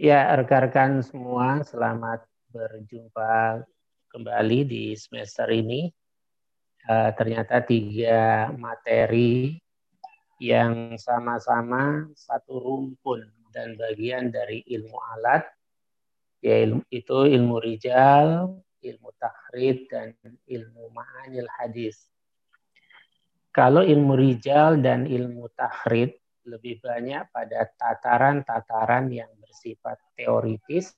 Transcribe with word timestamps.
Ya, 0.00 0.32
rekan-rekan 0.32 1.04
semua, 1.04 1.60
selamat 1.60 2.24
berjumpa 2.56 3.60
kembali 4.08 4.64
di 4.64 4.96
semester 4.96 5.44
ini. 5.52 5.92
Uh, 6.88 7.12
ternyata 7.12 7.60
tiga 7.60 8.48
materi 8.56 9.60
yang 10.40 10.96
sama-sama 10.96 12.08
satu 12.16 12.64
rumpun 12.64 13.28
dan 13.52 13.76
bagian 13.76 14.32
dari 14.32 14.64
ilmu 14.72 14.96
alat, 15.20 15.44
yaitu 16.40 17.28
ilmu 17.36 17.60
rijal, 17.60 18.56
ilmu 18.80 19.08
tahrid, 19.20 19.84
dan 19.92 20.16
ilmu 20.48 20.96
ma'anil 20.96 21.52
hadis. 21.60 22.08
Kalau 23.52 23.84
ilmu 23.84 24.16
rijal 24.16 24.80
dan 24.80 25.04
ilmu 25.04 25.44
tahrid 25.52 26.16
lebih 26.48 26.80
banyak 26.80 27.28
pada 27.28 27.68
tataran-tataran 27.76 29.12
yang 29.12 29.28
bersifat 29.50 29.98
teoritis, 30.14 30.94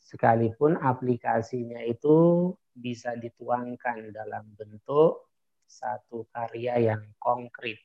sekalipun 0.00 0.80
aplikasinya 0.80 1.84
itu 1.84 2.48
bisa 2.72 3.12
dituangkan 3.12 4.08
dalam 4.08 4.48
bentuk 4.56 5.28
satu 5.68 6.24
karya 6.32 6.96
yang 6.96 7.04
konkret. 7.20 7.76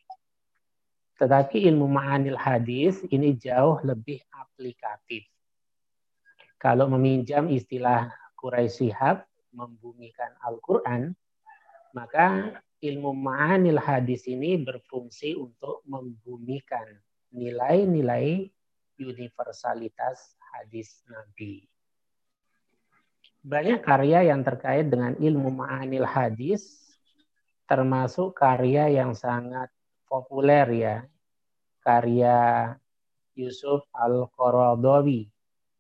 Tetapi 1.20 1.68
ilmu 1.68 1.86
ma'anil 1.92 2.40
hadis 2.40 3.04
ini 3.12 3.36
jauh 3.36 3.84
lebih 3.84 4.24
aplikatif. 4.32 5.28
Kalau 6.56 6.88
meminjam 6.88 7.52
istilah 7.52 8.08
Quraisy 8.40 8.90
Shihab, 8.90 9.28
membumikan 9.52 10.32
Al-Quran, 10.48 11.12
maka 11.92 12.56
ilmu 12.80 13.12
ma'anil 13.12 13.78
hadis 13.78 14.26
ini 14.32 14.56
berfungsi 14.64 15.36
untuk 15.36 15.84
membumikan 15.86 16.88
nilai-nilai 17.36 18.48
universalitas 19.02 20.38
hadis 20.54 21.02
Nabi. 21.10 21.66
Banyak 23.42 23.82
karya 23.82 24.30
yang 24.30 24.46
terkait 24.46 24.88
dengan 24.94 25.18
ilmu 25.18 25.50
ma'anil 25.50 26.06
hadis, 26.06 26.94
termasuk 27.66 28.38
karya 28.38 28.94
yang 28.94 29.18
sangat 29.18 29.74
populer 30.06 30.68
ya, 30.78 30.98
karya 31.82 32.70
Yusuf 33.34 33.82
Al-Qaradawi, 33.90 35.26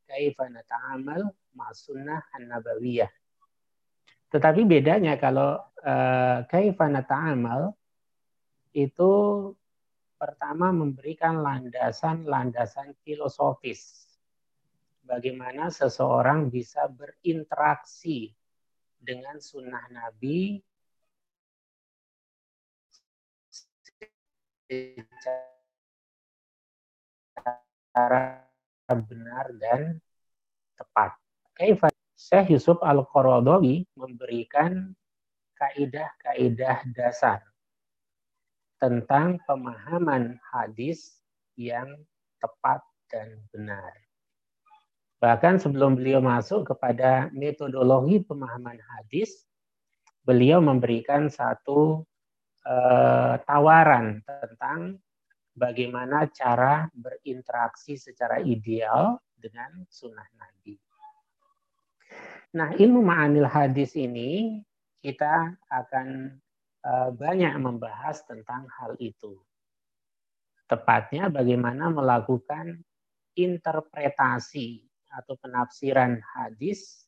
Kaifa 0.09 0.49
Nata'amal 0.49 1.29
Ma'asunnah 1.53 2.33
An-Nabawiyah. 2.33 3.11
Tetapi 4.31 4.63
bedanya 4.63 5.19
kalau 5.19 5.59
uh, 5.83 6.37
kaifa 6.47 6.87
nata'amal 6.87 7.75
itu 8.71 9.11
pertama 10.21 10.69
memberikan 10.69 11.41
landasan-landasan 11.41 12.93
filosofis. 13.01 14.05
Bagaimana 15.01 15.73
seseorang 15.73 16.53
bisa 16.53 16.85
berinteraksi 16.85 18.29
dengan 19.01 19.41
sunnah 19.41 19.81
Nabi 19.89 20.61
secara 27.89 28.45
benar 28.93 29.49
dan 29.57 29.97
tepat. 30.77 31.17
Syekh 32.13 32.53
Yusuf 32.53 32.77
Al-Qaradawi 32.85 33.89
memberikan 33.97 34.93
kaidah-kaidah 35.57 36.85
dasar 36.93 37.50
tentang 38.81 39.37
pemahaman 39.45 40.41
hadis 40.49 41.21
yang 41.53 41.85
tepat 42.41 42.81
dan 43.13 43.37
benar. 43.53 43.93
Bahkan 45.21 45.61
sebelum 45.61 46.01
beliau 46.01 46.17
masuk 46.17 46.73
kepada 46.73 47.29
metodologi 47.29 48.25
pemahaman 48.25 48.81
hadis, 48.81 49.45
beliau 50.25 50.57
memberikan 50.57 51.29
satu 51.29 52.01
uh, 52.65 53.37
tawaran 53.45 54.25
tentang 54.25 54.97
bagaimana 55.53 56.25
cara 56.33 56.89
berinteraksi 56.97 58.01
secara 58.01 58.41
ideal 58.41 59.21
dengan 59.37 59.85
sunnah 59.93 60.25
Nabi. 60.41 60.73
Nah, 62.57 62.73
ilmu 62.73 63.05
ma'anil 63.05 63.45
hadis 63.45 63.93
ini 63.93 64.57
kita 65.05 65.53
akan 65.69 66.33
banyak 67.15 67.55
membahas 67.61 68.25
tentang 68.25 68.65
hal 68.81 68.97
itu. 68.97 69.37
Tepatnya 70.65 71.29
bagaimana 71.29 71.91
melakukan 71.91 72.81
interpretasi 73.35 74.87
atau 75.11 75.35
penafsiran 75.39 76.21
hadis 76.23 77.07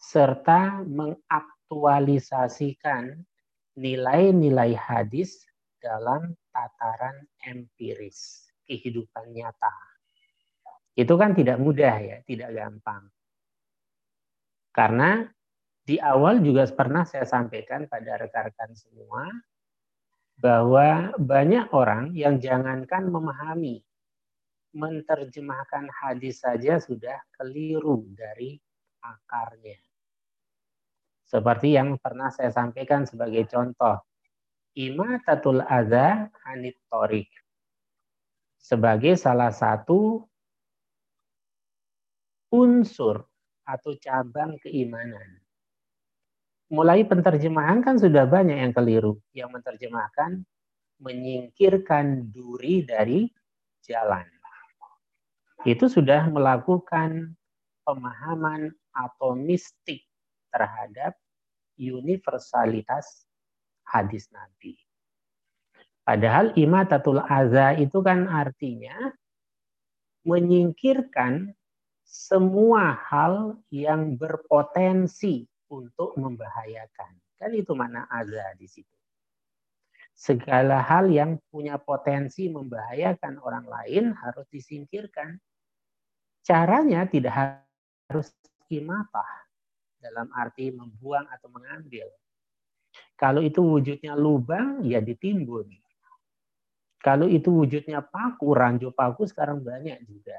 serta 0.00 0.84
mengaktualisasikan 0.84 3.24
nilai-nilai 3.76 4.74
hadis 4.76 5.46
dalam 5.80 6.36
tataran 6.52 7.26
empiris 7.44 8.50
kehidupan 8.64 9.32
nyata. 9.36 9.72
Itu 10.94 11.18
kan 11.18 11.34
tidak 11.34 11.58
mudah 11.60 12.00
ya, 12.00 12.22
tidak 12.24 12.54
gampang. 12.54 13.10
Karena 14.70 15.26
di 15.84 16.00
awal 16.00 16.40
juga 16.40 16.64
pernah 16.72 17.04
saya 17.04 17.28
sampaikan 17.28 17.84
pada 17.84 18.16
rekan-rekan 18.16 18.72
semua 18.72 19.28
bahwa 20.40 21.12
banyak 21.20 21.68
orang 21.70 22.10
yang 22.16 22.40
jangankan 22.40 23.06
memahami, 23.12 23.84
menerjemahkan 24.74 25.86
hadis 25.92 26.42
saja 26.42 26.80
sudah 26.80 27.20
keliru 27.36 28.08
dari 28.16 28.58
akarnya. 29.04 29.78
Seperti 31.28 31.76
yang 31.76 32.00
pernah 32.00 32.32
saya 32.32 32.50
sampaikan 32.50 33.04
sebagai 33.04 33.44
contoh, 33.46 34.00
imatatul 34.74 35.62
adza 35.62 36.32
anit 36.48 36.80
torik 36.88 37.28
sebagai 38.64 39.20
salah 39.20 39.52
satu 39.52 40.24
unsur 42.48 43.28
atau 43.68 43.92
cabang 44.00 44.56
keimanan. 44.56 45.43
Mulai 46.74 47.06
penterjemahan 47.06 47.86
kan 47.86 48.02
sudah 48.02 48.26
banyak 48.26 48.58
yang 48.58 48.74
keliru. 48.74 49.22
Yang 49.30 49.62
menerjemahkan 49.62 50.42
menyingkirkan 50.98 52.34
duri 52.34 52.82
dari 52.82 53.30
jalan. 53.86 54.26
Itu 55.62 55.86
sudah 55.86 56.26
melakukan 56.34 57.38
pemahaman 57.86 58.74
atau 58.90 59.38
mistik 59.38 60.02
terhadap 60.50 61.14
universalitas 61.78 63.26
hadis 63.86 64.26
Nabi. 64.34 64.74
Padahal 66.04 66.52
imatatul 66.58 67.22
aza 67.22 67.72
itu 67.78 68.02
kan 68.04 68.28
artinya 68.28 69.14
menyingkirkan 70.26 71.54
semua 72.04 72.92
hal 73.08 73.56
yang 73.72 74.20
berpotensi 74.20 75.48
untuk 75.74 76.14
membahayakan. 76.14 77.18
Kan 77.34 77.50
itu 77.50 77.74
mana 77.74 78.06
azza 78.06 78.54
di 78.54 78.70
situ. 78.70 78.94
Segala 80.14 80.78
hal 80.78 81.10
yang 81.10 81.42
punya 81.50 81.74
potensi 81.74 82.46
membahayakan 82.46 83.42
orang 83.42 83.66
lain 83.66 84.04
harus 84.14 84.46
disingkirkan. 84.46 85.34
Caranya 86.46 87.02
tidak 87.10 87.66
harus 88.06 88.30
imatah 88.70 89.26
dalam 89.98 90.30
arti 90.30 90.70
membuang 90.70 91.26
atau 91.32 91.50
mengambil. 91.50 92.06
Kalau 93.18 93.42
itu 93.42 93.58
wujudnya 93.58 94.14
lubang, 94.14 94.86
ya 94.86 95.02
ditimbun. 95.02 95.66
Kalau 97.02 97.28
itu 97.28 97.50
wujudnya 97.50 98.00
paku, 98.00 98.54
ranjau 98.54 98.94
paku 98.94 99.28
sekarang 99.28 99.60
banyak 99.60 99.98
juga. 100.08 100.38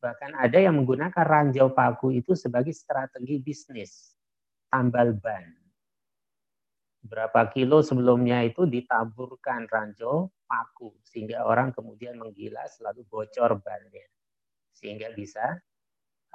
Bahkan 0.00 0.38
ada 0.38 0.58
yang 0.60 0.80
menggunakan 0.80 1.24
ranjau 1.24 1.72
paku 1.74 2.14
itu 2.14 2.32
sebagai 2.32 2.72
strategi 2.72 3.36
bisnis, 3.42 4.16
tambal 4.70 5.12
ban. 5.18 5.44
Berapa 7.00 7.48
kilo 7.50 7.82
sebelumnya 7.82 8.44
itu 8.46 8.68
ditaburkan 8.68 9.66
ranjau 9.66 10.30
paku, 10.46 10.94
sehingga 11.02 11.42
orang 11.42 11.74
kemudian 11.74 12.20
menggilas 12.20 12.78
lalu 12.78 13.02
bocor 13.08 13.58
bannya. 13.58 14.06
Sehingga 14.70 15.10
bisa 15.12 15.58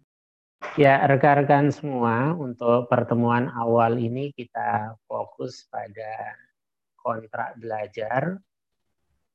Ya, 0.74 1.06
rekan-rekan 1.06 1.70
semua, 1.70 2.34
untuk 2.34 2.90
pertemuan 2.90 3.46
awal 3.54 4.02
ini 4.02 4.34
kita 4.34 4.98
fokus 5.06 5.70
pada 5.70 6.34
kontrak 6.98 7.54
belajar 7.62 8.42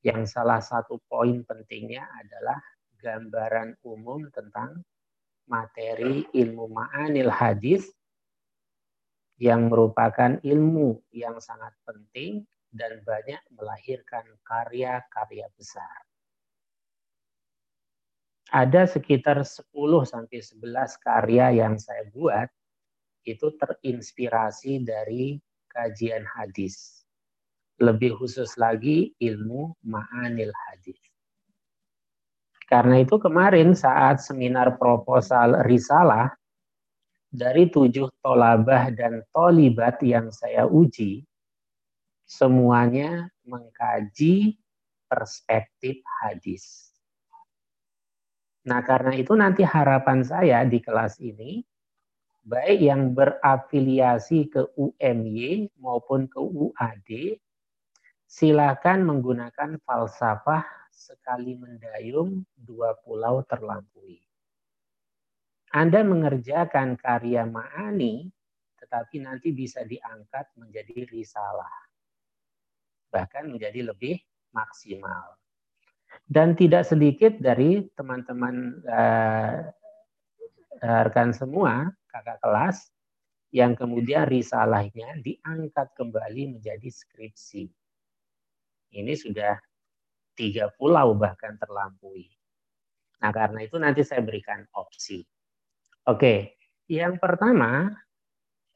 yang 0.04 0.28
salah 0.28 0.60
satu 0.60 1.00
poin 1.08 1.40
pentingnya 1.48 2.04
adalah 2.12 2.60
gambaran 3.00 3.80
umum 3.80 4.28
tentang 4.36 4.84
materi 5.48 6.28
ilmu 6.28 6.68
ma'anil 6.68 7.32
hadis 7.32 7.88
yang 9.40 9.72
merupakan 9.72 10.36
ilmu 10.44 11.00
yang 11.16 11.40
sangat 11.40 11.72
penting 11.88 12.44
dan 12.70 13.02
banyak 13.02 13.42
melahirkan 13.54 14.24
karya-karya 14.46 15.46
besar. 15.58 16.06
Ada 18.50 18.90
sekitar 18.90 19.46
10 19.46 19.70
sampai 20.02 20.42
11 20.42 20.98
karya 20.98 21.46
yang 21.54 21.78
saya 21.78 22.02
buat 22.10 22.50
itu 23.22 23.54
terinspirasi 23.54 24.82
dari 24.82 25.38
kajian 25.70 26.26
hadis. 26.26 27.06
Lebih 27.78 28.18
khusus 28.18 28.58
lagi 28.58 29.14
ilmu 29.22 29.78
ma'anil 29.86 30.50
hadis. 30.66 30.98
Karena 32.66 33.02
itu 33.02 33.18
kemarin 33.18 33.74
saat 33.74 34.22
seminar 34.22 34.78
proposal 34.78 35.66
risalah 35.66 36.30
dari 37.30 37.70
tujuh 37.70 38.10
tolabah 38.22 38.90
dan 38.94 39.22
tolibat 39.30 40.02
yang 40.02 40.30
saya 40.34 40.66
uji, 40.66 41.22
semuanya 42.30 43.26
mengkaji 43.42 44.54
perspektif 45.10 45.98
hadis. 46.22 46.94
Nah, 48.62 48.86
karena 48.86 49.18
itu 49.18 49.34
nanti 49.34 49.66
harapan 49.66 50.22
saya 50.22 50.62
di 50.62 50.78
kelas 50.78 51.18
ini, 51.18 51.66
baik 52.46 52.78
yang 52.78 53.10
berafiliasi 53.18 54.46
ke 54.46 54.62
UMY 54.78 55.74
maupun 55.82 56.30
ke 56.30 56.38
UAD, 56.38 57.34
silakan 58.30 59.10
menggunakan 59.10 59.82
falsafah 59.82 60.62
sekali 60.94 61.58
mendayung 61.58 62.46
dua 62.54 62.94
pulau 63.02 63.42
terlampaui. 63.42 64.22
Anda 65.74 66.06
mengerjakan 66.06 66.94
karya 66.94 67.42
ma'ani, 67.42 68.30
tetapi 68.78 69.18
nanti 69.18 69.50
bisa 69.50 69.82
diangkat 69.82 70.46
menjadi 70.54 71.10
risalah 71.10 71.89
bahkan 73.10 73.50
menjadi 73.50 73.90
lebih 73.92 74.18
maksimal. 74.54 75.36
Dan 76.26 76.58
tidak 76.58 76.86
sedikit 76.86 77.38
dari 77.38 77.86
teman-teman 77.94 78.82
uh, 78.86 79.66
rekan 80.80 81.30
semua, 81.34 81.90
kakak 82.10 82.38
kelas, 82.42 82.90
yang 83.50 83.74
kemudian 83.74 84.26
risalahnya 84.30 85.18
diangkat 85.22 85.90
kembali 85.98 86.58
menjadi 86.58 86.86
skripsi. 86.86 87.66
Ini 88.94 89.14
sudah 89.14 89.58
tiga 90.38 90.70
pulau 90.74 91.14
bahkan 91.18 91.58
terlampaui. 91.58 92.30
Nah 93.20 93.30
karena 93.34 93.60
itu 93.66 93.76
nanti 93.76 94.06
saya 94.06 94.22
berikan 94.24 94.64
opsi. 94.72 95.20
Oke, 96.08 96.56
yang 96.88 97.20
pertama 97.20 97.90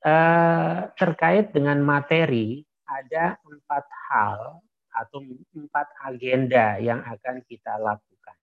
eh, 0.05 0.79
terkait 0.99 1.55
dengan 1.55 1.81
materi 1.81 2.63
ada 2.89 3.37
empat 3.45 3.85
hal 4.09 4.61
atau 4.95 5.19
empat 5.57 5.87
agenda 6.07 6.79
yang 6.79 7.03
akan 7.03 7.43
kita 7.45 7.75
lakukan. 7.81 8.39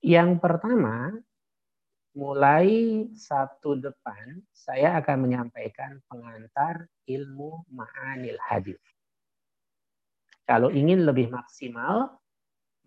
Yang 0.00 0.30
pertama, 0.40 1.12
mulai 2.16 3.04
Sabtu 3.12 3.78
depan 3.78 4.40
saya 4.50 4.96
akan 4.96 5.28
menyampaikan 5.28 6.00
pengantar 6.08 6.88
ilmu 7.04 7.68
ma'anil 7.68 8.40
hadis. 8.40 8.80
Kalau 10.48 10.72
ingin 10.72 11.06
lebih 11.06 11.30
maksimal, 11.30 12.16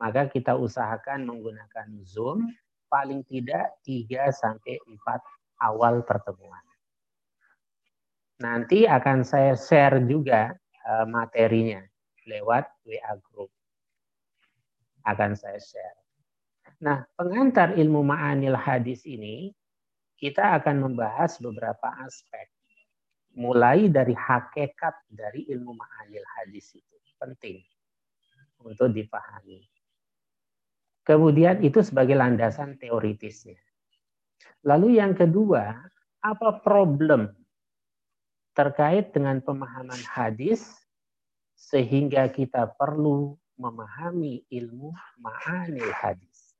maka 0.01 0.27
kita 0.27 0.57
usahakan 0.57 1.23
menggunakan 1.23 1.87
Zoom 2.03 2.51
paling 2.91 3.23
tidak 3.29 3.77
3 3.87 4.33
sampai 4.35 4.81
4 4.83 4.99
awal 5.63 6.03
pertemuan. 6.03 6.72
Nanti 8.43 8.83
akan 8.83 9.23
saya 9.23 9.55
share 9.55 10.03
juga 10.03 10.51
uh, 10.83 11.07
materinya 11.07 11.79
lewat 12.27 12.67
WA 12.83 13.15
group. 13.31 13.47
Akan 15.07 15.39
saya 15.39 15.55
share. 15.63 15.99
Nah, 16.83 17.07
pengantar 17.15 17.79
ilmu 17.79 18.03
ma'anil 18.03 18.59
hadis 18.59 19.07
ini 19.07 19.55
kita 20.19 20.59
akan 20.59 20.91
membahas 20.91 21.39
beberapa 21.39 21.87
aspek. 22.03 22.51
Mulai 23.39 23.87
dari 23.87 24.11
hakikat 24.11 25.07
dari 25.07 25.47
ilmu 25.47 25.71
ma'anil 25.71 26.27
hadis 26.39 26.75
itu 26.75 26.95
penting 27.15 27.63
untuk 28.59 28.91
dipahami. 28.91 29.63
Kemudian 31.07 31.63
itu 31.63 31.79
sebagai 31.79 32.15
landasan 32.15 32.75
teoritisnya. 32.75 33.59
Lalu 34.67 34.99
yang 34.99 35.15
kedua, 35.15 35.75
apa 36.23 36.49
problem 36.63 37.42
terkait 38.53 39.09
dengan 39.13 39.41
pemahaman 39.41 39.99
hadis 40.05 40.77
sehingga 41.57 42.29
kita 42.29 42.69
perlu 42.77 43.37
memahami 43.57 44.45
ilmu 44.49 44.93
ma'anil 45.21 45.93
hadis. 45.93 46.53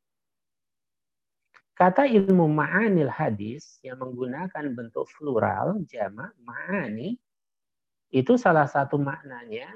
Kata 1.73 2.05
ilmu 2.05 2.45
ma'anil 2.49 3.09
hadis 3.09 3.81
yang 3.81 3.97
menggunakan 3.97 4.73
bentuk 4.77 5.09
plural 5.17 5.81
jamak 5.89 6.33
ma'ani 6.45 7.17
itu 8.13 8.37
salah 8.37 8.69
satu 8.69 9.01
maknanya 9.01 9.69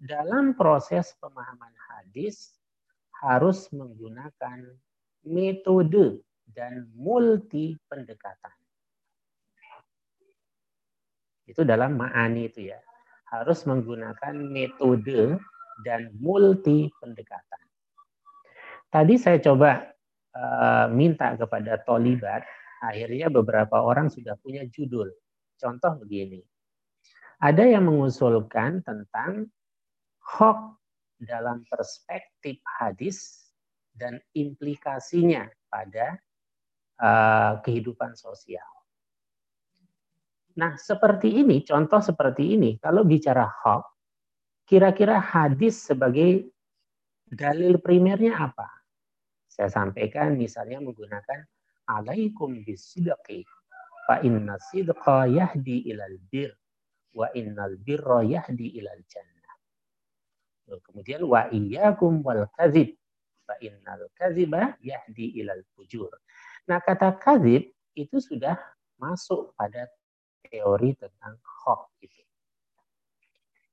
dalam 0.00 0.56
proses 0.56 1.12
pemahaman 1.20 1.76
hadis 1.92 2.56
harus 3.20 3.68
menggunakan 3.68 4.64
metode 5.28 6.24
dan 6.48 6.88
multi 6.96 7.76
pendekatan. 7.84 8.59
Itu 11.50 11.66
dalam 11.66 11.98
ma'ani 11.98 12.46
itu 12.46 12.70
ya. 12.70 12.78
Harus 13.30 13.66
menggunakan 13.66 14.34
metode 14.38 15.38
dan 15.82 16.10
multi 16.18 16.90
pendekatan. 16.98 17.62
Tadi 18.90 19.14
saya 19.18 19.38
coba 19.38 19.86
uh, 20.34 20.86
minta 20.90 21.38
kepada 21.38 21.78
Tolibat, 21.86 22.42
akhirnya 22.82 23.30
beberapa 23.30 23.78
orang 23.78 24.10
sudah 24.10 24.34
punya 24.42 24.66
judul. 24.66 25.10
Contoh 25.58 25.94
begini. 26.02 26.42
Ada 27.40 27.70
yang 27.78 27.86
mengusulkan 27.86 28.82
tentang 28.82 29.48
hok 30.20 30.76
dalam 31.20 31.64
perspektif 31.68 32.58
hadis 32.66 33.48
dan 33.96 34.20
implikasinya 34.32 35.48
pada 35.68 36.16
uh, 37.00 37.60
kehidupan 37.60 38.16
sosial. 38.16 38.79
Nah, 40.58 40.74
seperti 40.74 41.30
ini, 41.44 41.62
contoh 41.62 42.02
seperti 42.02 42.58
ini, 42.58 42.74
kalau 42.82 43.06
bicara 43.06 43.46
hak, 43.46 43.82
kira-kira 44.66 45.22
hadis 45.22 45.78
sebagai 45.86 46.50
dalil 47.30 47.78
primernya 47.78 48.34
apa? 48.50 48.66
Saya 49.46 49.70
sampaikan 49.70 50.34
misalnya 50.34 50.82
menggunakan 50.82 51.46
alaikum 51.86 52.62
bisidqi 52.66 53.46
fa 54.06 54.22
inna 54.26 54.58
sidqa 54.70 55.30
yahdi 55.30 55.90
ilal 55.90 56.18
bir 56.30 56.50
wa 57.14 57.30
innal 57.34 57.74
birra 57.78 58.22
yahdi 58.26 58.78
ilal 58.78 59.02
jannah. 59.06 59.54
Kemudian 60.86 61.26
wa 61.26 61.50
iyyakum 61.50 62.22
wal 62.22 62.46
kadzib 62.54 62.94
fa 63.46 63.58
innal 63.58 64.06
kadziba 64.14 64.78
yahdi 64.82 65.34
ilal 65.42 65.62
fujur. 65.74 66.10
Nah, 66.70 66.78
kata 66.78 67.18
kadzib 67.18 67.70
itu 67.98 68.16
sudah 68.22 68.54
masuk 69.02 69.50
pada 69.58 69.90
teori 70.44 70.96
tentang 70.96 71.36
hoax 71.40 71.90
itu. 72.04 72.22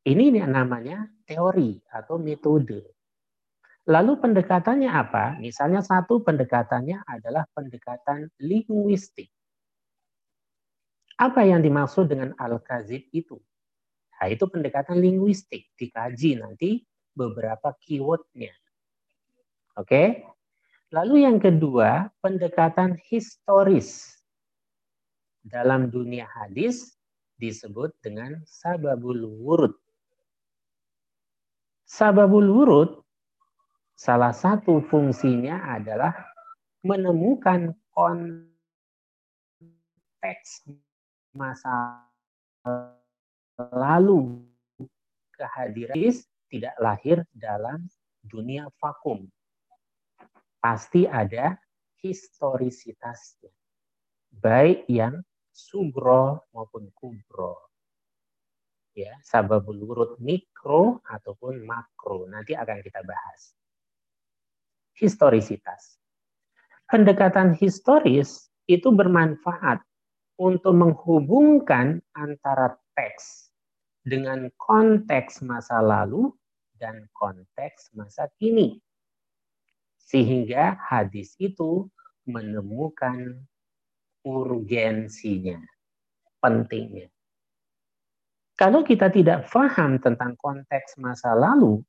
Ini 0.08 0.40
namanya 0.48 1.04
teori 1.28 1.76
atau 1.92 2.16
metode. 2.16 2.80
Lalu 3.88 4.20
pendekatannya 4.20 4.92
apa? 4.92 5.40
Misalnya 5.40 5.80
satu 5.80 6.20
pendekatannya 6.24 7.08
adalah 7.08 7.48
pendekatan 7.56 8.28
linguistik. 8.44 9.32
Apa 11.18 11.48
yang 11.48 11.64
dimaksud 11.64 12.12
dengan 12.12 12.36
al-kazib 12.36 13.08
itu? 13.16 13.40
Nah, 14.18 14.28
itu 14.28 14.44
pendekatan 14.50 15.00
linguistik, 15.00 15.72
dikaji 15.78 16.42
nanti 16.42 16.84
beberapa 17.14 17.74
keywordnya. 17.80 18.54
Oke. 19.78 20.26
Lalu 20.90 21.28
yang 21.28 21.38
kedua, 21.38 22.10
pendekatan 22.24 22.96
historis. 23.08 24.17
Dalam 25.48 25.88
dunia 25.88 26.28
hadis 26.28 27.00
disebut 27.40 27.96
dengan 28.04 28.44
sababul 28.44 29.24
wurud. 29.24 29.72
Sababul 31.88 32.52
wurud 32.52 33.00
salah 33.96 34.36
satu 34.36 34.84
fungsinya 34.92 35.72
adalah 35.72 36.12
menemukan 36.84 37.72
konteks 37.96 38.44
masa 41.32 42.04
lalu 43.72 44.44
kehadiran 45.38 45.96
tidak 46.52 46.76
lahir 46.80 47.24
dalam 47.32 47.88
dunia 48.24 48.68
vakum. 48.84 49.28
Pasti 50.60 51.08
ada 51.08 51.56
historisitasnya. 52.04 53.52
Baik 54.38 54.84
yang 54.92 55.24
subro 55.58 56.46
maupun 56.54 56.94
kubro. 56.94 57.74
Ya, 58.94 59.18
sababul 59.26 59.82
wurud 59.82 60.12
mikro 60.22 61.02
ataupun 61.06 61.66
makro. 61.66 62.30
Nanti 62.30 62.54
akan 62.54 62.82
kita 62.86 63.02
bahas. 63.02 63.58
Historisitas. 64.94 65.98
Pendekatan 66.86 67.58
historis 67.58 68.50
itu 68.70 68.90
bermanfaat 68.94 69.82
untuk 70.38 70.74
menghubungkan 70.78 72.02
antara 72.14 72.78
teks 72.94 73.50
dengan 74.06 74.50
konteks 74.58 75.46
masa 75.46 75.82
lalu 75.82 76.34
dan 76.78 77.06
konteks 77.18 77.94
masa 77.98 78.30
kini. 78.38 78.82
Sehingga 80.00 80.80
hadis 80.80 81.36
itu 81.38 81.92
menemukan 82.24 83.46
urgensinya, 84.26 85.60
pentingnya. 86.42 87.10
Kalau 88.58 88.82
kita 88.82 89.14
tidak 89.14 89.46
paham 89.54 90.02
tentang 90.02 90.34
konteks 90.34 90.98
masa 90.98 91.38
lalu, 91.38 91.86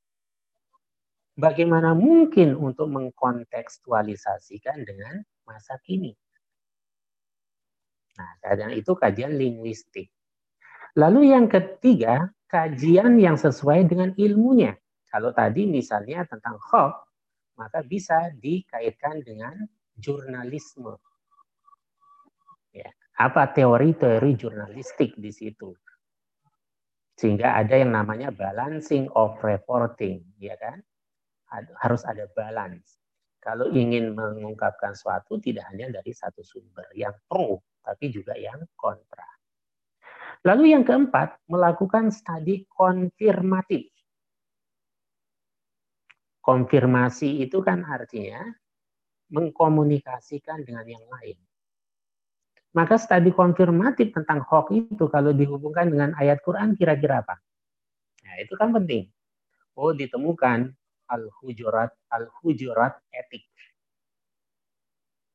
bagaimana 1.33 1.97
mungkin 1.97 2.53
untuk 2.53 2.93
mengkontekstualisasikan 2.93 4.85
dengan 4.85 5.25
masa 5.49 5.81
kini? 5.81 6.13
Nah, 8.21 8.31
kadang 8.43 8.75
itu 8.75 8.93
kajian 8.93 9.33
linguistik. 9.33 10.13
Lalu 10.93 11.33
yang 11.33 11.49
ketiga, 11.49 12.29
kajian 12.51 13.17
yang 13.17 13.39
sesuai 13.39 13.87
dengan 13.87 14.13
ilmunya. 14.19 14.77
Kalau 15.09 15.33
tadi 15.33 15.65
misalnya 15.65 16.27
tentang 16.29 16.61
hoax, 16.69 17.01
maka 17.57 17.81
bisa 17.81 18.29
dikaitkan 18.37 19.25
dengan 19.25 19.55
jurnalisme. 19.97 21.01
Apa 23.19 23.51
teori-teori 23.51 24.31
jurnalistik 24.39 25.19
di 25.19 25.27
situ? 25.27 25.75
Sehingga 27.19 27.59
ada 27.59 27.75
yang 27.75 27.91
namanya 27.91 28.31
balancing 28.31 29.11
of 29.11 29.35
reporting, 29.43 30.23
ya 30.39 30.55
kan? 30.55 30.79
Harus 31.83 32.07
ada 32.07 32.31
balance. 32.31 32.95
Kalau 33.43 33.67
ingin 33.75 34.15
mengungkapkan 34.15 34.95
suatu 34.95 35.35
tidak 35.43 35.67
hanya 35.67 35.91
dari 35.91 36.15
satu 36.15 36.39
sumber 36.39 36.87
yang 36.95 37.11
pro, 37.27 37.59
tapi 37.83 38.07
juga 38.07 38.39
yang 38.39 38.63
kontra. 38.79 39.27
Lalu 40.47 40.71
yang 40.71 40.87
keempat, 40.87 41.43
melakukan 41.51 42.15
studi 42.15 42.63
konfirmatif. 42.71 43.91
Konfirmasi 46.39 47.43
itu 47.43 47.59
kan 47.59 47.83
artinya 47.83 48.47
mengkomunikasikan 49.35 50.63
dengan 50.63 50.87
yang 50.87 51.03
lain. 51.03 51.35
Maka 52.77 53.01
studi 53.01 53.33
konfirmatif 53.33 54.13
tentang 54.13 54.45
hoax 54.45 54.69
itu 54.77 55.09
kalau 55.09 55.33
dihubungkan 55.33 55.89
dengan 55.89 56.13
ayat 56.13 56.37
Quran 56.45 56.77
kira-kira 56.77 57.25
apa? 57.25 57.41
Nah, 58.25 58.35
itu 58.37 58.53
kan 58.53 58.69
penting. 58.69 59.09
Oh, 59.73 59.89
ditemukan 59.89 60.69
al-hujurat 61.09 61.89
al-hujurat 62.13 63.01
etik 63.09 63.49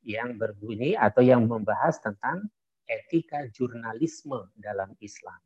yang 0.05 0.37
berbunyi 0.39 0.95
atau 0.95 1.25
yang 1.25 1.49
membahas 1.49 1.99
tentang 1.99 2.47
etika 2.87 3.49
jurnalisme 3.51 4.53
dalam 4.55 4.93
Islam. 5.01 5.41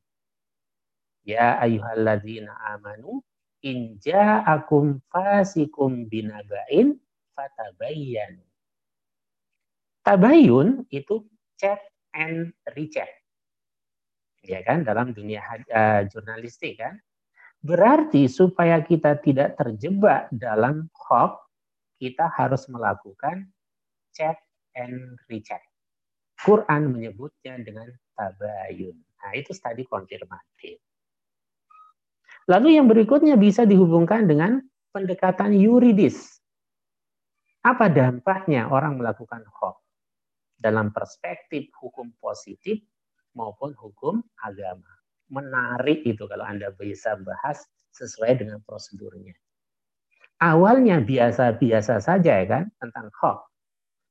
Ya 1.23 1.57
ayyuhalladzina 1.63 2.53
amanu 2.75 3.23
in 3.63 3.97
ja'akum 4.03 4.99
fasikum 5.09 6.11
binaba'in 6.11 6.99
fatabayyan. 7.39 8.43
Tabayun 10.03 10.89
itu 10.91 11.23
check 11.59 11.83
and 12.15 12.55
recheck. 12.79 13.11
Ya 14.47 14.63
kan 14.63 14.87
dalam 14.87 15.13
dunia 15.13 15.43
uh, 15.69 16.07
jurnalistik 16.09 16.79
kan. 16.79 17.03
Berarti 17.59 18.31
supaya 18.31 18.79
kita 18.87 19.19
tidak 19.19 19.59
terjebak 19.59 20.31
dalam 20.31 20.87
hoax, 20.95 21.43
kita 21.99 22.31
harus 22.31 22.71
melakukan 22.71 23.51
check 24.15 24.39
and 24.79 25.19
recheck. 25.27 25.61
Quran 26.39 26.95
menyebutnya 26.95 27.59
dengan 27.59 27.91
tabayun. 28.15 28.95
Nah, 28.95 29.33
itu 29.35 29.51
tadi 29.59 29.83
konfirmatif. 29.83 30.79
Lalu 32.47 32.79
yang 32.79 32.87
berikutnya 32.87 33.35
bisa 33.35 33.67
dihubungkan 33.67 34.31
dengan 34.31 34.63
pendekatan 34.95 35.59
yuridis. 35.59 36.39
Apa 37.67 37.91
dampaknya 37.91 38.71
orang 38.71 39.03
melakukan 39.03 39.43
hoax 39.51 39.88
dalam 40.59 40.91
perspektif 40.91 41.71
hukum 41.79 42.13
positif 42.19 42.83
maupun 43.39 43.73
hukum 43.79 44.21
agama? 44.43 44.91
Menarik 45.31 46.03
itu 46.05 46.27
kalau 46.27 46.45
Anda 46.45 46.75
bisa 46.75 47.15
bahas 47.23 47.63
sesuai 47.95 48.43
dengan 48.43 48.61
prosedurnya. 48.67 49.35
Awalnya 50.39 51.03
biasa-biasa 51.03 51.99
saja 51.99 52.43
ya 52.43 52.47
kan 52.47 52.65
tentang 52.79 53.11
hoax. 53.19 53.51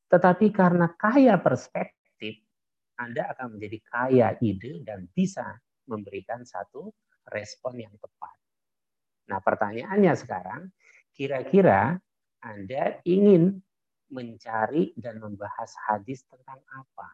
Tetapi 0.08 0.52
karena 0.56 0.92
kaya 0.96 1.40
perspektif, 1.40 2.44
Anda 3.00 3.32
akan 3.36 3.56
menjadi 3.56 3.78
kaya 3.88 4.28
ide 4.40 4.84
dan 4.84 5.08
bisa 5.12 5.44
memberikan 5.88 6.44
satu 6.44 6.92
respon 7.32 7.80
yang 7.80 7.96
tepat. 8.00 8.36
Nah, 9.28 9.40
pertanyaannya 9.44 10.14
sekarang, 10.16 10.72
kira-kira 11.12 12.00
Anda 12.40 13.04
ingin 13.04 13.60
mencari 14.12 14.96
dan 14.96 15.20
membahas 15.20 15.72
hadis 15.90 16.24
tentang 16.28 16.60
apa? 16.72 17.10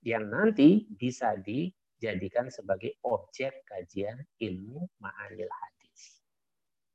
Yang 0.00 0.24
nanti 0.32 0.68
bisa 0.88 1.36
dijadikan 1.36 2.48
sebagai 2.48 2.96
objek 3.04 3.64
kajian 3.68 4.16
ilmu 4.40 4.88
ma'anil 5.00 5.50
hadis. 5.50 6.24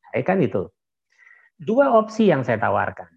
Nah, 0.01 0.23
kan 0.25 0.41
itu. 0.41 0.65
Dua 1.55 1.95
opsi 1.95 2.27
yang 2.27 2.43
saya 2.43 2.59
tawarkan. 2.59 3.11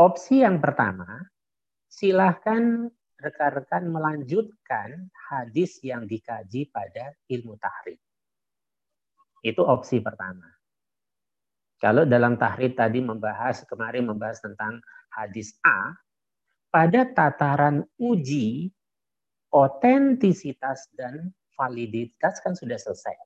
Opsi 0.00 0.42
yang 0.42 0.58
pertama, 0.58 1.20
silahkan 1.86 2.88
rekan-rekan 3.20 3.86
melanjutkan 3.86 5.12
hadis 5.30 5.78
yang 5.86 6.08
dikaji 6.10 6.66
pada 6.72 7.14
ilmu 7.30 7.54
tahrid. 7.60 8.00
Itu 9.44 9.62
opsi 9.62 10.02
pertama. 10.02 10.61
Kalau 11.82 12.06
dalam 12.06 12.38
tahrid 12.38 12.78
tadi 12.78 13.02
membahas, 13.02 13.66
kemarin 13.66 14.06
membahas 14.06 14.38
tentang 14.38 14.78
hadis 15.10 15.58
A, 15.66 15.90
pada 16.70 17.10
tataran 17.10 17.82
uji, 17.98 18.70
otentisitas 19.50 20.86
dan 20.94 21.34
validitas 21.58 22.38
kan 22.38 22.54
sudah 22.54 22.78
selesai. 22.78 23.18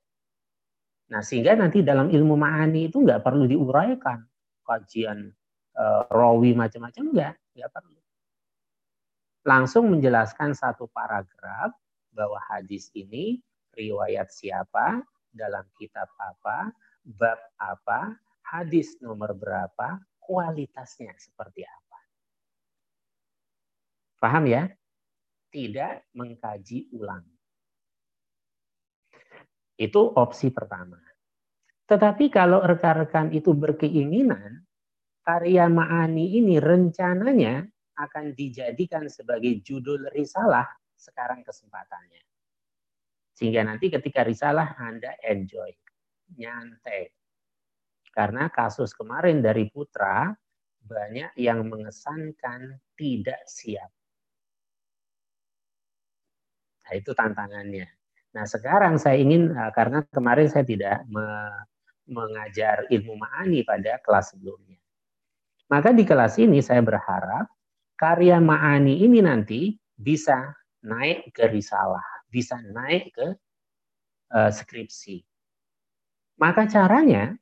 Nah, 1.13 1.21
sehingga 1.21 1.53
nanti 1.53 1.85
dalam 1.85 2.09
ilmu 2.09 2.35
ma'ani 2.35 2.89
itu 2.89 3.05
nggak 3.05 3.23
perlu 3.23 3.45
diuraikan 3.45 4.25
kajian 4.67 5.31
uh, 5.79 6.03
rawi 6.11 6.57
macam-macam 6.57 7.05
enggak, 7.13 7.35
enggak 7.55 7.71
perlu. 7.71 8.01
Langsung 9.47 9.93
menjelaskan 9.93 10.57
satu 10.57 10.91
paragraf 10.91 11.71
bahwa 12.11 12.41
hadis 12.51 12.91
ini 12.97 13.39
riwayat 13.77 14.33
siapa, 14.33 15.05
dalam 15.31 15.63
kitab 15.79 16.09
apa, 16.19 16.75
bab 17.05 17.39
apa, 17.63 18.19
hadis 18.47 18.99
nomor 19.03 19.35
berapa, 19.35 19.99
kualitasnya 20.23 21.15
seperti 21.19 21.67
apa. 21.67 21.99
Paham 24.23 24.45
ya? 24.47 24.71
Tidak 25.51 26.15
mengkaji 26.15 26.91
ulang. 26.95 27.27
Itu 29.77 30.15
opsi 30.17 30.49
pertama. 30.51 30.97
Tetapi 31.87 32.33
kalau 32.33 32.65
rekan-rekan 32.67 33.31
itu 33.31 33.55
berkeinginan 33.55 34.67
karya 35.23 35.71
Ma'ani 35.71 36.39
ini 36.43 36.59
rencananya 36.59 37.63
akan 37.97 38.35
dijadikan 38.35 39.07
sebagai 39.07 39.63
judul 39.63 40.11
risalah 40.11 40.67
sekarang 40.97 41.47
kesempatannya. 41.47 42.25
Sehingga 43.37 43.63
nanti 43.69 43.93
ketika 43.93 44.25
risalah 44.25 44.81
Anda 44.81 45.13
enjoy, 45.21 45.71
nyantai, 46.41 47.16
Karena 48.17 48.49
kasus 48.49 48.97
kemarin 48.97 49.45
dari 49.45 49.69
Putra, 49.69 50.33
banyak 50.81 51.37
yang 51.37 51.69
mengesankan 51.69 52.81
tidak 52.97 53.45
siap. 53.45 53.93
Nah, 56.87 56.93
itu 56.97 57.13
tantangannya. 57.13 57.85
Nah, 58.33 58.49
sekarang 58.49 58.97
saya 58.97 59.21
ingin, 59.21 59.53
eh, 59.53 59.73
karena 59.77 60.01
kemarin 60.09 60.49
saya 60.49 60.65
tidak 60.65 61.05
me 61.13 61.27
mengajar 62.07 62.87
ilmu 62.87 63.19
ma'ani 63.19 63.67
pada 63.67 63.99
kelas 63.99 64.33
sebelumnya. 64.33 64.79
Maka 65.67 65.91
di 65.91 66.07
kelas 66.07 66.39
ini 66.39 66.63
saya 66.63 66.79
berharap 66.79 67.51
karya 67.99 68.39
ma'ani 68.39 69.03
ini 69.03 69.19
nanti 69.19 69.75
bisa 69.99 70.55
naik 70.87 71.35
ke 71.35 71.51
risalah, 71.51 72.07
bisa 72.31 72.63
naik 72.63 73.11
ke 73.11 73.29
uh, 74.31 74.51
skripsi. 74.55 75.19
Maka 76.39 76.71
caranya 76.71 77.35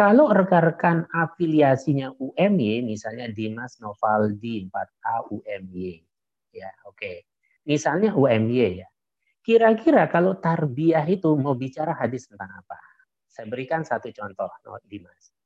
kalau 0.00 0.32
rekan-rekan 0.32 1.04
afiliasinya 1.12 2.16
UMY, 2.16 2.80
misalnya 2.88 3.28
Dimas 3.28 3.76
Novaldi 3.84 4.64
4A 4.72 5.28
UMY, 5.28 6.00
ya 6.56 6.72
oke. 6.88 6.96
Okay. 6.96 7.16
Misalnya 7.68 8.16
UMY 8.16 8.80
ya. 8.80 8.88
Kira-kira 9.44 10.08
kalau 10.08 10.40
tarbiyah 10.40 11.04
itu 11.04 11.36
mau 11.36 11.52
bicara 11.52 11.92
hadis 11.92 12.24
tentang 12.32 12.48
apa? 12.48 12.80
Saya 13.28 13.52
berikan 13.52 13.84
satu 13.84 14.08
contoh, 14.08 14.48
Dimas. 14.88 15.36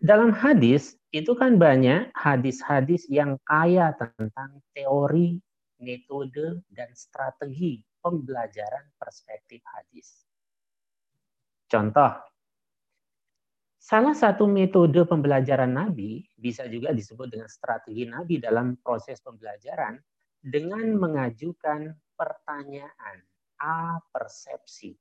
Dalam 0.00 0.32
hadis 0.32 0.96
itu 1.12 1.36
kan 1.36 1.60
banyak 1.60 2.08
hadis-hadis 2.16 3.04
yang 3.12 3.36
kaya 3.44 3.92
tentang 3.92 4.64
teori, 4.72 5.36
metode, 5.84 6.64
dan 6.72 6.88
strategi 6.96 7.84
pembelajaran 8.00 8.88
perspektif 8.96 9.60
hadis. 9.68 10.24
Contoh, 11.68 12.16
salah 13.78 14.12
satu 14.12 14.44
metode 14.44 15.06
pembelajaran 15.06 15.70
Nabi 15.70 16.26
bisa 16.34 16.66
juga 16.66 16.90
disebut 16.92 17.30
dengan 17.30 17.48
strategi 17.48 18.04
Nabi 18.04 18.42
dalam 18.42 18.76
proses 18.82 19.22
pembelajaran 19.22 19.96
dengan 20.42 20.94
mengajukan 20.98 21.94
pertanyaan 22.18 23.22
A 23.58 23.98
persepsi. 24.14 24.94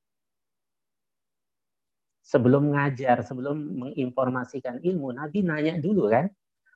Sebelum 2.25 2.73
ngajar, 2.73 3.23
sebelum 3.23 3.55
menginformasikan 3.55 4.81
ilmu, 4.81 5.13
Nabi 5.15 5.45
nanya 5.45 5.79
dulu 5.79 6.11
kan, 6.11 6.27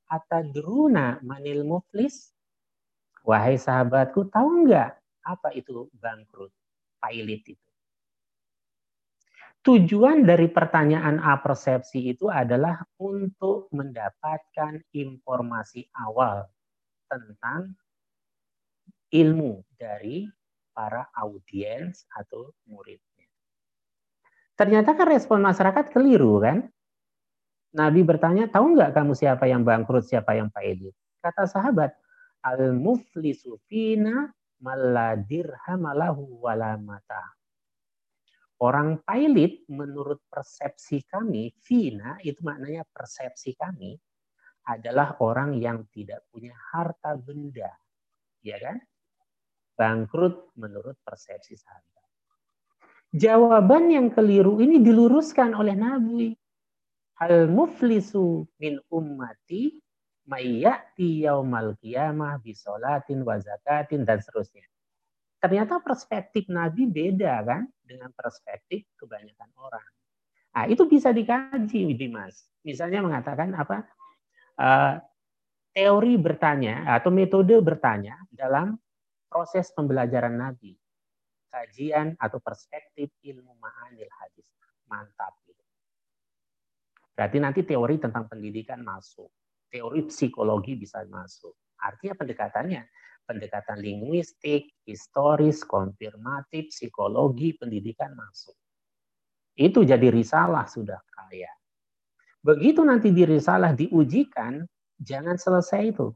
Atadruna 0.07 1.19
manil 1.23 1.63
muflis? 1.63 2.31
Wahai 3.23 3.55
sahabatku, 3.55 4.27
tahu 4.31 4.67
nggak 4.67 4.91
apa 5.23 5.49
itu 5.55 5.87
bangkrut, 5.95 6.51
pailit 6.99 7.43
itu? 7.47 7.70
Tujuan 9.61 10.25
dari 10.25 10.49
pertanyaan 10.49 11.21
A 11.21 11.37
persepsi 11.37 12.09
itu 12.09 12.33
adalah 12.33 12.81
untuk 12.97 13.69
mendapatkan 13.69 14.81
informasi 14.89 15.85
awal 16.01 16.49
tentang 17.05 17.77
ilmu 19.13 19.61
dari 19.77 20.25
para 20.73 21.05
audiens 21.13 22.09
atau 22.17 22.57
muridnya. 22.65 23.29
Ternyata 24.57 24.97
kan 24.97 25.05
respon 25.05 25.45
masyarakat 25.45 25.93
keliru 25.93 26.41
kan? 26.41 26.65
Nabi 27.77 28.01
bertanya, 28.01 28.49
tahu 28.49 28.73
nggak 28.73 28.97
kamu 28.97 29.13
siapa 29.13 29.45
yang 29.45 29.61
bangkrut, 29.61 30.09
siapa 30.09 30.35
yang 30.35 30.49
pailit? 30.49 30.97
Kata 31.21 31.45
sahabat, 31.45 31.93
al-muflisu 32.41 33.61
fina 33.69 34.33
maladirhamalahu 34.57 36.41
walamata. 36.41 37.40
Orang 38.61 39.01
pailit 39.01 39.65
menurut 39.73 40.21
persepsi 40.29 41.01
kami, 41.09 41.49
Vina 41.65 42.21
itu 42.21 42.45
maknanya 42.45 42.85
persepsi 42.85 43.57
kami, 43.57 43.97
adalah 44.69 45.17
orang 45.17 45.57
yang 45.57 45.89
tidak 45.89 46.29
punya 46.29 46.53
harta 46.69 47.17
benda. 47.17 47.73
Ya 48.45 48.61
kan? 48.61 48.77
Bangkrut 49.73 50.53
menurut 50.53 50.93
persepsi 51.01 51.57
sahabat. 51.57 52.05
Jawaban 53.11 53.91
yang 53.91 54.07
keliru 54.13 54.61
ini 54.61 54.77
diluruskan 54.79 55.57
oleh 55.57 55.73
Nabi. 55.73 56.31
Al 57.17 57.49
muflisu 57.49 58.45
min 58.61 58.77
ummati 58.87 59.81
mayyati 60.29 61.27
yaumal 61.27 61.75
qiyamah 61.81 62.39
bisolatin 62.39 63.25
wa 63.25 63.35
zakatin 63.35 64.07
dan 64.07 64.23
seterusnya. 64.23 64.70
Ternyata 65.41 65.81
perspektif 65.81 66.45
Nabi 66.53 66.85
beda 66.85 67.41
kan 67.41 67.65
dengan 67.81 68.13
perspektif 68.13 68.85
kebanyakan 68.93 69.49
orang. 69.57 69.87
Nah, 70.53 70.65
itu 70.69 70.85
bisa 70.85 71.09
dikaji, 71.09 71.97
Dimas. 71.97 72.45
Misalnya 72.61 73.01
mengatakan 73.01 73.49
apa? 73.57 73.81
Uh, 74.61 75.01
teori 75.73 76.13
bertanya 76.21 76.85
atau 76.93 77.09
metode 77.09 77.57
bertanya 77.57 78.21
dalam 78.29 78.77
proses 79.25 79.73
pembelajaran 79.73 80.37
Nabi. 80.37 80.77
Kajian 81.49 82.15
atau 82.21 82.37
perspektif 82.37 83.09
ilmu 83.25 83.57
ma'anil 83.57 84.11
hadis. 84.21 84.45
Mantap. 84.85 85.41
Berarti 87.21 87.37
nanti 87.37 87.61
teori 87.61 88.01
tentang 88.01 88.25
pendidikan 88.25 88.81
masuk. 88.81 89.29
Teori 89.69 90.09
psikologi 90.09 90.73
bisa 90.73 91.05
masuk. 91.05 91.53
Artinya 91.77 92.17
pendekatannya 92.17 92.81
pendekatan 93.25 93.79
linguistik, 93.79 94.71
historis, 94.83 95.63
konfirmatif, 95.63 96.71
psikologi, 96.73 97.55
pendidikan 97.55 98.13
masuk. 98.17 98.55
Itu 99.55 99.83
jadi 99.83 100.07
risalah 100.09 100.65
sudah 100.67 100.99
kaya. 101.11 101.51
Begitu 102.41 102.81
nanti 102.81 103.13
di 103.13 103.23
risalah 103.27 103.77
diujikan, 103.77 104.65
jangan 104.97 105.37
selesai 105.37 105.93
itu. 105.93 106.09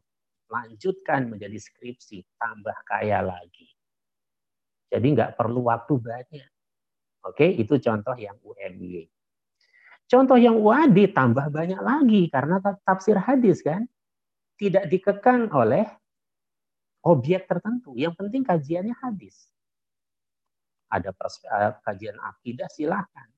Lanjutkan 0.50 1.30
menjadi 1.30 1.58
skripsi, 1.58 2.26
tambah 2.38 2.78
kaya 2.86 3.22
lagi. 3.22 3.70
Jadi 4.90 5.08
nggak 5.12 5.38
perlu 5.38 5.66
waktu 5.70 5.94
banyak. 5.98 6.50
Oke, 7.26 7.50
itu 7.50 7.82
contoh 7.82 8.14
yang 8.18 8.38
UMY. 8.42 9.10
Contoh 10.06 10.38
yang 10.38 10.62
UAD 10.62 11.18
tambah 11.18 11.50
banyak 11.50 11.82
lagi 11.82 12.30
karena 12.30 12.62
tafsir 12.86 13.18
hadis 13.18 13.66
kan 13.66 13.90
tidak 14.54 14.86
dikekang 14.94 15.50
oleh 15.50 15.90
objek 17.06 17.46
tertentu. 17.46 17.94
Yang 17.94 18.18
penting 18.18 18.42
kajiannya 18.42 18.96
hadis. 18.98 19.54
Ada 20.90 21.14
eh, 21.14 21.74
kajian 21.86 22.18
akidah 22.18 22.70
silahkan. 22.74 23.30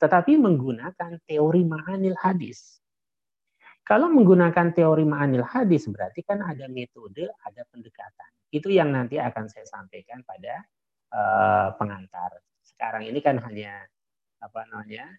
Tetapi 0.00 0.38
menggunakan 0.40 1.20
teori 1.28 1.62
ma'anil 1.66 2.16
hadis. 2.16 2.80
Kalau 3.84 4.06
menggunakan 4.08 4.70
teori 4.72 5.02
ma'anil 5.02 5.44
hadis 5.44 5.90
berarti 5.90 6.22
kan 6.22 6.40
ada 6.46 6.70
metode, 6.70 7.26
ada 7.42 7.62
pendekatan. 7.68 8.30
Itu 8.48 8.70
yang 8.70 8.94
nanti 8.94 9.18
akan 9.18 9.50
saya 9.50 9.66
sampaikan 9.66 10.22
pada 10.22 10.62
uh, 11.10 11.68
pengantar. 11.74 12.38
Sekarang 12.62 13.02
ini 13.02 13.18
kan 13.18 13.42
hanya 13.42 13.82
apa 14.40 14.64
namanya 14.70 15.10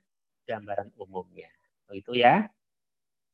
gambaran 0.47 0.95
umumnya. 0.97 1.51
Itu 1.91 2.15
ya 2.15 2.47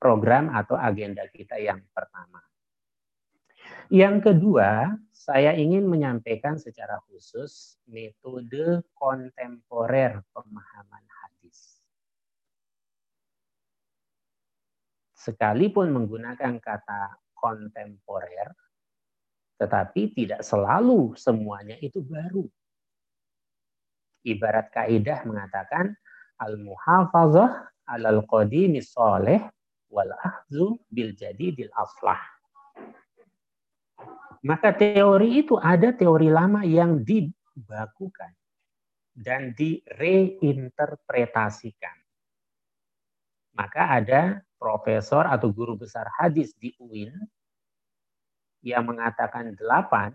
program 0.02 0.50
atau 0.50 0.74
agenda 0.74 1.26
kita 1.30 1.62
yang 1.62 1.86
pertama. 1.94 2.42
Yang 3.88 4.16
kedua, 4.32 5.00
saya 5.16 5.56
ingin 5.56 5.88
menyampaikan 5.88 6.60
secara 6.60 7.00
khusus 7.08 7.80
metode 7.88 8.84
kontemporer 8.96 10.24
pemahaman 10.36 11.06
hadis. 11.08 11.80
Sekalipun 15.16 15.92
menggunakan 15.92 16.60
kata 16.60 17.16
kontemporer, 17.36 18.52
tetapi 19.58 20.14
tidak 20.14 20.46
selalu 20.46 21.18
semuanya 21.18 21.76
itu 21.82 22.00
baru. 22.04 22.46
Ibarat 24.28 24.70
kaidah 24.76 25.24
mengatakan 25.24 25.96
al-muhafazah 26.38 27.72
alal 27.88 28.22
qadimi 28.28 28.84
soleh 28.84 29.42
wal 29.88 30.12
ahzu 30.24 30.76
bil 30.92 31.16
jadidil 31.16 31.72
aflah 31.74 32.37
maka 34.46 34.70
teori 34.76 35.40
itu 35.42 35.58
ada 35.58 35.90
teori 35.94 36.30
lama 36.30 36.66
yang 36.66 37.02
dibakukan 37.02 38.38
dan 39.18 39.58
direinterpretasikan. 39.58 41.98
Maka 43.58 43.98
ada 43.98 44.38
profesor 44.62 45.26
atau 45.26 45.50
guru 45.50 45.74
besar 45.74 46.06
hadis 46.22 46.54
di 46.62 46.70
UIN 46.78 47.10
yang 48.62 48.86
mengatakan 48.86 49.58
delapan, 49.58 50.14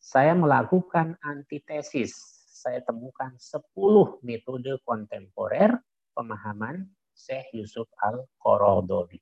saya 0.00 0.32
melakukan 0.32 1.20
antitesis. 1.20 2.16
Saya 2.48 2.80
temukan 2.80 3.36
sepuluh 3.36 4.16
metode 4.24 4.80
kontemporer 4.88 5.76
pemahaman 6.16 6.88
Syekh 7.12 7.52
Yusuf 7.52 7.84
Al-Qorodobi. 8.00 9.20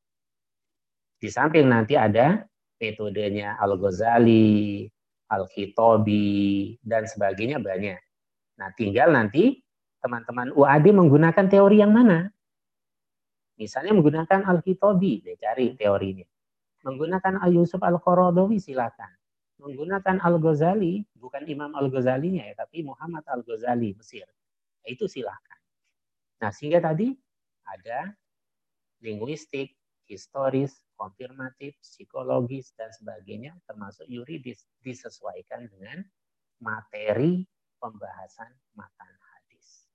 Di 1.19 1.27
samping 1.27 1.67
nanti 1.67 1.99
ada 1.99 2.47
metodenya 2.83 3.55
Al-Ghazali, 3.63 4.91
Al-Khitobi, 5.31 6.77
dan 6.83 7.07
sebagainya 7.07 7.63
banyak. 7.63 8.03
Nah, 8.59 8.69
tinggal 8.75 9.15
nanti 9.15 9.63
teman-teman 10.03 10.51
UAD 10.51 10.91
menggunakan 10.91 11.47
teori 11.47 11.79
yang 11.79 11.95
mana? 11.95 12.27
Misalnya 13.55 13.95
menggunakan 13.95 14.43
Al-Kitabi, 14.43 15.23
cari 15.39 15.79
teorinya. 15.79 16.27
Menggunakan 16.83 17.39
Al-Yusuf 17.39 17.79
Al-Qaradawi 17.79 18.59
silakan. 18.59 19.15
Menggunakan 19.63 20.19
Al-Ghazali, 20.19 21.07
bukan 21.15 21.47
Imam 21.47 21.71
Al-Ghazalinya 21.79 22.43
ya, 22.51 22.59
tapi 22.59 22.83
Muhammad 22.83 23.23
Al-Ghazali 23.31 23.95
Mesir. 23.95 24.27
Nah, 24.83 24.89
itu 24.91 25.07
silakan. 25.07 25.59
Nah, 26.43 26.51
sehingga 26.51 26.83
tadi 26.83 27.15
ada 27.63 28.11
linguistik, 28.99 29.79
historis, 30.07 30.83
konfirmatif, 30.99 31.75
psikologis, 31.83 32.75
dan 32.79 32.91
sebagainya, 32.95 33.57
termasuk 33.67 34.07
yuridis, 34.07 34.67
disesuaikan 34.83 35.67
dengan 35.71 36.03
materi 36.63 37.43
pembahasan 37.83 38.51
matan 38.79 39.13
hadis. 39.35 39.91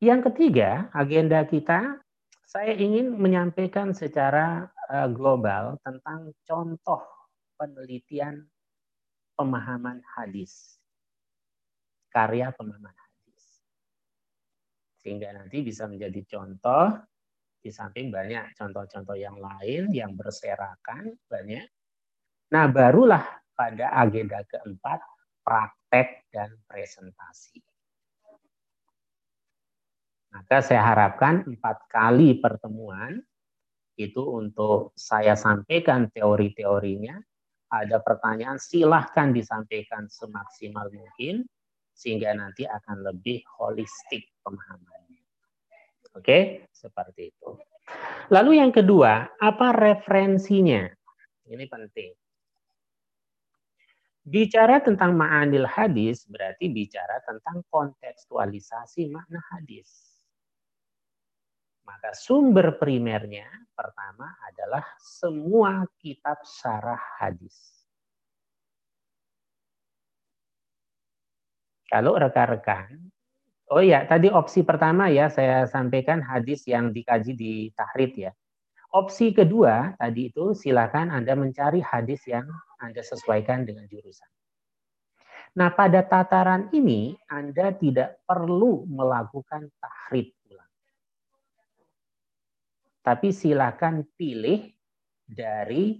Yang 0.00 0.32
ketiga, 0.32 0.88
agenda 0.96 1.44
kita 1.44 2.00
saya 2.46 2.72
ingin 2.78 3.18
menyampaikan 3.18 3.92
secara 3.92 4.70
uh, 4.88 5.08
global 5.10 5.76
tentang 5.82 6.32
contoh 6.46 7.02
penelitian 7.58 8.46
pemahaman 9.36 10.00
hadis. 10.16 10.80
Karya 12.08 12.54
pemahaman 12.56 12.96
hadis. 12.96 13.44
Sehingga 15.02 15.36
nanti 15.36 15.60
bisa 15.60 15.84
menjadi 15.84 16.24
contoh 16.24 16.96
di 17.66 17.74
samping 17.74 18.14
banyak 18.14 18.54
contoh-contoh 18.54 19.18
yang 19.18 19.42
lain 19.42 19.90
yang 19.90 20.14
berserakan 20.14 21.18
banyak. 21.26 21.66
Nah, 22.54 22.70
barulah 22.70 23.26
pada 23.58 23.90
agenda 23.90 24.38
keempat 24.46 25.02
praktek 25.42 26.30
dan 26.30 26.54
presentasi. 26.70 27.58
Maka 30.30 30.62
saya 30.62 30.94
harapkan 30.94 31.42
empat 31.42 31.90
kali 31.90 32.38
pertemuan 32.38 33.18
itu 33.98 34.22
untuk 34.22 34.94
saya 34.94 35.34
sampaikan 35.34 36.06
teori-teorinya. 36.14 37.18
Ada 37.66 37.98
pertanyaan 37.98 38.62
silahkan 38.62 39.34
disampaikan 39.34 40.06
semaksimal 40.06 40.86
mungkin 40.94 41.42
sehingga 41.90 42.30
nanti 42.30 42.62
akan 42.62 43.10
lebih 43.10 43.42
holistik 43.58 44.30
pemahamannya. 44.46 45.05
Oke, 46.16 46.64
seperti 46.72 47.28
itu. 47.28 47.48
Lalu 48.32 48.58
yang 48.58 48.72
kedua, 48.72 49.36
apa 49.36 49.68
referensinya? 49.76 50.88
Ini 51.46 51.64
penting. 51.68 52.10
Bicara 54.26 54.82
tentang 54.82 55.14
ma'anil 55.14 55.68
hadis 55.70 56.26
berarti 56.26 56.66
bicara 56.66 57.22
tentang 57.22 57.62
kontekstualisasi 57.70 59.06
makna 59.06 59.38
hadis. 59.54 60.18
Maka 61.86 62.10
sumber 62.10 62.74
primernya 62.82 63.46
pertama 63.70 64.26
adalah 64.42 64.82
semua 64.98 65.86
kitab 66.02 66.42
syarah 66.42 66.98
hadis. 67.22 67.86
Kalau 71.86 72.18
rekan-rekan, 72.18 73.14
oh 73.72 73.82
ya 73.82 74.04
tadi 74.06 74.30
opsi 74.30 74.62
pertama 74.62 75.08
ya 75.10 75.30
saya 75.30 75.66
sampaikan 75.66 76.22
hadis 76.22 76.66
yang 76.68 76.92
dikaji 76.92 77.32
di 77.34 77.52
tahrid 77.74 78.12
ya. 78.16 78.32
Opsi 78.94 79.34
kedua 79.34 79.98
tadi 79.98 80.32
itu 80.32 80.56
silakan 80.56 81.12
Anda 81.12 81.36
mencari 81.36 81.82
hadis 81.82 82.24
yang 82.30 82.46
Anda 82.80 83.02
sesuaikan 83.02 83.66
dengan 83.68 83.84
jurusan. 83.90 84.30
Nah 85.56 85.72
pada 85.72 86.04
tataran 86.04 86.72
ini 86.72 87.16
Anda 87.28 87.74
tidak 87.76 88.22
perlu 88.24 88.88
melakukan 88.88 89.68
tahrid 89.80 90.36
tapi 93.06 93.30
silakan 93.30 94.02
pilih 94.18 94.66
dari 95.22 95.94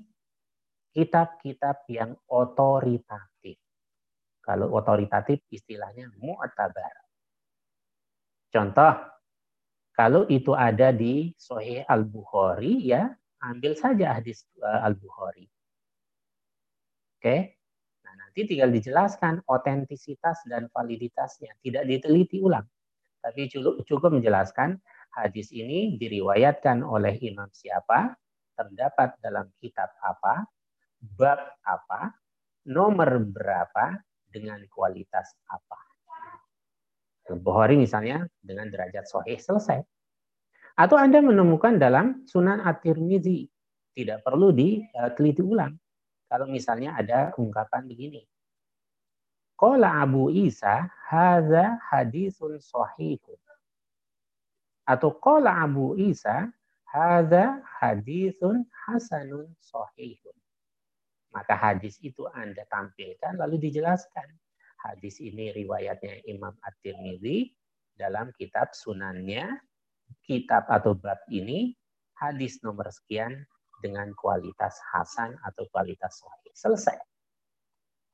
kitab-kitab 0.91 1.87
yang 1.87 2.19
otoritatif. 2.27 3.63
Kalau 4.43 4.75
otoritatif 4.75 5.47
istilahnya 5.47 6.11
mu'tabar. 6.19 7.06
Contoh, 8.51 8.95
kalau 9.97 10.29
itu 10.29 10.53
ada 10.53 10.93
di 10.93 11.33
Sahih 11.41 11.83
Al-Bukhari 11.89 12.85
ya, 12.85 13.09
ambil 13.41 13.73
saja 13.73 14.21
hadis 14.21 14.45
uh, 14.61 14.85
Al-Bukhari. 14.85 15.49
Oke. 17.17 17.57
Nah, 18.05 18.15
nanti 18.21 18.45
tinggal 18.45 18.71
dijelaskan 18.71 19.41
otentisitas 19.49 20.45
dan 20.47 20.69
validitasnya, 20.71 21.57
tidak 21.65 21.89
diteliti 21.89 22.45
ulang. 22.45 22.69
Tapi 23.25 23.51
cukup 23.83 24.15
menjelaskan 24.15 24.79
hadis 25.17 25.51
ini 25.51 25.99
diriwayatkan 25.99 26.85
oleh 26.85 27.17
imam 27.25 27.49
siapa, 27.51 28.15
terdapat 28.55 29.17
dalam 29.19 29.51
kitab 29.59 29.91
apa, 30.05 30.47
bab 31.19 31.41
apa, 31.67 32.15
nomor 32.69 33.25
berapa, 33.27 33.97
dengan 34.29 34.61
kualitas 34.69 35.33
apa. 35.49 35.86
Bukhari 37.35 37.75
misalnya 37.75 38.29
dengan 38.39 38.71
derajat 38.71 39.11
sahih 39.11 39.39
selesai. 39.41 39.83
Atau 40.79 40.95
Anda 41.01 41.19
menemukan 41.25 41.81
dalam 41.81 42.23
Sunan 42.29 42.63
At-Tirmidzi, 42.63 43.49
tidak 43.97 44.23
perlu 44.23 44.53
diteliti 44.53 45.43
ulang. 45.43 45.75
Kalau 46.31 46.47
misalnya 46.47 46.95
ada 46.95 47.33
ungkapan 47.35 47.89
begini. 47.89 48.23
Qala 49.57 50.05
Abu 50.05 50.29
Isa, 50.29 50.85
hadza 51.09 51.81
hadisun 51.91 52.61
sahihun 52.61 53.41
atau 54.87 55.11
qala 55.19 55.67
Abu 55.67 55.99
Isa 55.99 56.47
hadza 56.87 57.59
haditsun 57.83 58.63
hasanun 58.87 59.51
sahihun. 59.59 60.37
Maka 61.35 61.59
hadis 61.59 61.99
itu 62.01 62.25
Anda 62.31 62.65
tampilkan 62.71 63.37
lalu 63.37 63.61
dijelaskan. 63.69 64.31
Hadis 64.87 65.19
ini 65.19 65.51
riwayatnya 65.51 66.23
Imam 66.31 66.55
At-Tirmidzi 66.63 67.51
dalam 67.99 68.31
kitab 68.39 68.71
Sunannya, 68.71 69.51
kitab 70.23 70.71
atau 70.71 70.95
bab 70.95 71.19
ini 71.27 71.75
hadis 72.15 72.63
nomor 72.63 72.87
sekian 72.95 73.35
dengan 73.83 74.15
kualitas 74.15 74.79
hasan 74.95 75.35
atau 75.43 75.67
kualitas 75.75 76.23
sahih. 76.23 76.55
Selesai. 76.55 76.99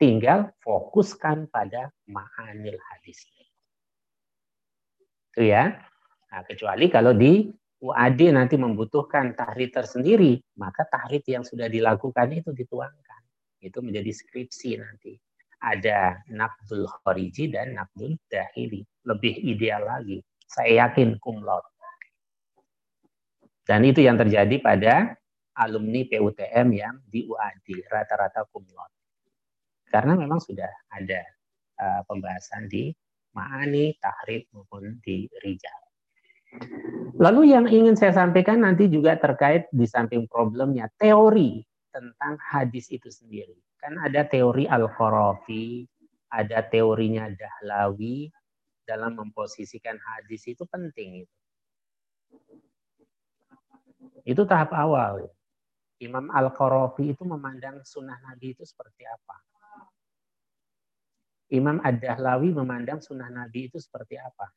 Tinggal 0.01 0.51
fokuskan 0.65 1.53
pada 1.53 1.93
ma'anil 2.09 2.81
hadisnya. 2.81 3.47
Itu 5.31 5.47
ya. 5.47 5.77
Nah, 6.33 6.43
kecuali 6.49 6.89
kalau 6.89 7.13
di 7.13 7.53
UAD 7.83 8.35
nanti 8.35 8.57
membutuhkan 8.57 9.37
tahrid 9.37 9.71
tersendiri, 9.71 10.41
maka 10.59 10.89
tahrid 10.89 11.23
yang 11.29 11.45
sudah 11.45 11.69
dilakukan 11.69 12.33
itu 12.33 12.51
dituangkan. 12.51 13.23
Itu 13.63 13.79
menjadi 13.85 14.11
skripsi 14.11 14.81
nanti. 14.81 15.15
Ada 15.63 16.27
Nabdul 16.35 16.91
Khariji 16.91 17.55
dan 17.55 17.79
Nabdul 17.79 18.19
Dahili. 18.27 18.83
Lebih 19.07 19.39
ideal 19.47 19.87
lagi. 19.87 20.19
Saya 20.43 20.87
yakin 20.87 21.23
kumlot. 21.23 21.63
Dan 23.63 23.87
itu 23.87 24.03
yang 24.03 24.19
terjadi 24.19 24.59
pada 24.59 25.15
alumni 25.55 26.03
PUTM 26.03 26.69
yang 26.75 26.99
di 27.07 27.31
UAD. 27.31 27.87
Rata-rata 27.87 28.43
kumlot. 28.51 28.91
Karena 29.87 30.19
memang 30.19 30.43
sudah 30.43 30.69
ada 30.91 31.23
uh, 31.79 32.03
pembahasan 32.11 32.67
di 32.67 32.91
Ma'ani, 33.33 33.97
Tahrid 33.97 34.51
maupun 34.53 35.01
di 35.01 35.31
Rijal. 35.41 35.81
Lalu 37.17 37.55
yang 37.55 37.65
ingin 37.65 37.97
saya 37.97 38.13
sampaikan 38.13 38.61
nanti 38.61 38.89
juga 38.89 39.17
terkait 39.17 39.73
di 39.73 39.89
samping 39.89 40.29
problemnya 40.29 40.89
teori 41.01 41.65
tentang 41.89 42.37
hadis 42.41 42.93
itu 42.93 43.09
sendiri. 43.09 43.57
Kan 43.83 43.99
ada 43.99 44.23
teori 44.23 44.71
Al-Kharafi, 44.71 45.83
ada 46.31 46.63
teorinya 46.63 47.27
Dahlawi 47.27 48.31
dalam 48.87 49.19
memposisikan 49.19 49.99
hadis 49.99 50.47
itu 50.47 50.63
penting 50.71 51.27
itu. 51.27 51.37
Itu 54.23 54.47
tahap 54.47 54.71
awal. 54.71 55.27
Imam 55.99 56.31
Al-Qarafi 56.31 57.11
itu 57.11 57.27
memandang 57.27 57.83
sunnah 57.83 58.19
Nabi 58.23 58.55
itu 58.55 58.63
seperti 58.63 59.03
apa? 59.03 59.37
Imam 61.53 61.83
Ad-Dahlawi 61.83 62.55
memandang 62.55 63.03
sunnah 63.03 63.29
Nabi 63.29 63.69
itu 63.69 63.77
seperti 63.77 64.17
apa? 64.17 64.49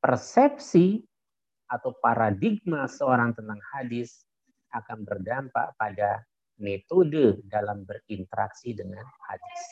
persepsi 0.00 1.04
atau 1.68 1.94
paradigma 2.00 2.88
seorang 2.88 3.36
tentang 3.36 3.60
hadis 3.76 4.24
akan 4.72 5.04
berdampak 5.04 5.76
pada 5.76 6.24
metode 6.60 7.40
dalam 7.48 7.82
berinteraksi 7.88 8.76
dengan 8.76 9.02
hadis. 9.26 9.62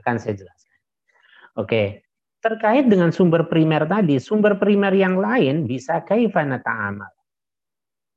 Akan 0.00 0.16
saya 0.16 0.34
jelaskan. 0.34 0.78
Oke, 1.60 2.08
terkait 2.40 2.88
dengan 2.88 3.12
sumber 3.12 3.46
primer 3.46 3.84
tadi, 3.84 4.16
sumber 4.16 4.56
primer 4.56 4.96
yang 4.96 5.20
lain 5.20 5.68
bisa 5.68 6.00
kaifana 6.00 6.58
ta'amal. 6.64 7.12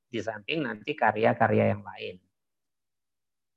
Di 0.07 0.23
samping 0.23 0.63
nanti 0.63 0.95
karya-karya 0.95 1.75
yang 1.75 1.83
lain. 1.83 2.15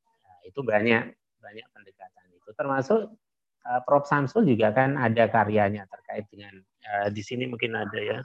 Nah, 0.02 0.38
itu 0.42 0.60
banyak 0.66 1.14
banyak 1.38 1.66
pendekatan 1.70 2.26
itu 2.34 2.50
termasuk 2.58 3.14
uh, 3.62 3.80
Prof 3.86 4.10
Samsul 4.10 4.42
juga 4.50 4.74
kan 4.74 4.98
ada 4.98 5.30
karyanya 5.30 5.86
terkait 5.86 6.26
dengan 6.34 6.58
Ya, 6.88 7.12
di 7.12 7.20
sini 7.20 7.44
mungkin 7.44 7.76
ada 7.76 8.00
ya 8.00 8.18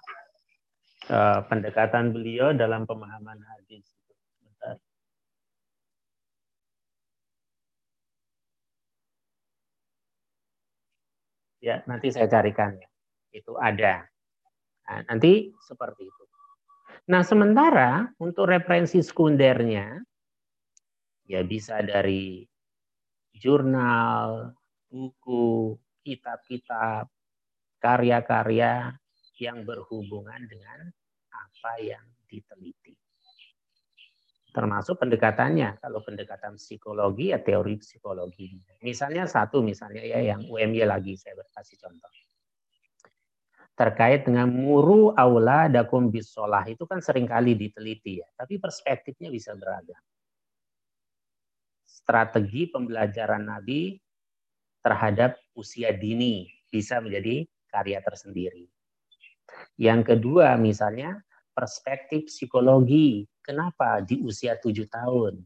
uh, 1.12 1.44
pendekatan 1.52 2.16
beliau 2.16 2.56
dalam 2.56 2.88
pemahaman 2.88 3.36
hadis. 3.44 3.84
Ya, 11.64 11.80
nanti 11.88 12.12
saya 12.12 12.28
carikan 12.28 12.76
ya. 12.76 12.90
Itu 13.32 13.56
ada. 13.56 14.04
Nah, 14.84 15.00
nanti 15.08 15.56
seperti 15.64 16.04
itu. 16.04 16.24
Nah, 17.08 17.24
sementara 17.24 18.12
untuk 18.20 18.52
referensi 18.52 19.00
sekundernya 19.00 20.04
ya 21.24 21.40
bisa 21.48 21.80
dari 21.80 22.44
jurnal, 23.32 24.52
buku, 24.92 25.80
kitab-kitab, 26.04 27.08
karya-karya 27.80 28.92
yang 29.40 29.64
berhubungan 29.64 30.44
dengan 30.48 30.92
apa 31.32 31.72
yang 31.80 32.04
diteliti. 32.28 33.03
Termasuk 34.54 35.02
pendekatannya, 35.02 35.82
kalau 35.82 36.06
pendekatan 36.06 36.62
psikologi 36.62 37.34
ya 37.34 37.42
teori 37.42 37.74
psikologi. 37.82 38.54
Misalnya 38.86 39.26
satu 39.26 39.66
misalnya 39.66 40.06
ya 40.06 40.22
yang 40.22 40.46
UMY 40.46 40.86
lagi 40.86 41.18
saya 41.18 41.42
kasih 41.50 41.82
contoh. 41.82 42.14
Terkait 43.74 44.30
dengan 44.30 44.54
muru 44.54 45.10
aula 45.18 45.66
dakum 45.66 46.14
bisolah 46.14 46.62
itu 46.70 46.86
kan 46.86 47.02
sering 47.02 47.26
kali 47.26 47.58
diteliti 47.58 48.22
ya, 48.22 48.30
tapi 48.38 48.62
perspektifnya 48.62 49.34
bisa 49.34 49.58
beragam. 49.58 49.98
Strategi 51.90 52.70
pembelajaran 52.70 53.50
Nabi 53.50 53.98
terhadap 54.86 55.42
usia 55.58 55.90
dini 55.98 56.46
bisa 56.70 57.02
menjadi 57.02 57.50
karya 57.74 58.06
tersendiri. 58.06 58.70
Yang 59.82 60.14
kedua 60.14 60.54
misalnya 60.62 61.26
perspektif 61.54 62.28
psikologi. 62.28 63.24
Kenapa 63.40 64.02
di 64.02 64.20
usia 64.20 64.58
tujuh 64.58 64.90
tahun 64.90 65.40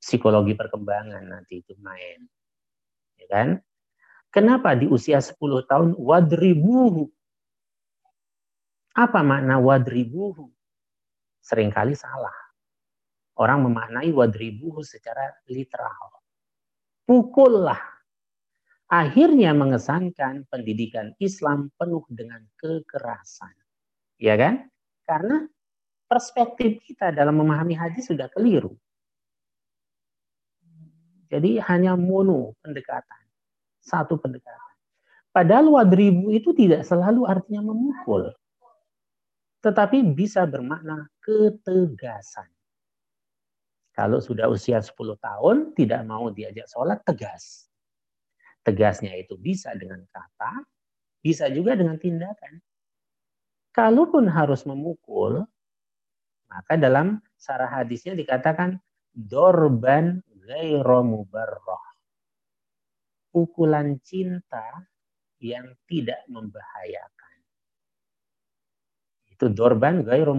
psikologi 0.00 0.56
perkembangan 0.56 1.28
nanti 1.28 1.60
itu 1.60 1.76
main, 1.82 2.24
ya 3.20 3.26
kan? 3.28 3.48
Kenapa 4.30 4.78
di 4.78 4.86
usia 4.86 5.18
10 5.18 5.66
tahun 5.66 5.98
wadribuhu? 5.98 7.10
Apa 8.94 9.26
makna 9.26 9.58
wadribuhu? 9.58 10.46
Seringkali 11.42 11.98
salah. 11.98 12.32
Orang 13.34 13.66
memaknai 13.66 14.14
wadribuhu 14.14 14.86
secara 14.86 15.34
literal. 15.50 16.22
Pukullah 17.02 17.80
akhirnya 18.86 19.50
mengesankan 19.50 20.46
pendidikan 20.46 21.10
Islam 21.18 21.74
penuh 21.74 22.06
dengan 22.06 22.46
kekerasan. 22.54 23.54
Ya 24.22 24.38
kan? 24.38 24.69
Karena 25.10 25.42
perspektif 26.06 26.78
kita 26.86 27.10
dalam 27.10 27.34
memahami 27.42 27.74
hadis 27.74 28.06
sudah 28.06 28.30
keliru. 28.30 28.78
Jadi 31.26 31.58
hanya 31.66 31.98
mono 31.98 32.54
pendekatan. 32.62 33.26
Satu 33.82 34.22
pendekatan. 34.22 34.70
Padahal 35.34 35.66
wadribu 35.74 36.30
itu 36.30 36.54
tidak 36.54 36.86
selalu 36.86 37.26
artinya 37.26 37.74
memukul. 37.74 38.30
Tetapi 39.66 40.14
bisa 40.14 40.46
bermakna 40.46 41.10
ketegasan. 41.18 42.46
Kalau 43.90 44.22
sudah 44.22 44.46
usia 44.46 44.78
10 44.78 44.94
tahun, 45.18 45.74
tidak 45.74 46.06
mau 46.06 46.30
diajak 46.30 46.70
sholat, 46.70 47.02
tegas 47.02 47.66
Tegasnya 48.60 49.16
itu 49.16 49.40
bisa 49.40 49.72
dengan 49.72 50.04
kata, 50.12 50.62
bisa 51.24 51.48
juga 51.48 51.72
dengan 51.74 51.96
tindakan. 51.96 52.60
Kalaupun 53.70 54.26
harus 54.26 54.66
memukul, 54.66 55.46
maka 56.50 56.74
dalam 56.74 57.22
sarah 57.38 57.70
hadisnya 57.70 58.18
dikatakan 58.18 58.82
dorban 59.14 60.18
ghairu 60.26 61.22
Pukulan 63.30 63.94
cinta 64.02 64.90
yang 65.38 65.70
tidak 65.86 66.26
membahayakan. 66.26 67.36
Itu 69.30 69.46
dorban 69.54 70.02
ghairu 70.02 70.34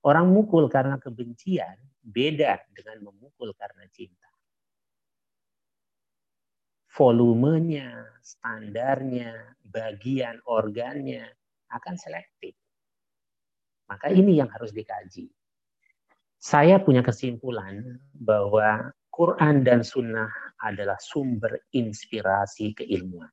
Orang 0.00 0.32
mukul 0.32 0.72
karena 0.72 0.96
kebencian 0.96 1.76
beda 2.00 2.64
dengan 2.72 3.12
memukul 3.12 3.52
karena 3.52 3.84
cinta. 3.92 4.32
Volumenya, 6.96 8.08
standarnya, 8.24 9.60
bagian 9.68 10.40
organnya 10.48 11.28
akan 11.70 11.94
selektif. 11.96 12.54
Maka 13.90 14.10
ini 14.10 14.38
yang 14.38 14.50
harus 14.50 14.70
dikaji. 14.70 15.26
Saya 16.40 16.78
punya 16.80 17.02
kesimpulan 17.02 18.00
bahwa 18.14 18.94
Quran 19.10 19.66
dan 19.66 19.82
Sunnah 19.84 20.30
adalah 20.62 20.96
sumber 21.02 21.66
inspirasi 21.74 22.72
keilmuan. 22.72 23.28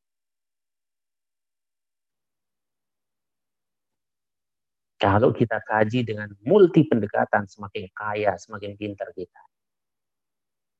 Kalau 4.98 5.30
kita 5.30 5.62
kaji 5.62 6.02
dengan 6.02 6.34
multi 6.42 6.82
pendekatan, 6.90 7.46
semakin 7.46 7.86
kaya, 7.94 8.34
semakin 8.34 8.74
pintar 8.74 9.14
kita. 9.14 9.46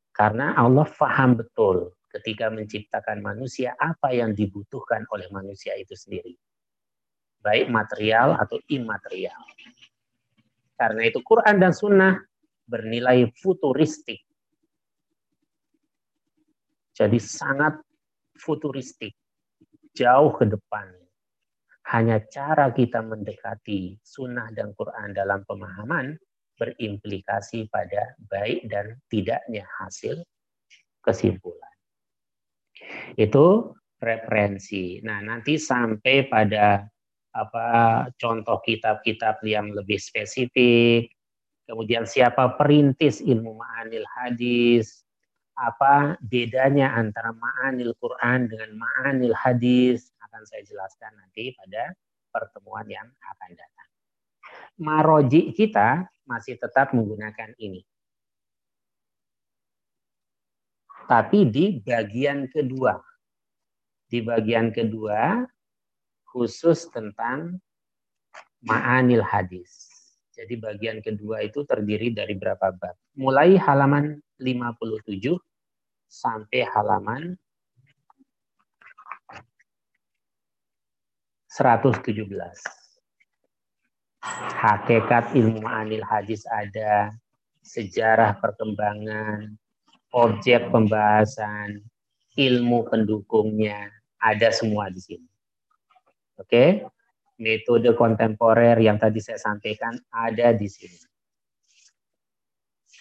Karena 0.10 0.58
Allah 0.58 0.90
faham 0.90 1.38
betul 1.38 1.94
ketika 2.10 2.50
menciptakan 2.50 3.22
manusia 3.22 3.78
apa 3.78 4.10
yang 4.10 4.34
dibutuhkan 4.34 5.06
oleh 5.14 5.30
manusia 5.30 5.78
itu 5.78 5.94
sendiri. 5.94 6.34
Baik 7.48 7.72
material 7.72 8.36
atau 8.36 8.60
imaterial. 8.68 9.40
Karena 10.76 11.08
itu 11.08 11.24
Quran 11.24 11.64
dan 11.64 11.72
Sunnah 11.72 12.20
bernilai 12.68 13.32
futuristik. 13.40 14.20
Jadi 16.92 17.16
sangat 17.24 17.80
futuristik. 18.36 19.16
Jauh 19.96 20.36
ke 20.36 20.46
depan. 20.46 20.92
Hanya 21.88 22.20
cara 22.28 22.68
kita 22.76 23.00
mendekati 23.00 23.96
sunnah 24.04 24.52
dan 24.52 24.76
Quran 24.76 25.16
dalam 25.16 25.48
pemahaman 25.48 26.20
berimplikasi 26.60 27.72
pada 27.72 28.18
baik 28.28 28.68
dan 28.68 29.00
tidaknya 29.08 29.64
hasil 29.80 30.20
kesimpulan. 31.00 31.76
Itu 33.16 33.72
referensi. 34.04 35.00
Nah, 35.00 35.24
nanti 35.24 35.56
sampai 35.56 36.28
pada 36.28 36.84
apa 37.34 37.68
contoh 38.16 38.60
kitab-kitab 38.64 39.44
yang 39.44 39.72
lebih 39.72 40.00
spesifik, 40.00 41.12
kemudian 41.68 42.08
siapa 42.08 42.56
perintis 42.56 43.20
ilmu 43.20 43.58
ma'anil 43.58 44.08
hadis, 44.18 45.04
apa 45.58 46.16
bedanya 46.24 46.94
antara 46.96 47.34
ma'anil 47.34 47.94
Quran 47.98 48.48
dengan 48.48 48.78
ma'anil 48.78 49.34
hadis 49.36 50.14
akan 50.30 50.42
saya 50.48 50.64
jelaskan 50.66 51.12
nanti 51.18 51.54
pada 51.58 51.94
pertemuan 52.32 52.86
yang 52.88 53.08
akan 53.08 53.52
datang. 53.54 53.90
Maroji 54.78 55.52
kita 55.58 56.06
masih 56.30 56.56
tetap 56.62 56.94
menggunakan 56.94 57.54
ini. 57.58 57.82
tapi 61.08 61.48
di 61.48 61.80
bagian 61.80 62.52
kedua. 62.52 63.00
Di 64.08 64.20
bagian 64.24 64.72
kedua 64.76 65.48
khusus 66.28 66.92
tentang 66.92 67.58
ma'anil 68.64 69.24
hadis. 69.24 69.88
Jadi 70.38 70.54
bagian 70.62 71.02
kedua 71.02 71.42
itu 71.42 71.66
terdiri 71.66 72.14
dari 72.14 72.38
berapa 72.38 72.70
bab? 72.70 72.94
Mulai 73.18 73.58
halaman 73.58 74.22
57 74.38 75.34
sampai 76.06 76.62
halaman 76.70 77.34
117. 81.58 82.14
Hakikat 84.62 85.34
ilmu 85.34 85.66
ma'anil 85.66 86.06
hadis 86.06 86.46
ada, 86.46 87.10
sejarah 87.66 88.38
perkembangan, 88.38 89.58
objek 90.14 90.70
pembahasan, 90.70 91.82
ilmu 92.38 92.86
pendukungnya, 92.86 93.90
ada 94.22 94.54
semua 94.54 94.94
di 94.94 95.02
sini. 95.02 95.30
Oke, 96.38 96.86
metode 97.42 97.98
kontemporer 97.98 98.78
yang 98.78 99.02
tadi 99.02 99.18
saya 99.18 99.42
sampaikan 99.42 99.98
ada 100.14 100.54
di 100.54 100.70
sini. 100.70 101.02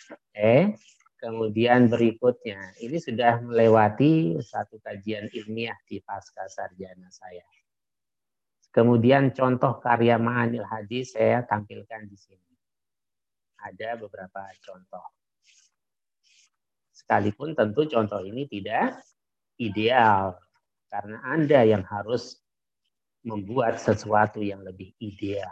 Oke, 0.09 0.77
kemudian 1.21 1.93
berikutnya, 1.93 2.81
ini 2.81 2.97
sudah 2.97 3.45
melewati 3.45 4.41
satu 4.41 4.81
kajian 4.81 5.29
ilmiah 5.37 5.77
di 5.85 6.01
pasca 6.01 6.49
sarjana 6.49 7.13
saya. 7.13 7.45
Kemudian 8.73 9.33
contoh 9.33 9.81
karya 9.81 10.21
Ma'anil 10.21 10.65
Hadis 10.69 11.17
saya 11.17 11.41
tampilkan 11.45 12.09
di 12.09 12.17
sini. 12.17 12.53
Ada 13.65 13.97
beberapa 13.97 14.53
contoh. 14.61 15.17
Sekalipun 16.93 17.57
tentu 17.57 17.89
contoh 17.89 18.21
ini 18.21 18.45
tidak 18.45 19.01
ideal 19.57 20.37
karena 20.93 21.25
Anda 21.25 21.65
yang 21.65 21.89
harus 21.89 22.46
membuat 23.27 23.83
sesuatu 23.83 24.39
yang 24.39 24.63
lebih 24.63 24.95
ideal. 25.03 25.51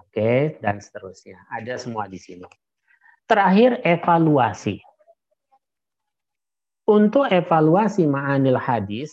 Oke, 0.00 0.56
dan 0.64 0.80
seterusnya. 0.80 1.36
Ada 1.52 1.76
semua 1.76 2.08
di 2.08 2.16
sini. 2.16 2.48
Terakhir, 3.28 3.84
evaluasi. 3.84 4.80
Untuk 6.88 7.28
evaluasi 7.28 8.08
ma'anil 8.08 8.56
hadis, 8.56 9.12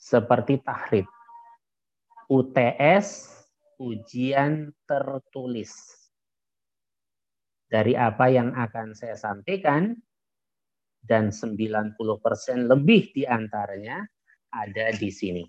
seperti 0.00 0.62
tahrid, 0.64 1.04
UTS, 2.32 3.28
ujian 3.76 4.72
tertulis. 4.88 5.74
Dari 7.66 7.98
apa 7.98 8.30
yang 8.30 8.54
akan 8.54 8.94
saya 8.94 9.18
sampaikan, 9.18 9.92
dan 11.06 11.30
90% 11.30 11.98
lebih 12.66 13.14
di 13.14 13.22
antaranya 13.22 14.02
ada 14.56 14.92
di 14.96 15.10
sini. 15.12 15.44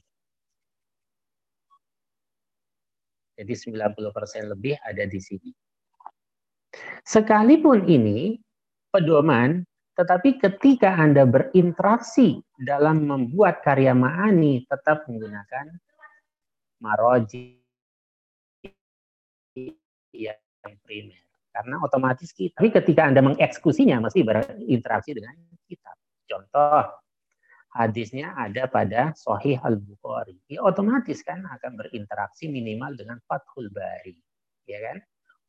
Jadi 3.38 3.54
90% 3.54 3.93
lebih 4.50 4.76
ada 4.82 5.06
di 5.06 5.20
sini. 5.22 5.54
Sekalipun 7.06 7.86
ini 7.86 8.41
pedoman, 8.89 9.62
tetapi 9.93 10.41
ketika 10.41 10.98
Anda 10.98 11.24
berinteraksi 11.30 12.41
dalam 12.58 13.06
membuat 13.06 13.62
karya 13.62 13.93
ma'ani 13.93 14.65
tetap 14.65 15.06
menggunakan 15.06 15.70
maroji 16.82 17.62
yang 20.13 20.38
primer. 20.82 21.22
Karena 21.54 21.82
otomatis 21.82 22.30
kita, 22.34 22.58
tapi 22.58 22.70
ketika 22.70 23.02
Anda 23.06 23.22
mengeksekusinya 23.22 24.02
mesti 24.02 24.22
berinteraksi 24.22 25.13
dengan 25.13 25.34
kitab. 25.65 25.98
Contoh, 26.30 27.07
hadisnya 27.78 28.34
ada 28.34 28.66
pada 28.66 29.13
Sahih 29.13 29.62
Al-Bukhari. 29.62 30.42
Ya 30.50 30.66
otomatis 30.66 31.22
kan 31.22 31.46
akan 31.46 31.78
berinteraksi 31.78 32.50
minimal 32.50 32.98
dengan 32.98 33.22
Fathul 33.30 33.70
Bari. 33.70 34.18
Ya 34.66 34.82
kan? 34.82 34.98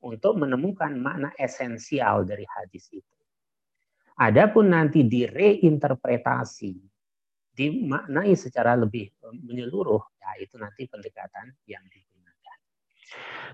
Untuk 0.04 0.36
menemukan 0.36 0.94
makna 1.00 1.32
esensial 1.40 2.28
dari 2.28 2.44
hadis 2.44 2.86
itu. 2.92 3.18
Adapun 4.18 4.70
nanti 4.74 5.06
direinterpretasi, 5.06 6.74
dimaknai 7.54 8.34
secara 8.34 8.74
lebih 8.74 9.10
menyeluruh, 9.46 10.02
ya 10.18 10.42
itu 10.42 10.58
nanti 10.58 10.90
pendekatan 10.90 11.54
yang 11.70 11.82
digunakan. 11.86 12.58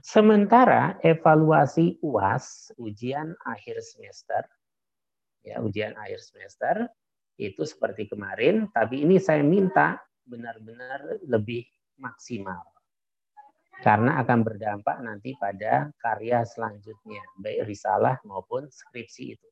Sementara 0.00 0.96
evaluasi 1.04 2.00
UAS, 2.00 2.72
ujian 2.80 3.36
akhir 3.44 3.80
semester, 3.84 4.44
ya 5.44 5.60
ujian 5.60 5.92
akhir 6.00 6.20
semester, 6.24 6.88
itu 7.34 7.62
seperti 7.66 8.06
kemarin, 8.06 8.70
tapi 8.70 9.02
ini 9.02 9.18
saya 9.18 9.42
minta 9.42 9.98
benar-benar 10.22 11.24
lebih 11.26 11.66
maksimal. 11.98 12.62
Karena 13.82 14.22
akan 14.22 14.40
berdampak 14.46 15.02
nanti 15.02 15.34
pada 15.34 15.90
karya 15.98 16.46
selanjutnya, 16.46 17.20
baik 17.36 17.66
risalah 17.66 18.22
maupun 18.22 18.70
skripsi 18.70 19.24
itu. 19.34 19.48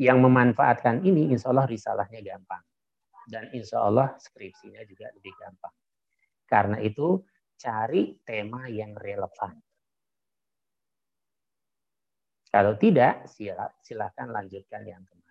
Yang 0.00 0.18
memanfaatkan 0.24 1.04
ini, 1.04 1.28
insya 1.32 1.52
Allah 1.52 1.68
risalahnya 1.68 2.20
gampang. 2.24 2.64
Dan 3.28 3.52
insya 3.52 3.84
Allah 3.84 4.16
skripsinya 4.16 4.80
juga 4.88 5.12
lebih 5.12 5.32
gampang. 5.36 5.74
Karena 6.48 6.80
itu, 6.80 7.20
cari 7.56 8.16
tema 8.24 8.68
yang 8.68 8.96
relevan. 8.96 9.56
Kalau 12.48 12.72
tidak, 12.80 13.28
silakan 13.84 14.32
lanjutkan 14.32 14.82
yang 14.88 15.04
kemarin. 15.04 15.25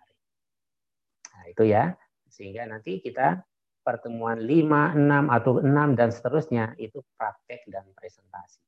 Nah, 1.36 1.44
itu 1.52 1.68
ya. 1.68 1.92
Sehingga 2.32 2.64
nanti 2.64 3.04
kita 3.04 3.44
pertemuan 3.84 4.40
5, 4.40 4.96
6, 4.96 5.28
atau 5.28 5.60
6, 5.60 5.92
dan 5.92 6.08
seterusnya 6.08 6.72
itu 6.80 7.04
praktek 7.14 7.68
dan 7.68 7.84
presentasi. 7.92 8.64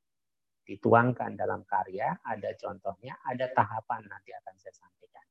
Dituangkan 0.69 1.33
dalam 1.33 1.65
karya, 1.65 2.13
ada 2.21 2.53
contohnya, 2.55 3.17
ada 3.25 3.49
tahapan 3.49 4.05
nanti 4.05 4.31
akan 4.37 4.53
saya 4.61 4.77
sampaikan. 4.77 5.25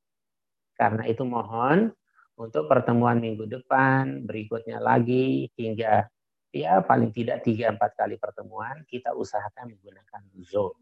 Karena 0.75 1.07
itu 1.07 1.23
mohon 1.23 1.95
untuk 2.35 2.67
pertemuan 2.67 3.23
minggu 3.23 3.47
depan, 3.47 4.27
berikutnya 4.27 4.83
lagi, 4.83 5.47
hingga 5.55 6.11
ya 6.51 6.83
paling 6.83 7.15
tidak 7.15 7.47
3-4 7.47 7.79
kali 7.95 8.19
pertemuan, 8.19 8.83
kita 8.91 9.15
usahakan 9.15 9.79
menggunakan 9.79 10.23
Zoom. 10.43 10.75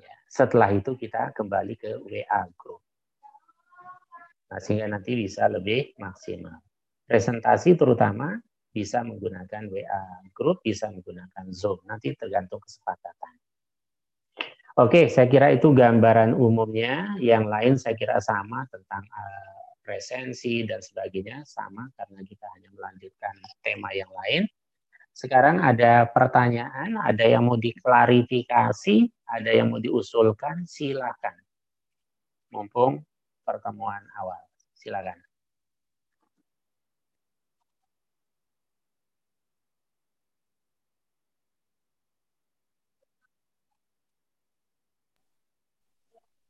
Ya, 0.00 0.16
setelah 0.32 0.72
itu 0.72 0.96
kita 0.96 1.36
kembali 1.36 1.74
ke 1.76 2.00
WA 2.02 2.42
Group. 2.56 2.87
Nah, 4.48 4.58
sehingga 4.60 4.88
nanti 4.88 5.12
bisa 5.12 5.44
lebih 5.48 5.92
maksimal. 6.00 6.56
Presentasi 7.04 7.76
terutama 7.76 8.36
bisa 8.72 9.04
menggunakan 9.04 9.68
WA 9.68 10.04
Group, 10.32 10.64
bisa 10.64 10.88
menggunakan 10.88 11.52
Zoom. 11.52 11.84
Nanti 11.84 12.12
tergantung 12.16 12.60
kesepakatan. 12.64 13.34
Oke, 14.78 15.10
saya 15.10 15.26
kira 15.26 15.50
itu 15.50 15.74
gambaran 15.74 16.32
umumnya. 16.38 17.18
Yang 17.18 17.44
lain 17.50 17.74
saya 17.76 17.94
kira 17.98 18.22
sama 18.22 18.62
tentang 18.70 19.02
uh, 19.10 19.58
presensi 19.82 20.62
dan 20.62 20.78
sebagainya 20.78 21.42
sama 21.42 21.90
karena 21.98 22.20
kita 22.22 22.46
hanya 22.56 22.70
melanjutkan 22.76 23.34
tema 23.64 23.90
yang 23.90 24.12
lain. 24.14 24.46
Sekarang 25.10 25.58
ada 25.58 26.06
pertanyaan, 26.06 26.94
ada 26.94 27.24
yang 27.26 27.50
mau 27.50 27.58
diklarifikasi, 27.58 29.10
ada 29.26 29.50
yang 29.50 29.74
mau 29.74 29.82
diusulkan, 29.82 30.62
silakan. 30.62 31.34
Mumpung 32.54 33.02
pertemuan 33.48 34.04
awal. 34.20 34.36
Silakan. 34.76 35.16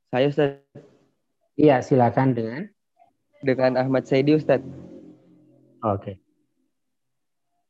Saya 0.08 0.26
Ustaz. 0.32 0.50
Iya, 1.54 1.84
silakan 1.84 2.34
dengan 2.34 2.62
dengan 3.44 3.78
Ahmad 3.78 4.08
Saidi 4.08 4.34
Ustaz. 4.34 4.64
Oke. 5.84 6.02
Okay. 6.02 6.16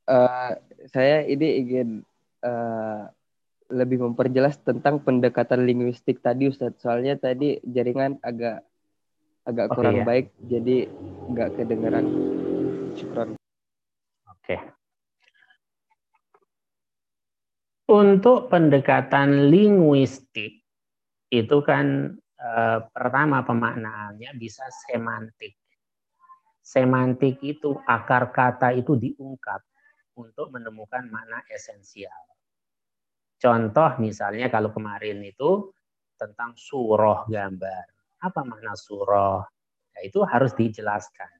Uh, 0.09 0.17
eh, 0.17 0.53
saya 0.88 1.17
ini 1.29 1.49
ingin 1.61 1.88
uh, 2.41 3.11
lebih 3.69 4.01
memperjelas 4.01 4.57
tentang 4.64 5.05
pendekatan 5.05 5.69
linguistik 5.69 6.25
tadi 6.25 6.49
Ustaz. 6.49 6.79
Soalnya 6.81 7.21
tadi 7.21 7.61
jaringan 7.67 8.17
agak 8.25 8.67
agak 9.49 9.73
kurang 9.73 9.97
ya. 9.97 10.05
baik 10.05 10.27
jadi 10.45 10.77
nggak 11.33 11.51
kedengeran. 11.57 12.07
Syukron. 12.93 13.33
Oke. 14.29 14.57
Untuk 17.89 18.53
pendekatan 18.53 19.49
linguistik 19.49 20.61
itu 21.33 21.57
kan 21.65 22.13
eh, 22.37 22.79
pertama 22.93 23.41
pemaknaannya 23.41 24.37
bisa 24.37 24.69
semantik. 24.85 25.57
Semantik 26.61 27.41
itu 27.41 27.81
akar 27.89 28.29
kata 28.29 28.77
itu 28.77 28.93
diungkap 29.01 29.65
untuk 30.21 30.53
menemukan 30.53 31.09
makna 31.09 31.41
esensial. 31.49 32.29
Contoh 33.41 33.97
misalnya 33.97 34.53
kalau 34.53 34.69
kemarin 34.69 35.25
itu 35.25 35.73
tentang 36.21 36.53
surah 36.59 37.25
gambar 37.25 37.98
apa 38.18 38.40
makna 38.42 38.74
surah? 38.74 39.42
Ya, 39.94 40.00
itu 40.07 40.22
harus 40.26 40.54
dijelaskan. 40.54 41.31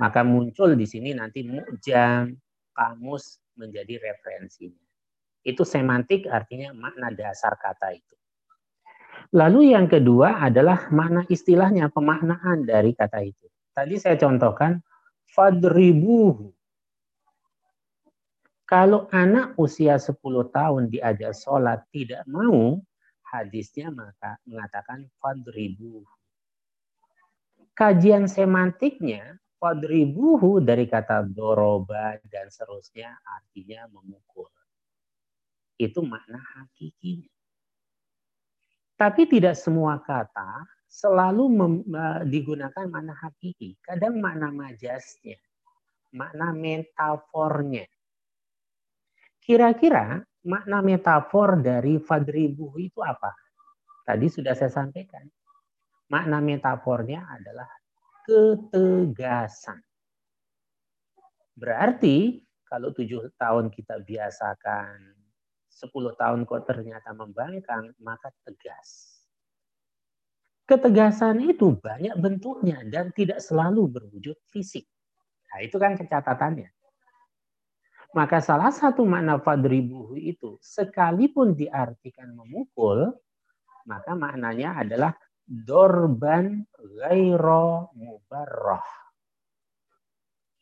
Maka 0.00 0.24
muncul 0.24 0.72
di 0.76 0.88
sini 0.88 1.12
nanti 1.12 1.44
mujam, 1.44 2.32
kamus 2.72 3.40
menjadi 3.56 4.00
referensinya. 4.00 4.80
Itu 5.44 5.64
semantik 5.64 6.24
artinya 6.28 6.72
makna 6.72 7.12
dasar 7.12 7.56
kata 7.60 7.92
itu. 7.96 8.16
Lalu 9.36 9.76
yang 9.76 9.86
kedua 9.86 10.40
adalah 10.40 10.88
makna 10.90 11.22
istilahnya, 11.28 11.92
pemaknaan 11.92 12.64
dari 12.64 12.96
kata 12.96 13.20
itu. 13.22 13.46
Tadi 13.76 13.94
saya 14.00 14.16
contohkan, 14.16 14.80
fadribuhu. 15.30 16.50
Kalau 18.66 19.10
anak 19.10 19.58
usia 19.58 19.98
10 19.98 20.16
tahun 20.50 20.90
diajak 20.90 21.34
sholat 21.34 21.82
tidak 21.90 22.22
mau, 22.26 22.78
hadisnya 23.30 23.94
maka 23.94 24.36
mengatakan 24.44 25.06
fadribuhu. 25.22 26.04
Kajian 27.72 28.26
semantiknya 28.28 29.38
fadribuhu 29.56 30.60
dari 30.60 30.84
kata 30.90 31.24
doroba 31.30 32.18
dan 32.28 32.50
seterusnya 32.50 33.14
artinya 33.24 33.88
memukul. 33.88 34.50
Itu 35.80 36.04
makna 36.04 36.42
hakikinya. 36.42 37.32
Tapi 39.00 39.24
tidak 39.24 39.56
semua 39.56 39.96
kata 40.04 40.68
selalu 40.90 41.44
mem, 41.48 41.74
digunakan 42.28 42.84
makna 42.90 43.16
hakiki. 43.16 43.78
Kadang 43.80 44.20
makna 44.20 44.52
majasnya, 44.52 45.40
makna 46.12 46.52
metafornya. 46.52 47.88
Kira-kira 49.40 50.20
makna 50.46 50.80
metafor 50.80 51.60
dari 51.60 52.00
fadribuh 52.00 52.72
itu 52.80 53.00
apa? 53.04 53.32
Tadi 54.04 54.26
sudah 54.26 54.56
saya 54.56 54.72
sampaikan. 54.72 55.22
Makna 56.10 56.42
metafornya 56.42 57.26
adalah 57.30 57.68
ketegasan. 58.26 59.78
Berarti 61.54 62.40
kalau 62.66 62.94
tujuh 62.94 63.34
tahun 63.36 63.68
kita 63.68 64.02
biasakan, 64.02 65.20
sepuluh 65.68 66.14
tahun 66.16 66.46
kok 66.46 66.66
ternyata 66.66 67.14
membangkang, 67.14 67.94
maka 68.00 68.32
tegas. 68.46 69.20
Ketegasan 70.66 71.42
itu 71.50 71.74
banyak 71.74 72.14
bentuknya 72.18 72.78
dan 72.86 73.10
tidak 73.10 73.42
selalu 73.42 73.90
berwujud 73.90 74.38
fisik. 74.54 74.86
Nah, 75.50 75.66
itu 75.66 75.76
kan 75.82 75.98
kecatatannya. 75.98 76.70
Maka 78.10 78.42
salah 78.42 78.74
satu 78.74 79.06
makna 79.06 79.38
fadribuhu 79.38 80.18
itu 80.18 80.58
sekalipun 80.58 81.54
diartikan 81.54 82.34
memukul, 82.34 83.14
maka 83.86 84.18
maknanya 84.18 84.82
adalah 84.82 85.14
dorban 85.46 86.66
gairo 86.98 87.94
mubarroh. 87.94 88.82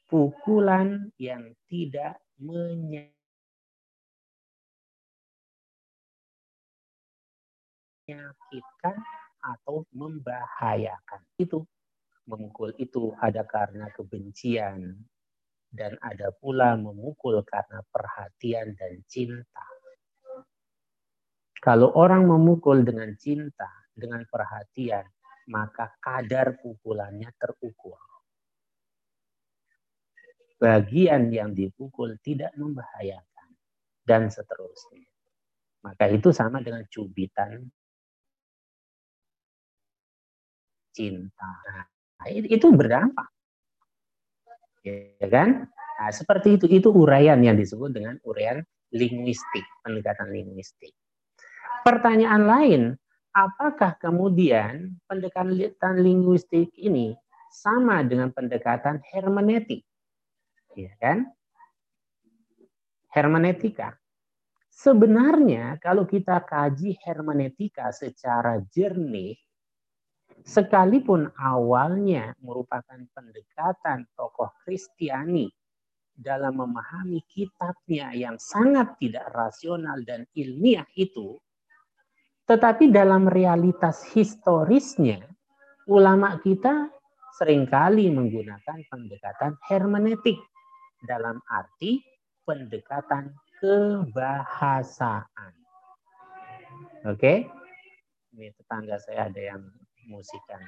Pukulan 0.09 1.09
yang 1.17 1.53
tidak 1.69 2.21
menyakitkan 2.37 3.13
atau 9.41 9.85
membahayakan. 9.93 11.21
Itu 11.41 11.65
memukul 12.29 12.77
itu 12.77 13.17
ada 13.21 13.45
karena 13.45 13.89
kebencian 13.93 14.97
dan 15.69 16.01
ada 16.01 16.33
pula 16.33 16.75
memukul 16.75 17.45
karena 17.45 17.85
perhatian 17.93 18.73
dan 18.75 19.05
cinta. 19.05 19.67
Kalau 21.59 21.93
orang 21.99 22.25
memukul 22.25 22.87
dengan 22.87 23.13
cinta, 23.19 23.69
dengan 23.91 24.23
perhatian, 24.25 25.05
maka 25.51 25.91
kadar 25.99 26.57
pukulannya 26.63 27.29
terukur. 27.35 27.99
Bagian 30.59 31.31
yang 31.31 31.55
dipukul 31.55 32.19
tidak 32.23 32.51
membahayakan 32.59 33.51
dan 34.03 34.27
seterusnya. 34.31 35.07
Maka 35.83 36.11
itu 36.11 36.35
sama 36.35 36.59
dengan 36.59 36.83
cubitan 36.91 37.71
cinta. 40.91 41.53
Nah, 42.19 42.27
itu 42.35 42.67
berdampak. 42.75 43.38
Ya 45.19 45.29
kan? 45.29 45.69
Nah, 45.99 46.11
seperti 46.15 46.57
itu 46.57 46.67
itu 46.71 46.89
uraian 46.95 47.39
yang 47.43 47.59
disebut 47.59 47.91
dengan 47.91 48.15
uraian 48.23 48.63
linguistik, 48.95 49.67
pendekatan 49.83 50.31
linguistik. 50.31 50.95
Pertanyaan 51.83 52.43
lain, 52.47 52.83
apakah 53.35 53.99
kemudian 53.99 54.99
pendekatan 55.11 55.99
linguistik 55.99 56.71
ini 56.79 57.15
sama 57.51 58.05
dengan 58.07 58.31
pendekatan 58.31 59.03
hermeneutik? 59.11 59.83
Ya 60.79 60.95
kan? 61.03 61.27
Hermeneutika. 63.11 63.97
Sebenarnya 64.71 65.75
kalau 65.83 66.07
kita 66.07 66.39
kaji 66.47 66.95
hermeneutika 67.03 67.91
secara 67.91 68.63
jernih, 68.71 69.35
sekalipun 70.49 71.29
awalnya 71.37 72.33
merupakan 72.41 72.97
pendekatan 73.13 74.09
tokoh 74.17 74.49
Kristiani 74.65 75.53
dalam 76.17 76.57
memahami 76.57 77.21
kitabnya 77.29 78.17
yang 78.17 78.41
sangat 78.41 78.97
tidak 78.97 79.29
rasional 79.37 80.01
dan 80.09 80.25
ilmiah 80.33 80.89
itu, 80.97 81.37
tetapi 82.49 82.89
dalam 82.89 83.29
realitas 83.29 84.03
historisnya, 84.17 85.21
ulama 85.85 86.41
kita 86.41 86.89
sering 87.37 87.69
kali 87.69 88.09
menggunakan 88.09 88.83
pendekatan 88.89 89.55
hermeneutik 89.69 90.41
dalam 91.05 91.39
arti 91.53 92.01
pendekatan 92.43 93.37
kebahasaan. 93.61 95.53
Oke? 97.07 97.47
Ini 98.35 98.51
tetangga 98.59 98.99
saya 98.99 99.31
ada 99.31 99.39
yang 99.39 99.63
musikan. 100.09 100.61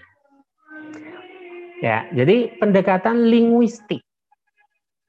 Ya, 1.80 2.06
jadi 2.12 2.60
pendekatan 2.60 3.26
linguistik. 3.26 4.04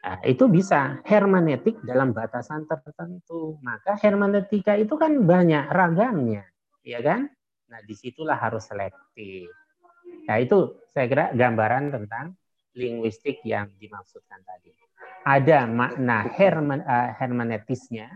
Nah, 0.02 0.18
itu 0.26 0.50
bisa 0.50 1.04
hermeneutik 1.06 1.78
dalam 1.86 2.16
batasan 2.16 2.66
tertentu. 2.66 3.62
Maka 3.62 4.00
hermeneutika 4.02 4.74
itu 4.80 4.98
kan 4.98 5.14
banyak 5.28 5.70
ragamnya 5.70 6.52
ya 6.86 7.00
kan? 7.02 7.30
Nah, 7.72 7.80
di 7.86 7.96
situlah 7.96 8.36
harus 8.38 8.68
selektif. 8.68 9.48
Nah, 10.28 10.38
itu 10.42 10.76
saya 10.92 11.06
kira 11.08 11.26
gambaran 11.32 11.94
tentang 11.94 12.36
linguistik 12.76 13.40
yang 13.48 13.72
dimaksudkan 13.80 14.44
tadi. 14.44 14.76
Ada 15.22 15.70
makna 15.70 16.26
hermen, 16.34 16.82
uh, 16.82 17.10
hermeneutisnya, 17.16 18.10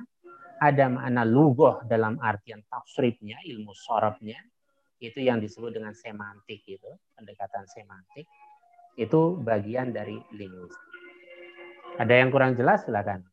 ada 0.60 0.86
makna 0.90 1.24
lugoh 1.24 1.86
dalam 1.86 2.18
artian 2.20 2.66
tafsirnya, 2.68 3.40
ilmu 3.46 3.72
sorobnya, 3.72 4.42
itu 5.00 5.20
yang 5.20 5.44
disebut 5.44 5.76
dengan 5.76 5.92
semantik 5.92 6.64
itu, 6.64 6.92
pendekatan 7.16 7.68
semantik, 7.68 8.28
itu 8.96 9.36
bagian 9.44 9.92
dari 9.92 10.16
linguistik. 10.32 10.80
Ada 12.00 12.24
yang 12.24 12.30
kurang 12.32 12.56
jelas 12.56 12.84
silakan. 12.84 13.24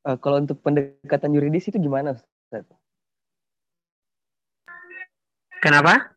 Uh, 0.00 0.16
kalau 0.16 0.40
untuk 0.40 0.58
pendekatan 0.64 1.36
yuridis 1.36 1.68
itu 1.68 1.76
gimana, 1.76 2.16
Ustaz? 2.16 2.64
Kenapa? 5.60 6.16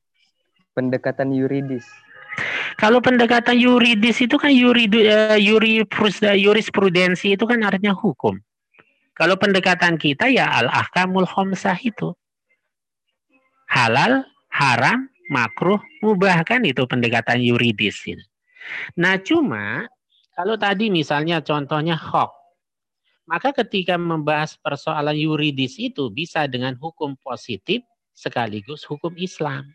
Pendekatan 0.72 1.36
yuridis. 1.36 1.84
Kalau 2.78 3.00
pendekatan 3.00 3.58
yuridis 3.58 4.24
itu 4.24 4.36
kan 4.38 4.50
yuridu, 4.50 5.04
uh, 5.06 5.38
jurisprudensi 6.38 7.38
itu 7.38 7.44
kan 7.46 7.62
artinya 7.62 7.94
hukum. 7.94 8.38
Kalau 9.14 9.38
pendekatan 9.38 10.02
kita 10.02 10.30
ya 10.34 10.50
al-ahkamul 10.50 11.30
khomsah 11.30 11.78
itu. 11.78 12.18
Halal, 13.70 14.26
haram, 14.50 15.10
makruh, 15.30 15.82
mubah 16.02 16.42
kan 16.46 16.66
itu 16.66 16.86
pendekatan 16.90 17.42
yuridis. 17.42 18.02
Nah 18.98 19.22
cuma 19.22 19.86
kalau 20.34 20.58
tadi 20.58 20.90
misalnya 20.90 21.46
contohnya 21.46 21.94
hok, 21.94 22.34
maka 23.30 23.54
ketika 23.54 23.96
membahas 24.02 24.58
persoalan 24.58 25.16
yuridis 25.16 25.78
itu 25.78 26.10
bisa 26.10 26.50
dengan 26.50 26.74
hukum 26.76 27.14
positif 27.22 27.86
sekaligus 28.14 28.82
hukum 28.86 29.14
Islam. 29.18 29.70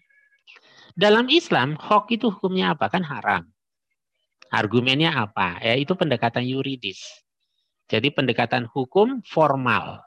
Dalam 0.98 1.30
Islam, 1.30 1.78
hok 1.78 2.10
itu 2.10 2.26
hukumnya 2.26 2.74
apa? 2.74 2.90
Kan 2.90 3.06
haram. 3.06 3.46
Argumennya 4.50 5.14
apa? 5.14 5.62
Ya 5.62 5.78
itu 5.78 5.94
pendekatan 5.94 6.42
yuridis. 6.42 7.22
Jadi 7.86 8.10
pendekatan 8.10 8.66
hukum 8.66 9.22
formal 9.22 10.02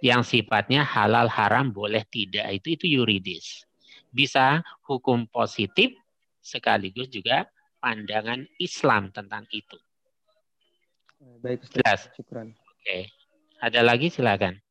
yang 0.00 0.24
sifatnya 0.24 0.88
halal 0.88 1.28
haram 1.28 1.68
boleh 1.68 2.00
tidak 2.08 2.48
itu 2.56 2.80
itu 2.80 2.96
yuridis. 2.96 3.68
Bisa 4.08 4.64
hukum 4.88 5.28
positif 5.28 5.92
sekaligus 6.40 7.12
juga 7.12 7.44
pandangan 7.76 8.40
Islam 8.56 9.12
tentang 9.12 9.44
itu. 9.52 9.76
Baik, 11.44 11.60
Ustaz. 11.60 11.76
Jelas. 11.76 12.00
Syukran. 12.16 12.56
Oke. 12.56 13.12
Ada 13.60 13.84
lagi 13.84 14.08
silakan. 14.08 14.63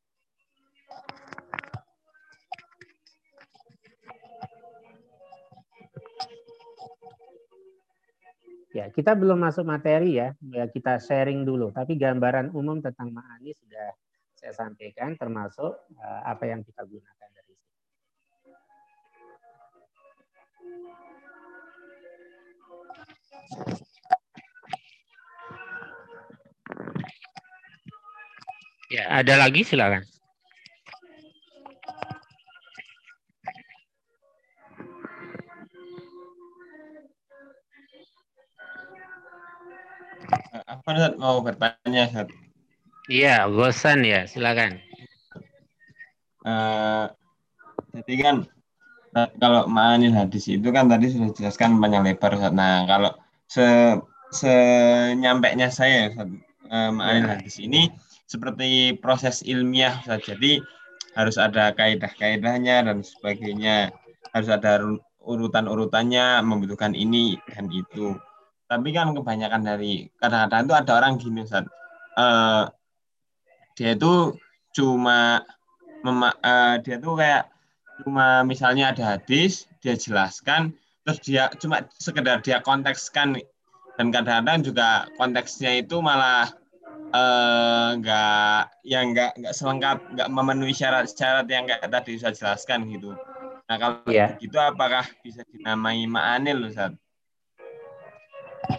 Ya, 8.74 8.90
kita 8.90 9.14
belum 9.14 9.38
masuk 9.38 9.70
materi 9.70 10.18
ya. 10.18 10.34
ya. 10.50 10.66
Kita 10.66 10.98
sharing 10.98 11.46
dulu. 11.46 11.70
Tapi 11.70 11.94
gambaran 11.94 12.50
umum 12.58 12.82
tentang 12.82 13.14
ma'ani 13.14 13.54
sudah 13.54 13.94
saya 14.34 14.50
sampaikan, 14.58 15.14
termasuk 15.14 15.78
uh, 16.02 16.22
apa 16.26 16.50
yang 16.50 16.66
kita 16.66 16.82
gunakan 16.82 17.30
dari 17.38 17.54
sini. 17.54 17.72
Ya, 28.90 29.06
ada 29.22 29.38
lagi 29.38 29.62
silakan. 29.62 30.02
Apa 40.54 40.94
Ustaz 40.94 41.18
mau 41.18 41.42
bertanya 41.42 42.06
Ustaz? 42.06 42.30
Iya, 43.10 43.50
Gosan 43.50 44.06
ya, 44.06 44.30
silakan. 44.30 44.78
Uh, 46.46 47.10
jadi 47.98 48.14
kan 48.22 48.36
kalau 49.42 49.66
ma'anil 49.66 50.14
hadis 50.14 50.46
itu 50.46 50.70
kan 50.70 50.86
tadi 50.86 51.10
sudah 51.10 51.34
dijelaskan 51.34 51.82
panjang 51.82 52.06
lebar 52.06 52.38
Ustaz. 52.38 52.54
Nah, 52.54 52.86
kalau 52.86 53.12
se 53.50 53.66
senyampainya 54.30 55.74
saya 55.74 56.14
Ustaz, 56.14 56.30
uh, 56.70 56.92
ma'anil 56.94 57.26
ya. 57.26 57.30
hadis 57.34 57.58
ini 57.58 57.90
seperti 58.30 59.02
proses 59.02 59.42
ilmiah 59.42 59.98
Ustaz. 60.06 60.30
Jadi 60.30 60.62
harus 61.18 61.42
ada 61.42 61.74
kaidah-kaidahnya 61.74 62.86
dan 62.86 63.02
sebagainya 63.02 63.90
harus 64.38 64.50
ada 64.54 64.86
urutan-urutannya 65.26 66.46
membutuhkan 66.46 66.94
ini 66.94 67.42
dan 67.50 67.74
itu 67.74 68.14
tapi 68.74 68.90
kan 68.90 69.14
kebanyakan 69.14 69.62
dari 69.62 70.10
kadang-kadang 70.18 70.66
itu 70.66 70.74
ada 70.74 70.92
orang 70.98 71.14
gini 71.22 71.46
Ustaz 71.46 71.70
uh, 72.18 72.66
dia 73.78 73.94
itu 73.94 74.34
cuma 74.74 75.46
mema, 76.02 76.34
uh, 76.42 76.82
dia 76.82 76.98
tuh 76.98 77.14
kayak 77.18 77.50
cuma 78.02 78.42
misalnya 78.42 78.90
ada 78.90 79.18
hadis 79.18 79.70
dia 79.86 79.94
jelaskan 79.94 80.74
terus 81.06 81.22
dia 81.22 81.54
cuma 81.62 81.86
sekedar 82.02 82.42
dia 82.42 82.58
kontekskan 82.66 83.38
dan 83.94 84.10
kadang-kadang 84.10 84.66
juga 84.66 85.06
konteksnya 85.22 85.78
itu 85.86 86.02
malah 86.02 86.50
enggak 87.94 88.66
uh, 88.66 88.82
yang 88.82 89.14
enggak 89.14 89.38
enggak 89.38 89.54
selengkap 89.54 89.98
enggak 90.10 90.30
memenuhi 90.34 90.74
syarat-syarat 90.74 91.46
yang 91.46 91.70
kayak 91.70 91.86
tadi 91.86 92.18
saya 92.18 92.34
jelaskan 92.34 92.90
gitu. 92.90 93.14
Nah 93.70 93.76
kalau 93.78 94.02
ya. 94.10 94.34
begitu 94.34 94.58
apakah 94.58 95.06
bisa 95.22 95.46
dinamai 95.54 96.10
ma'anil 96.10 96.74
Ustaz? 96.74 96.98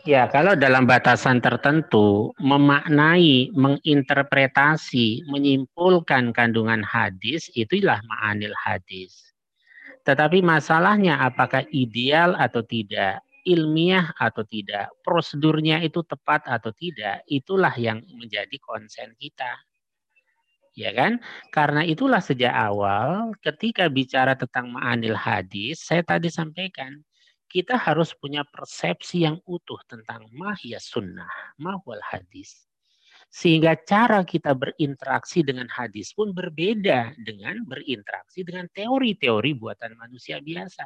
Ya, 0.04 0.28
kalau 0.32 0.56
dalam 0.56 0.88
batasan 0.88 1.44
tertentu 1.44 2.32
memaknai, 2.40 3.52
menginterpretasi, 3.52 5.28
menyimpulkan 5.28 6.32
kandungan 6.32 6.80
hadis 6.80 7.52
itulah 7.52 8.00
ma'anil 8.08 8.56
hadis. 8.56 9.32
Tetapi 10.08 10.40
masalahnya 10.40 11.20
apakah 11.20 11.64
ideal 11.72 12.36
atau 12.36 12.64
tidak? 12.64 13.24
ilmiah 13.44 14.16
atau 14.16 14.42
tidak, 14.42 14.88
prosedurnya 15.04 15.84
itu 15.84 16.00
tepat 16.00 16.48
atau 16.48 16.72
tidak, 16.72 17.22
itulah 17.28 17.72
yang 17.76 18.00
menjadi 18.16 18.56
konsen 18.56 19.12
kita. 19.20 19.60
Ya 20.74 20.90
kan? 20.90 21.22
Karena 21.54 21.86
itulah 21.86 22.18
sejak 22.18 22.50
awal 22.50 23.30
ketika 23.38 23.86
bicara 23.86 24.34
tentang 24.34 24.74
ma'anil 24.74 25.14
hadis, 25.14 25.86
saya 25.86 26.02
tadi 26.02 26.32
sampaikan, 26.32 26.98
kita 27.54 27.78
harus 27.78 28.10
punya 28.18 28.42
persepsi 28.42 29.22
yang 29.22 29.38
utuh 29.46 29.78
tentang 29.86 30.26
mahya 30.34 30.82
sunnah, 30.82 31.30
mahwal 31.54 32.02
hadis. 32.02 32.66
Sehingga 33.30 33.78
cara 33.78 34.26
kita 34.26 34.58
berinteraksi 34.58 35.46
dengan 35.46 35.70
hadis 35.70 36.10
pun 36.10 36.34
berbeda 36.34 37.14
dengan 37.14 37.62
berinteraksi 37.62 38.42
dengan 38.42 38.66
teori-teori 38.74 39.54
buatan 39.54 39.94
manusia 39.94 40.42
biasa. 40.42 40.82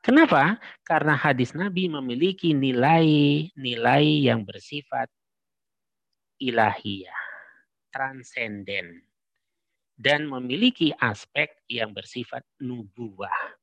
Kenapa? 0.00 0.56
Karena 0.88 1.20
hadis 1.20 1.52
Nabi 1.52 1.86
memiliki 1.92 2.56
nilai-nilai 2.56 4.06
yang 4.24 4.48
bersifat 4.48 5.12
ilahiyah, 6.40 7.22
transenden, 7.92 9.04
dan 10.00 10.24
memiliki 10.26 10.96
aspek 10.96 11.52
yang 11.68 11.92
bersifat 11.92 12.42
nubuah. 12.58 13.60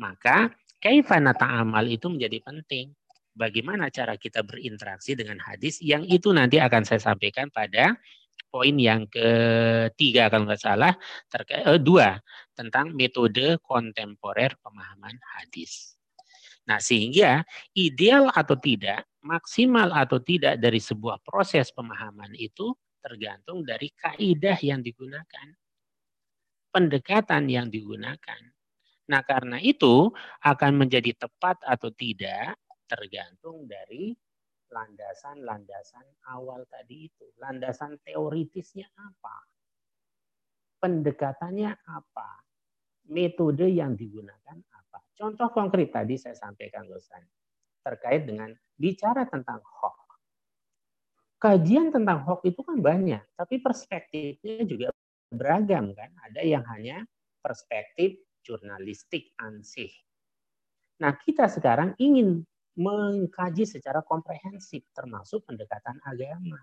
Maka 0.00 0.50
kaifana 0.84 1.32
ta'amal 1.32 1.88
itu 1.88 2.12
menjadi 2.12 2.44
penting. 2.44 2.92
Bagaimana 3.34 3.90
cara 3.90 4.14
kita 4.14 4.44
berinteraksi 4.44 5.16
dengan 5.16 5.40
hadis 5.42 5.82
yang 5.82 6.04
itu 6.06 6.30
nanti 6.30 6.60
akan 6.62 6.86
saya 6.86 7.02
sampaikan 7.02 7.50
pada 7.50 7.96
poin 8.46 8.76
yang 8.78 9.10
ketiga 9.10 10.30
kalau 10.30 10.46
nggak 10.46 10.62
salah 10.62 10.94
terkait 11.26 11.66
eh, 11.66 11.82
dua 11.82 12.22
tentang 12.54 12.94
metode 12.94 13.58
kontemporer 13.58 14.54
pemahaman 14.62 15.18
hadis. 15.34 15.98
Nah, 16.70 16.78
sehingga 16.78 17.42
ideal 17.74 18.30
atau 18.30 18.54
tidak, 18.54 19.04
maksimal 19.26 19.90
atau 19.90 20.22
tidak 20.22 20.62
dari 20.62 20.78
sebuah 20.78 21.18
proses 21.26 21.74
pemahaman 21.74 22.30
itu 22.38 22.70
tergantung 23.02 23.66
dari 23.66 23.90
kaidah 23.92 24.56
yang 24.62 24.80
digunakan. 24.80 25.48
Pendekatan 26.70 27.50
yang 27.50 27.66
digunakan. 27.68 28.53
Nah, 29.04 29.20
karena 29.20 29.60
itu 29.60 30.08
akan 30.40 30.72
menjadi 30.80 31.12
tepat 31.12 31.60
atau 31.60 31.92
tidak 31.92 32.56
tergantung 32.88 33.68
dari 33.68 34.16
landasan-landasan 34.72 36.04
awal 36.32 36.64
tadi 36.66 37.06
itu. 37.06 37.26
Landasan 37.38 38.00
teoritisnya 38.00 38.88
apa? 38.96 39.36
Pendekatannya 40.80 41.72
apa? 41.84 42.30
Metode 43.12 43.68
yang 43.68 43.92
digunakan 43.92 44.56
apa? 44.72 44.98
Contoh 45.12 45.52
konkret 45.52 45.92
tadi 45.92 46.16
saya 46.16 46.34
sampaikan 46.34 46.88
Ustaz 46.88 47.22
terkait 47.84 48.24
dengan 48.24 48.48
bicara 48.80 49.28
tentang 49.28 49.60
hoax. 49.60 50.00
Kajian 51.36 51.92
tentang 51.92 52.24
hoax 52.24 52.40
itu 52.48 52.64
kan 52.64 52.80
banyak, 52.80 53.20
tapi 53.36 53.60
perspektifnya 53.60 54.64
juga 54.64 54.88
beragam 55.28 55.92
kan. 55.92 56.08
Ada 56.24 56.40
yang 56.40 56.64
hanya 56.72 57.04
perspektif 57.44 58.16
jurnalistik 58.44 59.32
ansih. 59.40 59.90
Nah, 61.00 61.16
kita 61.16 61.48
sekarang 61.48 61.96
ingin 61.98 62.44
mengkaji 62.76 63.64
secara 63.64 64.04
komprehensif 64.04 64.84
termasuk 64.92 65.48
pendekatan 65.48 65.98
agama. 66.04 66.60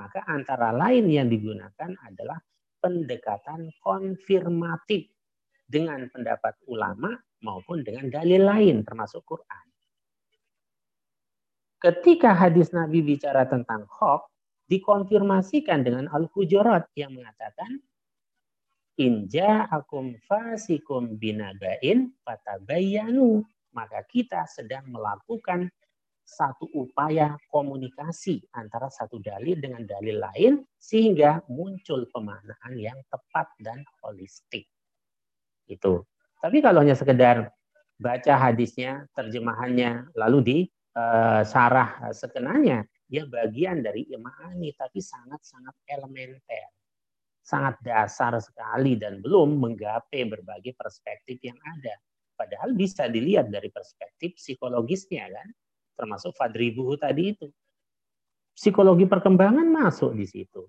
Maka 0.00 0.24
antara 0.24 0.72
lain 0.72 1.06
yang 1.12 1.28
digunakan 1.28 1.92
adalah 2.08 2.40
pendekatan 2.80 3.70
konfirmatif 3.84 5.12
dengan 5.68 6.08
pendapat 6.10 6.58
ulama 6.66 7.12
maupun 7.44 7.84
dengan 7.84 8.08
dalil 8.08 8.42
lain 8.42 8.76
termasuk 8.82 9.22
Quran. 9.28 9.66
Ketika 11.82 12.32
hadis 12.38 12.70
Nabi 12.70 13.02
bicara 13.02 13.42
tentang 13.46 13.84
hoax, 13.90 14.30
dikonfirmasikan 14.70 15.82
dengan 15.82 16.06
Al-Hujurat 16.08 16.88
yang 16.94 17.12
mengatakan 17.12 17.82
Inja 19.00 19.64
akum 19.72 20.12
fasikum 20.28 21.16
binagain 21.16 22.12
fatabayanu 22.20 23.40
maka 23.72 24.04
kita 24.04 24.44
sedang 24.44 24.84
melakukan 24.92 25.72
satu 26.22 26.70
upaya 26.72 27.34
komunikasi 27.50 28.40
antara 28.54 28.88
satu 28.88 29.18
dalil 29.18 29.58
dengan 29.58 29.82
dalil 29.84 30.22
lain 30.22 30.52
sehingga 30.78 31.42
muncul 31.50 32.06
pemaknaan 32.08 32.72
yang 32.78 32.96
tepat 33.10 33.50
dan 33.58 33.82
holistik. 34.00 34.68
Itu. 35.66 36.06
Tapi 36.38 36.58
kalau 36.62 36.84
hanya 36.84 36.94
sekedar 36.94 37.50
baca 37.98 38.34
hadisnya, 38.38 39.06
terjemahannya, 39.14 40.14
lalu 40.14 40.38
di 40.42 40.58
uh, 40.94 41.42
sarah 41.46 42.12
sekenanya, 42.14 42.86
ya 43.10 43.26
bagian 43.28 43.82
dari 43.82 44.06
imani 44.10 44.74
tapi 44.74 44.98
sangat-sangat 44.98 45.74
elementer. 45.90 46.81
Sangat 47.42 47.82
dasar 47.82 48.38
sekali 48.38 48.94
dan 48.94 49.18
belum 49.18 49.58
menggapai 49.58 50.24
berbagai 50.30 50.78
perspektif 50.78 51.42
yang 51.42 51.58
ada 51.58 51.98
Padahal 52.42 52.74
bisa 52.74 53.06
dilihat 53.06 53.52
dari 53.52 53.70
perspektif 53.70 54.34
psikologisnya 54.34 55.30
kan, 55.30 55.48
termasuk 55.94 56.34
Fadribuhu 56.34 56.98
tadi 56.98 57.38
itu. 57.38 57.46
Psikologi 58.52 59.06
perkembangan 59.06 59.62
masuk 59.70 60.18
di 60.18 60.26
situ. 60.26 60.66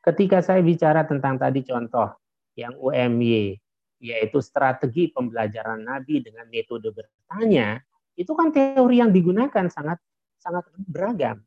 Ketika 0.00 0.40
saya 0.40 0.64
bicara 0.64 1.04
tentang 1.04 1.36
tadi 1.36 1.60
contoh 1.66 2.08
yang 2.56 2.72
UMY, 2.80 3.52
yaitu 4.00 4.38
strategi 4.40 5.12
pembelajaran 5.12 5.84
Nabi 5.84 6.24
dengan 6.24 6.48
metode 6.48 6.88
bertanya, 6.88 7.84
itu 8.16 8.32
kan 8.32 8.48
teori 8.48 9.04
yang 9.04 9.12
digunakan 9.12 9.68
sangat 9.68 10.00
sangat 10.40 10.64
beragam. 10.88 11.44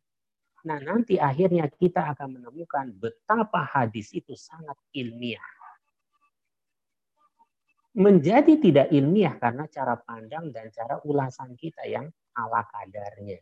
Nah, 0.62 0.78
nanti 0.78 1.18
akhirnya 1.18 1.66
kita 1.70 2.14
akan 2.14 2.38
menemukan 2.38 2.94
betapa 2.94 3.66
hadis 3.66 4.14
itu 4.14 4.38
sangat 4.38 4.78
ilmiah 4.94 5.42
menjadi 7.92 8.56
tidak 8.56 8.88
ilmiah 8.96 9.36
karena 9.36 9.68
cara 9.68 10.00
pandang 10.00 10.52
dan 10.56 10.72
cara 10.72 11.04
ulasan 11.04 11.60
kita 11.60 11.84
yang 11.84 12.08
ala 12.40 12.64
kadarnya. 12.72 13.40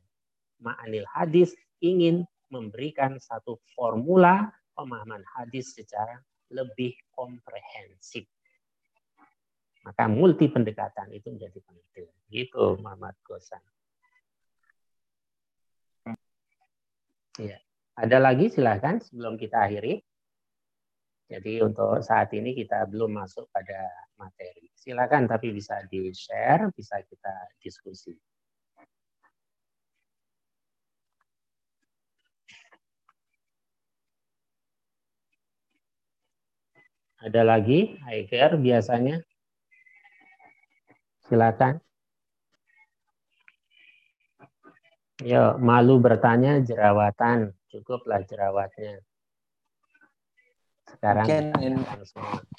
Ma'anil 0.66 1.06
hadis 1.06 1.54
ingin 1.86 2.26
memberikan 2.50 3.22
satu 3.22 3.62
formula 3.78 4.50
pemahaman 4.74 5.22
hadis 5.38 5.78
secara 5.78 6.18
lebih 6.50 6.98
komprehensif. 7.14 8.26
Maka 9.86 10.10
multi 10.10 10.50
pendekatan 10.50 11.14
itu 11.14 11.30
menjadi 11.30 11.60
penting. 11.62 12.10
Gitu 12.28 12.64
Muhammad 12.82 13.16
Gosan. 13.22 13.62
Ya. 17.40 17.56
Ada 17.96 18.20
lagi 18.20 18.52
silahkan 18.52 19.00
sebelum 19.00 19.40
kita 19.40 19.64
akhiri. 19.64 20.04
Jadi 21.32 21.64
untuk 21.64 22.04
saat 22.04 22.36
ini 22.36 22.52
kita 22.52 22.84
belum 22.92 23.16
masuk 23.16 23.48
pada 23.56 23.88
materi. 24.20 24.68
Silakan 24.76 25.24
tapi 25.30 25.56
bisa 25.56 25.80
di-share, 25.88 26.68
bisa 26.76 27.00
kita 27.06 27.34
diskusi. 27.64 28.12
Ada 37.20 37.44
lagi, 37.44 38.00
Aiger 38.08 38.56
biasanya? 38.60 39.20
Silakan. 41.28 41.84
Yo, 45.20 45.60
malu 45.60 46.00
bertanya 46.00 46.64
jerawatan, 46.64 47.52
cukuplah 47.68 48.24
jerawatnya. 48.24 49.04
Sekarang 50.88 51.28
Mungkin 51.28 51.46
ini, 51.60 51.80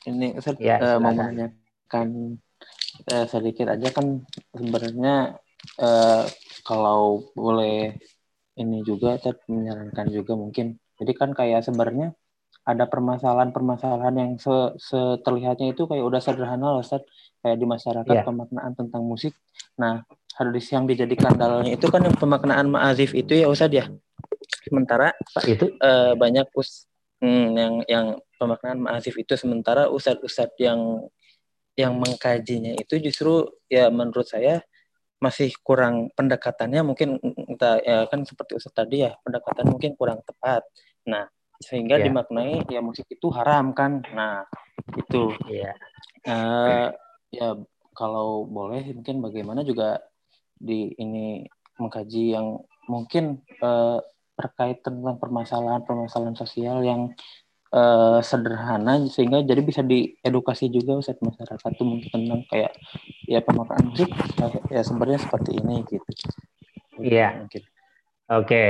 ini 0.06 0.26
Ustaz, 0.36 0.60
ya, 0.60 0.76
uh, 0.78 0.98
mau 1.00 1.10
menanyakan 1.10 2.36
uh, 3.10 3.26
sedikit 3.26 3.72
aja 3.72 3.88
kan 3.90 4.22
sebenarnya 4.54 5.40
uh, 5.80 6.24
kalau 6.62 7.32
boleh 7.32 7.96
ini 8.60 8.84
juga 8.84 9.16
Ustaz 9.18 9.40
menyarankan 9.50 10.12
juga 10.12 10.38
mungkin 10.38 10.78
jadi 11.00 11.12
kan 11.16 11.32
kayak 11.32 11.64
sebenarnya 11.64 12.12
ada 12.68 12.84
permasalahan-permasalahan 12.86 14.14
yang 14.14 14.32
se 14.36 14.52
seterlihatnya 14.76 15.72
itu 15.72 15.88
kayak 15.88 16.04
udah 16.04 16.20
sederhana 16.20 16.76
loh 16.76 16.84
Ustaz 16.84 17.02
kayak 17.40 17.56
di 17.56 17.66
masyarakat 17.66 18.14
yeah. 18.20 18.26
pemaknaan 18.26 18.76
tentang 18.76 19.02
musik. 19.08 19.32
Nah, 19.80 20.04
hadis 20.38 20.66
yang 20.70 20.86
dijadikan 20.86 21.34
dalilnya 21.34 21.74
itu 21.74 21.86
kan 21.90 22.06
yang 22.06 22.16
pemaknaan 22.16 22.70
ma'azif 22.70 23.12
itu 23.16 23.34
ya 23.34 23.50
Ustaz 23.50 23.72
ya. 23.72 23.90
Sementara 24.66 25.14
itu 25.46 25.72
uh, 25.80 26.14
banyak 26.14 26.46
us 26.54 26.86
hmm, 27.22 27.46
yang 27.56 27.74
yang 27.86 28.06
pemaknaan 28.40 28.80
ma'azif 28.80 29.14
itu 29.20 29.36
sementara 29.36 29.88
ustadz-ustadz 29.92 30.58
yang 30.60 30.80
yang 31.78 31.96
mengkajinya 31.96 32.76
itu 32.76 33.00
justru 33.00 33.48
ya 33.70 33.88
menurut 33.88 34.28
saya 34.28 34.60
masih 35.20 35.52
kurang 35.60 36.08
pendekatannya 36.16 36.80
mungkin 36.80 37.20
entah 37.20 37.76
ya 37.84 38.08
kan 38.08 38.24
seperti 38.24 38.56
Ustaz 38.56 38.72
tadi 38.72 39.04
ya 39.04 39.12
pendekatan 39.20 39.68
mungkin 39.68 39.92
kurang 39.92 40.24
tepat. 40.24 40.64
Nah, 41.04 41.28
sehingga 41.60 42.00
yeah. 42.00 42.08
dimaknai 42.08 42.64
ya 42.72 42.80
musik 42.80 43.04
itu 43.04 43.28
haram 43.28 43.76
kan. 43.76 44.00
Nah, 44.16 44.48
itu. 44.96 45.36
Yeah. 45.44 45.76
Uh, 46.24 46.88
ya 47.28 47.52
kalau 47.92 48.48
boleh 48.48 48.96
mungkin 48.96 49.20
bagaimana 49.20 49.60
juga 49.60 50.00
di 50.60 50.92
ini 51.00 51.48
mengkaji 51.80 52.36
yang 52.36 52.60
mungkin 52.84 53.40
uh, 53.64 53.98
terkait 54.36 54.84
tentang 54.84 55.16
permasalahan-permasalahan 55.16 56.36
sosial 56.36 56.84
yang 56.84 57.12
uh, 57.72 58.20
sederhana 58.20 59.04
sehingga 59.08 59.40
jadi 59.40 59.62
bisa 59.64 59.80
diedukasi 59.80 60.68
juga 60.68 61.00
Ustaz 61.00 61.18
masyarakat 61.20 61.70
itu 61.72 61.84
mungkin 61.84 62.08
tentang 62.12 62.40
kayak 62.48 62.72
ya 63.24 63.40
pemaknaan 63.40 63.92
musik 63.92 64.10
ya 64.68 64.80
sebenarnya 64.84 65.20
seperti 65.20 65.50
ini 65.56 65.84
gitu. 65.88 66.10
Iya. 67.00 67.44
Mungkin. 67.44 67.62
Oke. 68.36 68.64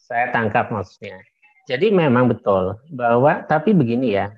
Saya 0.00 0.32
tangkap 0.34 0.72
maksudnya. 0.72 1.20
Jadi 1.68 1.92
memang 1.94 2.26
betul 2.26 2.80
bahwa 2.90 3.44
tapi 3.46 3.76
begini 3.76 4.16
ya. 4.16 4.32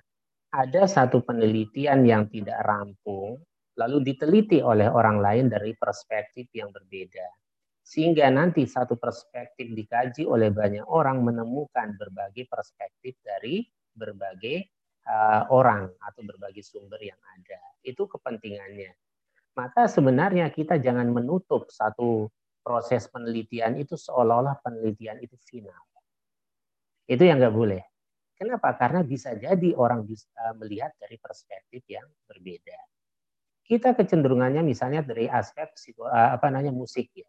Ada 0.52 0.84
satu 0.84 1.24
penelitian 1.24 2.04
yang 2.04 2.28
tidak 2.28 2.60
rampung 2.60 3.40
lalu 3.78 4.04
diteliti 4.04 4.60
oleh 4.60 4.88
orang 4.88 5.18
lain 5.22 5.46
dari 5.48 5.72
perspektif 5.72 6.48
yang 6.52 6.68
berbeda. 6.68 7.24
Sehingga 7.82 8.30
nanti 8.30 8.62
satu 8.68 8.94
perspektif 8.94 9.72
dikaji 9.74 10.22
oleh 10.28 10.54
banyak 10.54 10.86
orang 10.86 11.24
menemukan 11.24 11.98
berbagai 11.98 12.46
perspektif 12.46 13.18
dari 13.24 13.66
berbagai 13.92 14.70
uh, 15.08 15.50
orang 15.50 15.90
atau 15.98 16.22
berbagai 16.22 16.62
sumber 16.62 17.02
yang 17.02 17.18
ada. 17.18 17.60
Itu 17.82 18.06
kepentingannya. 18.06 18.92
Maka 19.58 19.90
sebenarnya 19.90 20.48
kita 20.48 20.80
jangan 20.80 21.10
menutup 21.12 21.68
satu 21.68 22.30
proses 22.62 23.10
penelitian 23.10 23.76
itu 23.76 23.98
seolah-olah 23.98 24.62
penelitian 24.62 25.18
itu 25.20 25.34
final. 25.42 25.82
Itu 27.04 27.26
yang 27.26 27.42
nggak 27.42 27.52
boleh. 27.52 27.82
Kenapa? 28.38 28.74
Karena 28.78 29.04
bisa 29.04 29.34
jadi 29.36 29.74
orang 29.76 30.06
bisa 30.06 30.54
melihat 30.56 30.94
dari 30.98 31.18
perspektif 31.18 31.82
yang 31.90 32.06
berbeda. 32.26 32.91
Kita 33.62 33.94
kecenderungannya 33.94 34.60
misalnya 34.66 35.06
dari 35.06 35.30
aspek 35.30 35.72
apa 36.10 36.50
namanya 36.50 36.74
musik 36.74 37.08
ya 37.14 37.28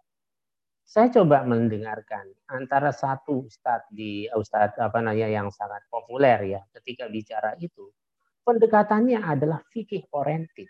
saya 0.84 1.08
coba 1.10 1.48
mendengarkan 1.48 2.28
antara 2.52 2.92
satu 2.92 3.48
ustadz 3.48 3.88
di 3.88 4.28
ustadz 4.36 4.76
apa 4.78 5.00
namanya 5.00 5.32
yang 5.32 5.48
sangat 5.48 5.88
populer 5.88 6.60
ya 6.60 6.62
ketika 6.76 7.08
bicara 7.08 7.56
itu 7.58 7.88
pendekatannya 8.44 9.24
adalah 9.24 9.64
fikih 9.72 10.12
oriented. 10.12 10.68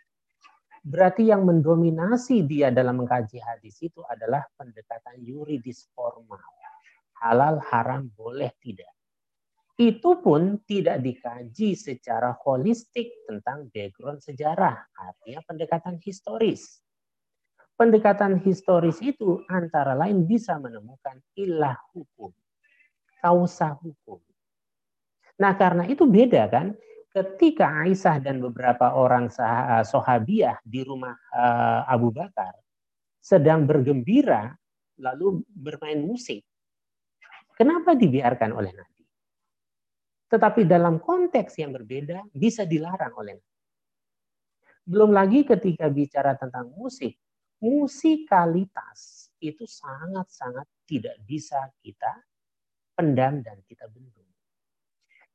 Berarti 0.85 1.33
yang 1.33 1.47
mendominasi 1.47 2.45
dia 2.45 2.69
dalam 2.69 3.01
mengkaji 3.01 3.41
hadis 3.41 3.81
itu 3.81 4.05
adalah 4.05 4.45
pendekatan 4.53 5.17
yuridis 5.25 5.89
formal. 5.95 6.43
Halal, 7.23 7.57
haram, 7.71 8.11
boleh, 8.13 8.51
tidak. 8.61 8.92
Itu 9.73 10.21
pun 10.21 10.61
tidak 10.69 11.01
dikaji 11.01 11.73
secara 11.73 12.37
holistik 12.45 13.25
tentang 13.25 13.73
background 13.73 14.21
sejarah, 14.21 14.77
artinya 14.93 15.41
pendekatan 15.49 15.97
historis 15.97 16.83
pendekatan 17.77 18.39
historis 18.41 19.01
itu 19.01 19.41
antara 19.49 19.97
lain 19.97 20.25
bisa 20.29 20.57
menemukan 20.61 21.17
ilah 21.37 21.77
hukum, 21.93 22.31
kausa 23.21 23.73
hukum. 23.75 24.21
Nah 25.41 25.53
karena 25.57 25.89
itu 25.89 26.05
beda 26.05 26.45
kan, 26.49 26.77
ketika 27.11 27.83
Aisyah 27.85 28.21
dan 28.21 28.41
beberapa 28.41 28.93
orang 28.93 29.29
eh, 29.29 29.83
sahabiah 29.85 30.57
di 30.61 30.81
rumah 30.85 31.13
eh, 31.33 31.81
Abu 31.89 32.13
Bakar 32.13 32.53
sedang 33.17 33.65
bergembira 33.65 34.53
lalu 35.01 35.41
bermain 35.49 35.99
musik. 35.99 36.45
Kenapa 37.53 37.93
dibiarkan 37.93 38.51
oleh 38.53 38.71
Nabi? 38.73 38.92
Tetapi 40.33 40.65
dalam 40.65 40.97
konteks 40.97 41.61
yang 41.61 41.77
berbeda 41.77 42.25
bisa 42.33 42.65
dilarang 42.65 43.13
oleh. 43.13 43.37
Belum 44.81 45.13
lagi 45.13 45.45
ketika 45.45 45.93
bicara 45.93 46.33
tentang 46.33 46.73
musik, 46.73 47.13
musikalitas 47.61 49.29
itu 49.37 49.61
sangat-sangat 49.69 50.65
tidak 50.89 51.21
bisa 51.29 51.69
kita 51.85 52.09
pendam 52.97 53.45
dan 53.45 53.61
kita 53.69 53.85
bendung. 53.93 54.25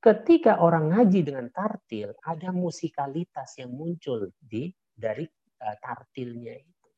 Ketika 0.03 0.59
orang 0.67 0.91
ngaji 0.91 1.21
dengan 1.23 1.47
tartil, 1.55 2.19
ada 2.27 2.51
musikalitas 2.51 3.55
yang 3.63 3.71
muncul 3.71 4.35
di 4.35 4.67
dari 4.99 5.23
uh, 5.63 5.77
tartilnya 5.79 6.59
itu. 6.59 6.91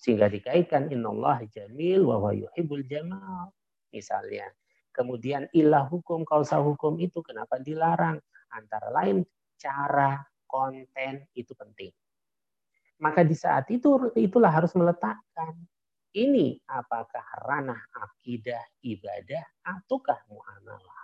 Sehingga 0.00 0.32
dikaitkan 0.32 0.88
innallaha 0.88 1.44
jamil 1.44 2.08
wa 2.08 2.32
yuhibbul 2.32 2.88
jamal. 2.88 3.52
Misalnya. 3.92 4.48
Kemudian 4.92 5.48
ilah 5.56 5.88
hukum, 5.88 6.22
kausa 6.28 6.60
hukum 6.60 7.00
itu 7.00 7.24
kenapa 7.24 7.56
dilarang? 7.56 8.20
Antara 8.52 8.92
lain 8.92 9.24
cara, 9.56 10.20
konten 10.44 11.24
itu 11.32 11.56
penting. 11.56 11.88
Maka 13.00 13.24
di 13.24 13.32
saat 13.32 13.66
itu 13.72 14.12
itulah 14.14 14.52
harus 14.52 14.76
meletakkan 14.76 15.56
ini 16.12 16.60
apakah 16.68 17.24
ranah 17.48 17.80
akidah 17.96 18.60
ibadah 18.84 19.42
ataukah 19.64 20.20
muamalah. 20.28 21.02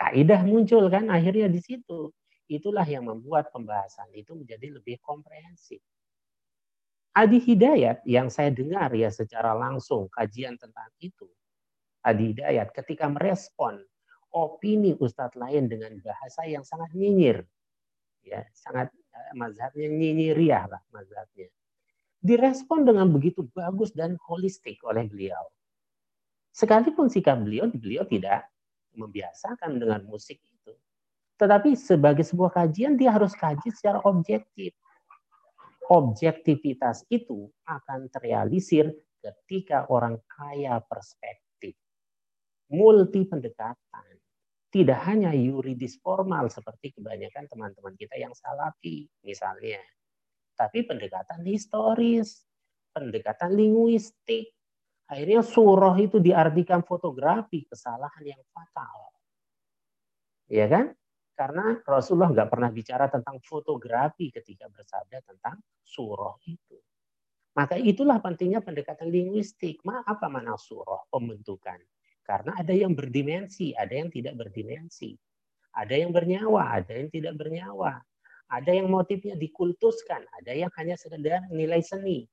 Kaidah 0.00 0.40
muncul 0.42 0.88
kan 0.88 1.12
akhirnya 1.12 1.52
di 1.52 1.60
situ. 1.60 2.08
Itulah 2.48 2.84
yang 2.84 3.08
membuat 3.08 3.52
pembahasan 3.52 4.08
itu 4.16 4.32
menjadi 4.32 4.72
lebih 4.72 5.00
komprehensif. 5.04 5.80
Adi 7.14 7.38
Hidayat 7.38 8.02
yang 8.08 8.26
saya 8.26 8.50
dengar 8.50 8.90
ya 8.90 9.06
secara 9.12 9.54
langsung 9.54 10.10
kajian 10.10 10.58
tentang 10.58 10.90
itu. 10.98 11.30
Adi 12.04 12.36
Hidayat 12.36 12.70
ketika 12.76 13.08
merespon 13.08 13.80
opini 14.34 14.92
ustadz 14.92 15.40
lain 15.40 15.72
dengan 15.72 15.96
bahasa 16.04 16.44
yang 16.44 16.60
sangat 16.60 16.92
nyinyir. 16.92 17.48
Ya, 18.24 18.44
sangat 18.52 18.92
mazhabnya 19.36 19.88
nyinyiriah 19.88 20.68
lah 20.68 20.82
mazhabnya. 20.92 21.48
Direspon 22.24 22.88
dengan 22.88 23.08
begitu 23.12 23.44
bagus 23.52 23.92
dan 23.92 24.16
holistik 24.28 24.80
oleh 24.84 25.04
beliau. 25.04 25.44
Sekalipun 26.54 27.12
sikap 27.12 27.40
beliau, 27.42 27.68
beliau 27.68 28.06
tidak 28.08 28.48
membiasakan 28.96 29.76
dengan 29.76 30.00
musik 30.08 30.40
itu. 30.40 30.72
Tetapi 31.36 31.74
sebagai 31.74 32.22
sebuah 32.22 32.54
kajian, 32.54 32.94
dia 32.94 33.12
harus 33.12 33.34
kaji 33.34 33.68
secara 33.74 34.00
objektif. 34.06 34.72
Objektivitas 35.90 37.04
itu 37.12 37.50
akan 37.68 38.08
terrealisir 38.08 38.88
ketika 39.20 39.84
orang 39.92 40.16
kaya 40.30 40.80
perspektif. 40.80 41.43
Multi 42.72 43.28
pendekatan 43.28 44.14
tidak 44.74 45.00
hanya 45.06 45.30
yuridis 45.30 46.00
formal 46.02 46.50
seperti 46.50 46.96
kebanyakan 46.98 47.46
teman-teman 47.46 47.94
kita 47.94 48.18
yang 48.18 48.34
salafi 48.34 49.06
misalnya, 49.22 49.78
tapi 50.58 50.82
pendekatan 50.82 51.46
historis, 51.46 52.42
pendekatan 52.90 53.54
linguistik. 53.54 54.50
Akhirnya 55.04 55.44
surah 55.44 55.94
itu 56.00 56.18
diartikan 56.18 56.82
fotografi, 56.82 57.68
kesalahan 57.68 58.24
yang 58.24 58.42
fatal. 58.50 59.14
Ya 60.48 60.66
kan? 60.66 60.96
Karena 61.34 61.78
Rasulullah 61.82 62.30
nggak 62.30 62.50
pernah 62.50 62.70
bicara 62.70 63.06
tentang 63.10 63.42
fotografi 63.42 64.30
ketika 64.30 64.70
bersabda 64.70 65.18
tentang 65.22 65.60
surah 65.82 66.34
itu. 66.46 66.78
Maka 67.54 67.78
itulah 67.78 68.18
pentingnya 68.18 68.58
pendekatan 68.62 69.10
linguistik. 69.10 69.82
Ma, 69.86 70.02
apa 70.02 70.26
mana 70.26 70.58
surah? 70.58 71.06
Pembentukan. 71.10 71.78
Karena 72.24 72.56
ada 72.56 72.72
yang 72.72 72.96
berdimensi, 72.96 73.76
ada 73.76 73.92
yang 73.92 74.08
tidak 74.08 74.34
berdimensi. 74.40 75.12
Ada 75.76 76.00
yang 76.00 76.10
bernyawa, 76.10 76.80
ada 76.80 76.96
yang 76.96 77.12
tidak 77.12 77.36
bernyawa. 77.36 78.00
Ada 78.48 78.70
yang 78.80 78.88
motifnya 78.88 79.36
dikultuskan, 79.36 80.24
ada 80.40 80.52
yang 80.56 80.72
hanya 80.80 80.96
sekedar 80.96 81.44
nilai 81.52 81.84
seni. 81.84 82.24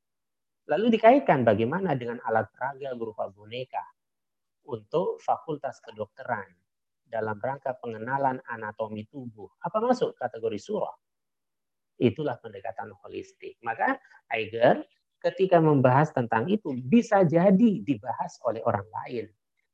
Lalu 0.72 0.96
dikaitkan 0.96 1.44
bagaimana 1.44 1.98
dengan 2.00 2.24
alat 2.24 2.48
peraga 2.56 2.96
berupa 2.96 3.28
boneka 3.28 3.84
untuk 4.70 5.20
fakultas 5.20 5.82
kedokteran 5.84 6.48
dalam 7.04 7.36
rangka 7.36 7.76
pengenalan 7.76 8.40
anatomi 8.48 9.04
tubuh. 9.10 9.52
Apa 9.60 9.84
masuk 9.84 10.16
kategori 10.16 10.60
surah? 10.62 10.96
Itulah 12.00 12.40
pendekatan 12.40 12.96
holistik. 13.04 13.60
Maka 13.66 14.00
Eiger 14.32 14.86
ketika 15.20 15.60
membahas 15.60 16.10
tentang 16.16 16.48
itu 16.48 16.72
bisa 16.78 17.22
jadi 17.28 17.84
dibahas 17.84 18.40
oleh 18.48 18.64
orang 18.64 18.88
lain. 18.90 19.26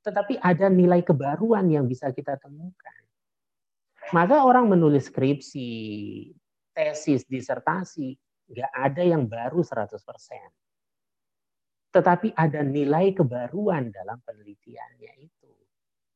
Tetapi 0.08 0.40
ada 0.40 0.72
nilai 0.72 1.04
kebaruan 1.04 1.68
yang 1.68 1.84
bisa 1.84 2.16
kita 2.16 2.40
temukan. 2.40 2.96
Maka 4.16 4.48
orang 4.48 4.72
menulis 4.72 5.12
skripsi, 5.12 5.68
tesis, 6.72 7.28
disertasi, 7.28 8.16
nggak 8.48 8.72
ada 8.72 9.04
yang 9.04 9.28
baru 9.28 9.60
100%. 9.60 10.00
Tetapi 11.92 12.32
ada 12.40 12.64
nilai 12.64 13.12
kebaruan 13.12 13.92
dalam 13.92 14.24
penelitiannya 14.24 15.12
itu. 15.28 15.52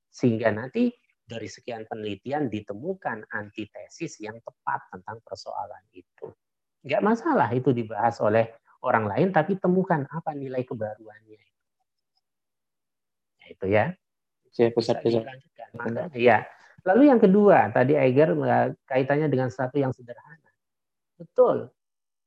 Sehingga 0.07 0.55
nanti 0.55 0.87
dari 1.27 1.51
sekian 1.51 1.83
penelitian 1.83 2.47
ditemukan 2.47 3.27
antitesis 3.27 4.23
yang 4.23 4.39
tepat 4.39 4.87
tentang 4.87 5.19
persoalan 5.19 5.83
itu. 5.91 6.31
Nggak 6.87 7.03
masalah 7.03 7.51
itu 7.51 7.75
dibahas 7.75 8.23
oleh 8.23 8.55
orang 8.87 9.11
lain, 9.11 9.35
tapi 9.35 9.59
temukan 9.59 10.07
apa 10.07 10.31
nilai 10.31 10.63
kebaruannya. 10.63 11.51
Itu 13.52 13.68
ya. 13.68 13.91
Saya 14.52 14.72
pusat 14.72 15.04
Iya. 16.16 16.47
Lalu 16.88 17.04
yang 17.14 17.22
kedua, 17.22 17.70
tadi 17.70 17.93
Eiger 17.93 18.34
eh, 18.34 18.74
kaitannya 18.89 19.28
dengan 19.28 19.52
satu 19.52 19.78
yang 19.78 19.93
sederhana. 19.93 20.49
Betul. 21.20 21.70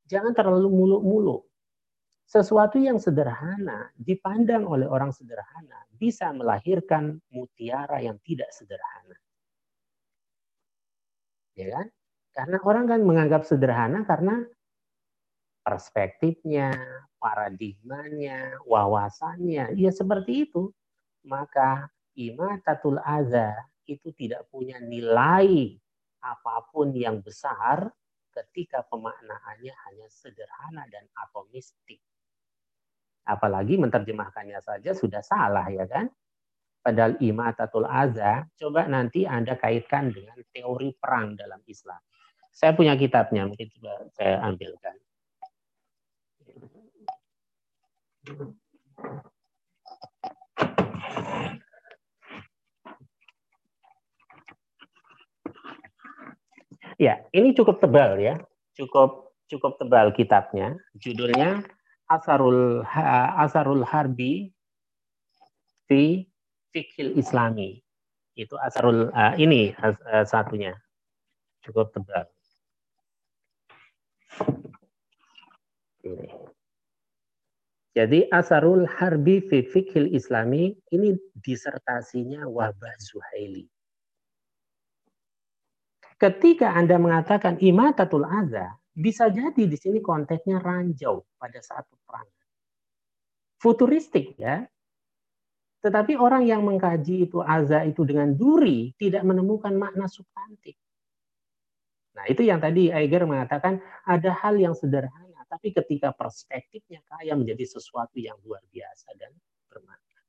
Jangan 0.06 0.36
terlalu 0.36 0.68
muluk-muluk 0.70 1.48
sesuatu 2.24 2.80
yang 2.80 2.96
sederhana 2.96 3.92
dipandang 4.00 4.64
oleh 4.64 4.88
orang 4.88 5.12
sederhana 5.12 5.84
bisa 5.92 6.32
melahirkan 6.32 7.20
mutiara 7.28 8.00
yang 8.00 8.16
tidak 8.24 8.48
sederhana. 8.50 9.16
Ya 11.54 11.70
kan? 11.70 11.86
Karena 12.34 12.56
orang 12.66 12.84
kan 12.90 13.00
menganggap 13.06 13.46
sederhana 13.46 14.02
karena 14.02 14.42
perspektifnya, 15.62 16.74
paradigmanya, 17.22 18.58
wawasannya, 18.66 19.78
ya 19.78 19.90
seperti 19.94 20.50
itu. 20.50 20.74
Maka 21.24 21.88
imatatul 22.14 23.00
aza 23.00 23.52
itu 23.88 24.12
tidak 24.16 24.48
punya 24.48 24.80
nilai 24.80 25.76
apa 26.24 26.64
pun 26.72 26.92
yang 26.96 27.20
besar 27.20 27.92
ketika 28.32 28.82
pemaknaannya 28.88 29.74
hanya 29.88 30.06
sederhana 30.08 30.88
dan 30.88 31.04
atomistik. 31.16 32.00
Apalagi 33.24 33.80
menerjemahkannya 33.80 34.60
saja 34.60 34.92
sudah 34.92 35.24
salah 35.24 35.68
ya 35.72 35.88
kan? 35.88 36.12
Padahal 36.84 37.16
imatatul 37.24 37.88
aza, 37.88 38.44
coba 38.60 38.84
nanti 38.84 39.24
Anda 39.24 39.56
kaitkan 39.56 40.12
dengan 40.12 40.36
teori 40.52 40.92
perang 40.92 41.32
dalam 41.32 41.64
Islam. 41.64 41.96
Saya 42.52 42.76
punya 42.76 42.92
kitabnya, 42.92 43.48
mungkin 43.48 43.72
coba 43.72 44.04
saya 44.12 44.44
ambilkan. 44.44 44.96
Ya, 57.00 57.26
ini 57.34 57.50
cukup 57.54 57.82
tebal 57.82 58.22
ya, 58.22 58.38
cukup 58.78 59.34
cukup 59.50 59.76
tebal 59.82 60.14
kitabnya. 60.14 60.78
Judulnya 60.98 61.66
asarul 62.06 62.86
asarul 63.40 63.82
harbi 63.82 64.54
fi 65.90 66.28
fikil 66.70 67.18
islami 67.18 67.82
itu 68.34 68.54
asarul 68.58 69.10
uh, 69.14 69.34
ini 69.38 69.74
uh, 69.78 70.26
satunya 70.26 70.74
cukup 71.62 71.94
tebal 71.94 72.26
ini. 76.04 76.28
Jadi 77.94 78.26
asarul 78.34 78.90
harbi 78.90 79.38
fi 79.38 79.62
fikil 79.62 80.10
islami 80.10 80.74
ini 80.90 81.14
disertasinya 81.38 82.42
Wahbah 82.50 82.98
Zuhaili. 82.98 83.70
Ketika 86.14 86.72
Anda 86.74 86.96
mengatakan 86.96 87.58
imatatul 87.58 88.22
adha, 88.22 88.78
bisa 88.94 89.26
jadi 89.26 89.66
di 89.66 89.74
sini 89.74 89.98
konteksnya 89.98 90.62
ranjau 90.62 91.26
pada 91.34 91.58
saat 91.58 91.82
peperangan. 91.90 92.46
Futuristik 93.58 94.38
ya. 94.38 94.62
Tetapi 95.82 96.16
orang 96.16 96.46
yang 96.48 96.64
mengkaji 96.64 97.28
itu 97.28 97.44
aza 97.44 97.84
itu 97.84 98.06
dengan 98.06 98.32
duri 98.32 98.94
tidak 98.96 99.26
menemukan 99.26 99.74
makna 99.76 100.08
substantif. 100.08 100.78
Nah, 102.14 102.24
itu 102.30 102.46
yang 102.46 102.62
tadi 102.62 102.94
Eiger 102.94 103.26
mengatakan 103.26 103.82
ada 104.06 104.30
hal 104.38 104.54
yang 104.56 104.72
sederhana, 104.72 105.42
tapi 105.50 105.74
ketika 105.74 106.14
perspektifnya 106.14 107.02
kaya 107.10 107.34
menjadi 107.34 107.66
sesuatu 107.66 108.16
yang 108.22 108.38
luar 108.46 108.62
biasa 108.70 109.12
dan 109.18 109.34
bermakna. 109.66 110.20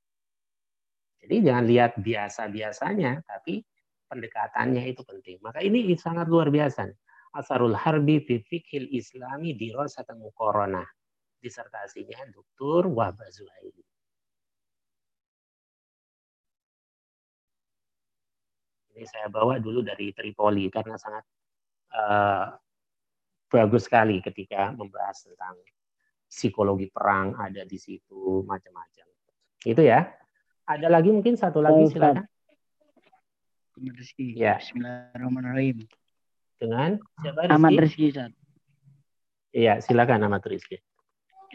Jadi 1.21 1.36
jangan 1.45 1.65
lihat 1.69 1.91
biasa-biasanya, 2.01 3.21
tapi 3.23 3.61
pendekatannya 4.10 4.84
itu 4.86 5.01
penting. 5.06 5.38
Maka 5.41 5.62
ini 5.62 5.93
sangat 5.97 6.30
luar 6.30 6.49
biasa. 6.53 6.89
Asarul 7.36 7.76
Harbi 7.76 8.24
fi 8.24 8.39
Fikhil 8.39 8.88
Islami 8.95 9.58
Dirasatan 9.58 10.22
Mukorona. 10.22 10.84
Disertasinya 11.41 12.24
Dr. 12.32 12.88
Wahbah 12.89 13.30
Zuhairi. 13.30 13.84
Ini 18.95 19.03
saya 19.03 19.28
bawa 19.28 19.60
dulu 19.60 19.84
dari 19.84 20.16
Tripoli 20.16 20.72
karena 20.72 20.95
sangat 20.95 21.28
uh, 21.91 22.56
bagus 23.51 23.91
sekali 23.91 24.24
ketika 24.24 24.72
membahas 24.72 25.28
tentang 25.28 25.60
psikologi 26.32 26.88
perang 26.88 27.36
ada 27.36 27.68
di 27.68 27.76
situ 27.76 28.47
macam-macam. 28.47 29.08
Itu 29.68 29.84
ya. 29.84 30.08
Ada 30.66 30.88
lagi 30.89 31.12
mungkin 31.12 31.36
satu 31.38 31.60
lagi 31.62 31.91
silakan. 31.91 32.26
Ya. 34.39 34.55
Bismillahirrahmanirrahim 34.55 35.84
dengan 36.55 36.95
siapa 37.19 37.39
Rizky? 37.43 37.51
Ahmad 37.51 37.73
Ustaz. 37.76 38.32
Iya, 39.51 39.73
silakan 39.84 40.23
Ahmad 40.23 40.43
Rizky. 40.47 40.80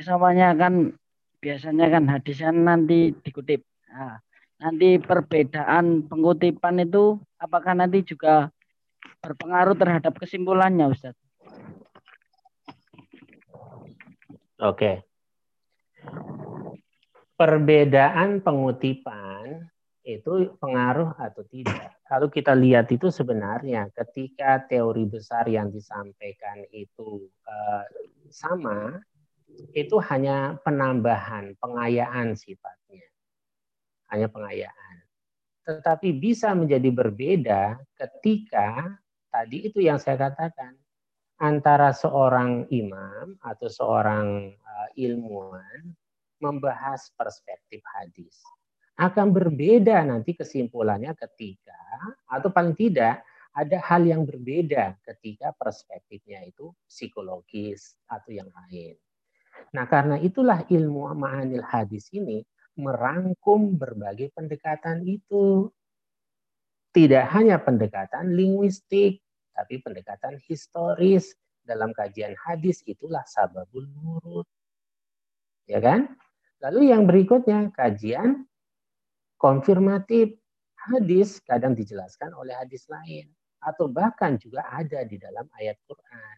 Samanya 0.01 0.53
kan 0.53 0.93
biasanya 1.41 1.89
kan 1.89 2.05
hadisnya 2.13 2.53
nanti 2.53 3.17
dikutip. 3.25 3.65
Nah, 3.89 4.21
nanti 4.61 5.01
perbedaan 5.01 6.05
pengutipan 6.05 6.85
itu 6.85 7.17
apakah 7.41 7.73
nanti 7.73 8.05
juga 8.05 8.53
berpengaruh 9.25 9.77
terhadap 9.77 10.13
kesimpulannya 10.21 10.93
Ustaz? 10.93 11.17
Oke. 14.61 15.09
Perbedaan 17.41 18.45
pengutipan 18.45 19.73
itu 20.05 20.53
pengaruh 20.61 21.17
atau 21.17 21.41
tidak. 21.49 22.00
Kalau 22.11 22.27
kita 22.27 22.59
lihat 22.59 22.91
itu 22.91 23.07
sebenarnya 23.07 23.87
ketika 23.95 24.67
teori 24.67 25.07
besar 25.07 25.47
yang 25.47 25.71
disampaikan 25.71 26.67
itu 26.75 27.31
uh, 27.47 27.87
sama, 28.35 28.99
itu 29.79 29.95
hanya 30.11 30.59
penambahan, 30.67 31.55
pengayaan 31.63 32.35
sifatnya. 32.35 33.07
Hanya 34.11 34.27
pengayaan. 34.27 34.97
Tetapi 35.63 36.11
bisa 36.19 36.51
menjadi 36.51 36.91
berbeda 36.91 37.79
ketika 37.95 38.91
tadi 39.31 39.71
itu 39.71 39.79
yang 39.79 40.03
saya 40.03 40.19
katakan 40.19 40.75
antara 41.39 41.95
seorang 41.95 42.67
imam 42.75 43.39
atau 43.39 43.71
seorang 43.71 44.51
uh, 44.51 44.89
ilmuwan 44.99 45.95
membahas 46.43 47.15
perspektif 47.15 47.79
hadis 47.87 48.35
akan 49.01 49.33
berbeda 49.33 50.05
nanti 50.05 50.37
kesimpulannya 50.37 51.17
ketika 51.17 51.81
atau 52.29 52.53
paling 52.53 52.77
tidak 52.77 53.25
ada 53.57 53.81
hal 53.81 54.05
yang 54.05 54.29
berbeda 54.29 55.01
ketika 55.03 55.57
perspektifnya 55.57 56.45
itu 56.45 56.71
psikologis 56.85 57.97
atau 58.07 58.31
yang 58.31 58.53
lain. 58.53 58.95
Nah, 59.75 59.89
karena 59.89 60.21
itulah 60.21 60.63
ilmu 60.69 61.11
ma'anil 61.17 61.65
hadis 61.65 62.13
ini 62.13 62.45
merangkum 62.79 63.75
berbagai 63.75 64.31
pendekatan 64.37 65.03
itu. 65.09 65.69
Tidak 66.91 67.23
hanya 67.31 67.63
pendekatan 67.63 68.35
linguistik, 68.35 69.23
tapi 69.55 69.79
pendekatan 69.79 70.43
historis. 70.43 71.35
Dalam 71.61 71.95
kajian 71.95 72.35
hadis 72.35 72.83
itulah 72.83 73.23
sababul 73.31 73.87
nurut. 73.95 74.49
Ya 75.71 75.79
kan? 75.79 76.19
Lalu 76.59 76.91
yang 76.91 77.07
berikutnya 77.07 77.71
kajian 77.71 78.50
konfirmatif 79.41 80.37
hadis 80.77 81.41
kadang 81.49 81.73
dijelaskan 81.73 82.37
oleh 82.37 82.53
hadis 82.53 82.85
lain 82.93 83.33
atau 83.65 83.89
bahkan 83.89 84.37
juga 84.37 84.69
ada 84.69 85.05
di 85.09 85.17
dalam 85.17 85.49
ayat 85.57 85.81
Quran. 85.89 86.37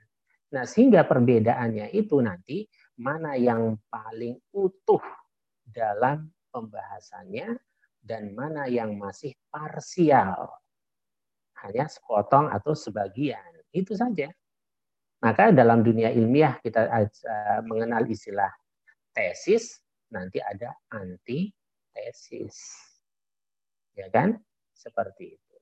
Nah, 0.52 0.64
sehingga 0.68 1.02
perbedaannya 1.06 1.90
itu 1.94 2.22
nanti 2.22 2.66
mana 3.00 3.34
yang 3.34 3.78
paling 3.90 4.38
utuh 4.54 5.02
dalam 5.64 6.30
pembahasannya 6.52 7.56
dan 8.02 8.34
mana 8.34 8.68
yang 8.68 8.98
masih 8.98 9.32
parsial 9.48 10.50
hanya 11.62 11.86
sepotong 11.86 12.50
atau 12.50 12.74
sebagian. 12.74 13.62
Itu 13.72 13.96
saja. 13.96 14.28
Maka 15.22 15.54
dalam 15.54 15.86
dunia 15.86 16.10
ilmiah 16.10 16.58
kita 16.58 16.90
uh, 16.90 17.60
mengenal 17.62 18.02
istilah 18.10 18.50
tesis, 19.14 19.78
nanti 20.10 20.42
ada 20.42 20.74
antitesis. 20.90 22.58
Ya 23.96 24.08
kan? 24.08 24.40
Seperti 24.72 25.36
itu. 25.36 25.56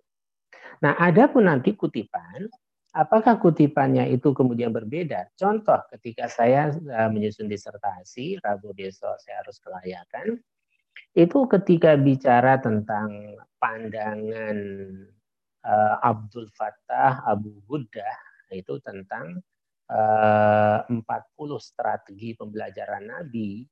Nah, 0.81 0.97
ada 0.97 1.29
pun 1.29 1.45
nanti 1.45 1.77
kutipan, 1.77 2.49
apakah 2.95 3.37
kutipannya 3.37 4.09
itu 4.11 4.33
kemudian 4.33 4.73
berbeda? 4.73 5.29
Contoh 5.37 5.83
ketika 5.93 6.31
saya 6.31 6.73
uh, 6.73 7.11
menyusun 7.11 7.51
disertasi, 7.51 8.41
Rabu 8.41 8.73
besok 8.73 9.19
saya 9.21 9.45
harus 9.45 9.61
kelayakan, 9.61 10.41
itu 11.13 11.39
ketika 11.51 11.99
bicara 11.99 12.63
tentang 12.63 13.35
pandangan 13.59 14.57
uh, 15.67 15.97
Abdul 16.07 16.47
Fattah 16.55 17.27
Abu 17.27 17.61
Buddha 17.67 18.07
itu 18.51 18.83
tentang 18.83 19.39
eh, 19.87 20.79
40 20.87 21.07
strategi 21.63 22.35
pembelajaran 22.35 23.05
Nabi 23.07 23.63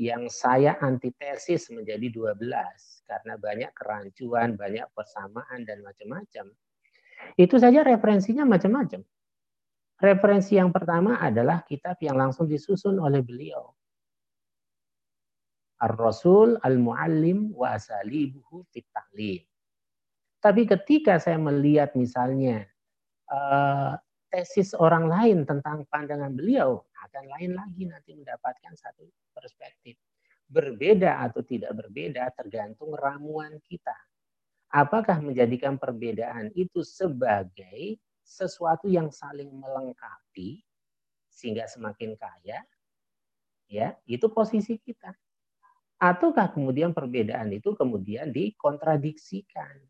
yang 0.00 0.28
saya 0.32 0.80
antitesis 0.80 1.68
menjadi 1.68 2.08
12 2.08 2.38
karena 3.04 3.34
banyak 3.36 3.70
kerancuan, 3.76 4.56
banyak 4.56 4.88
persamaan 4.96 5.68
dan 5.68 5.84
macam-macam. 5.84 6.48
Itu 7.36 7.60
saja 7.60 7.84
referensinya 7.84 8.48
macam-macam. 8.48 9.04
Referensi 10.02 10.58
yang 10.58 10.74
pertama 10.74 11.20
adalah 11.22 11.62
kitab 11.62 12.00
yang 12.02 12.18
langsung 12.18 12.50
disusun 12.50 12.98
oleh 12.98 13.22
beliau. 13.22 13.70
Ar-Rasul 15.82 16.58
Al-Muallim 16.62 17.54
wa 17.54 17.74
Asalibuhu 17.74 18.66
fit 18.70 18.86
Tapi 20.42 20.62
ketika 20.66 21.18
saya 21.22 21.38
melihat 21.38 21.94
misalnya 21.94 22.66
uh, 23.30 23.94
tesis 24.30 24.74
orang 24.74 25.06
lain 25.06 25.38
tentang 25.46 25.86
pandangan 25.90 26.34
beliau 26.34 26.82
akan 27.02 27.24
lain 27.38 27.52
lagi 27.58 27.82
nanti 27.86 28.14
mendapatkan 28.14 28.74
satu 28.78 29.04
perspektif. 29.32 29.98
Berbeda 30.46 31.24
atau 31.24 31.40
tidak 31.42 31.72
berbeda 31.74 32.28
tergantung 32.36 32.92
ramuan 32.92 33.56
kita. 33.64 33.96
Apakah 34.72 35.20
menjadikan 35.20 35.76
perbedaan 35.76 36.52
itu 36.56 36.80
sebagai 36.84 38.00
sesuatu 38.24 38.88
yang 38.88 39.12
saling 39.12 39.48
melengkapi 39.52 40.64
sehingga 41.28 41.68
semakin 41.68 42.16
kaya? 42.16 42.60
Ya, 43.68 43.96
itu 44.04 44.28
posisi 44.28 44.76
kita. 44.76 45.16
Ataukah 45.96 46.52
kemudian 46.52 46.92
perbedaan 46.92 47.52
itu 47.52 47.72
kemudian 47.72 48.28
dikontradiksikan? 48.32 49.80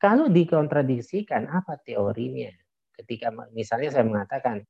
Kalau 0.00 0.28
dikontradiksikan, 0.32 1.48
apa 1.52 1.76
teorinya? 1.84 2.52
ketika 2.96 3.32
misalnya 3.56 3.90
saya 3.90 4.04
mengatakan 4.04 4.62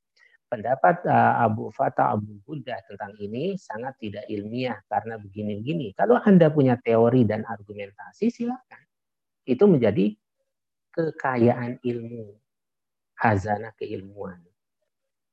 pendapat 0.53 1.09
uh, 1.09 1.49
Abu 1.49 1.73
Fatah 1.73 2.13
Abu 2.13 2.37
Buddha 2.45 2.77
tentang 2.85 3.17
ini 3.17 3.57
sangat 3.57 3.97
tidak 3.97 4.29
ilmiah 4.29 4.77
karena 4.85 5.17
begini-begini. 5.17 5.97
Kalau 5.97 6.21
Anda 6.21 6.53
punya 6.53 6.77
teori 6.77 7.25
dan 7.25 7.49
argumentasi 7.49 8.29
silakan. 8.29 8.85
Itu 9.49 9.65
menjadi 9.65 10.13
kekayaan 10.93 11.81
ilmu, 11.81 12.37
hazanah 13.17 13.73
keilmuan. 13.81 14.45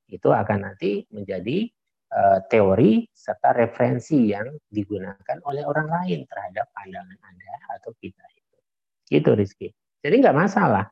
Itu 0.08 0.32
akan 0.32 0.72
nanti 0.72 1.04
menjadi 1.12 1.68
uh, 2.16 2.40
teori 2.48 3.04
serta 3.12 3.52
referensi 3.60 4.32
yang 4.32 4.48
digunakan 4.72 5.38
oleh 5.44 5.68
orang 5.68 5.92
lain 5.92 6.24
terhadap 6.32 6.72
pandangan 6.72 7.20
Anda 7.20 7.54
atau 7.76 7.92
kita 8.00 8.24
itu. 8.34 8.58
Gitu 9.12 9.30
Rizky. 9.36 9.68
Jadi 10.00 10.16
nggak 10.24 10.38
masalah 10.40 10.88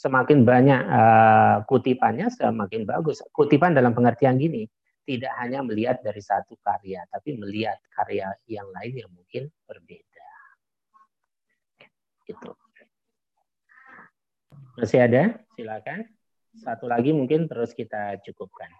semakin 0.00 0.48
banyak 0.48 0.80
uh, 0.88 1.56
kutipannya 1.68 2.32
semakin 2.32 2.88
bagus. 2.88 3.20
Kutipan 3.36 3.76
dalam 3.76 3.92
pengertian 3.92 4.40
gini, 4.40 4.64
tidak 5.04 5.36
hanya 5.36 5.60
melihat 5.60 6.00
dari 6.00 6.24
satu 6.24 6.56
karya, 6.64 7.04
tapi 7.12 7.36
melihat 7.36 7.76
karya 7.92 8.32
yang 8.48 8.64
lain 8.72 9.04
yang 9.04 9.10
mungkin 9.12 9.52
berbeda. 9.68 10.28
Itu. 12.24 12.56
Masih 14.80 15.04
ada? 15.04 15.36
Silakan. 15.52 16.08
Satu 16.56 16.88
lagi 16.88 17.12
mungkin 17.12 17.44
terus 17.44 17.76
kita 17.76 18.16
cukupkan. 18.24 18.72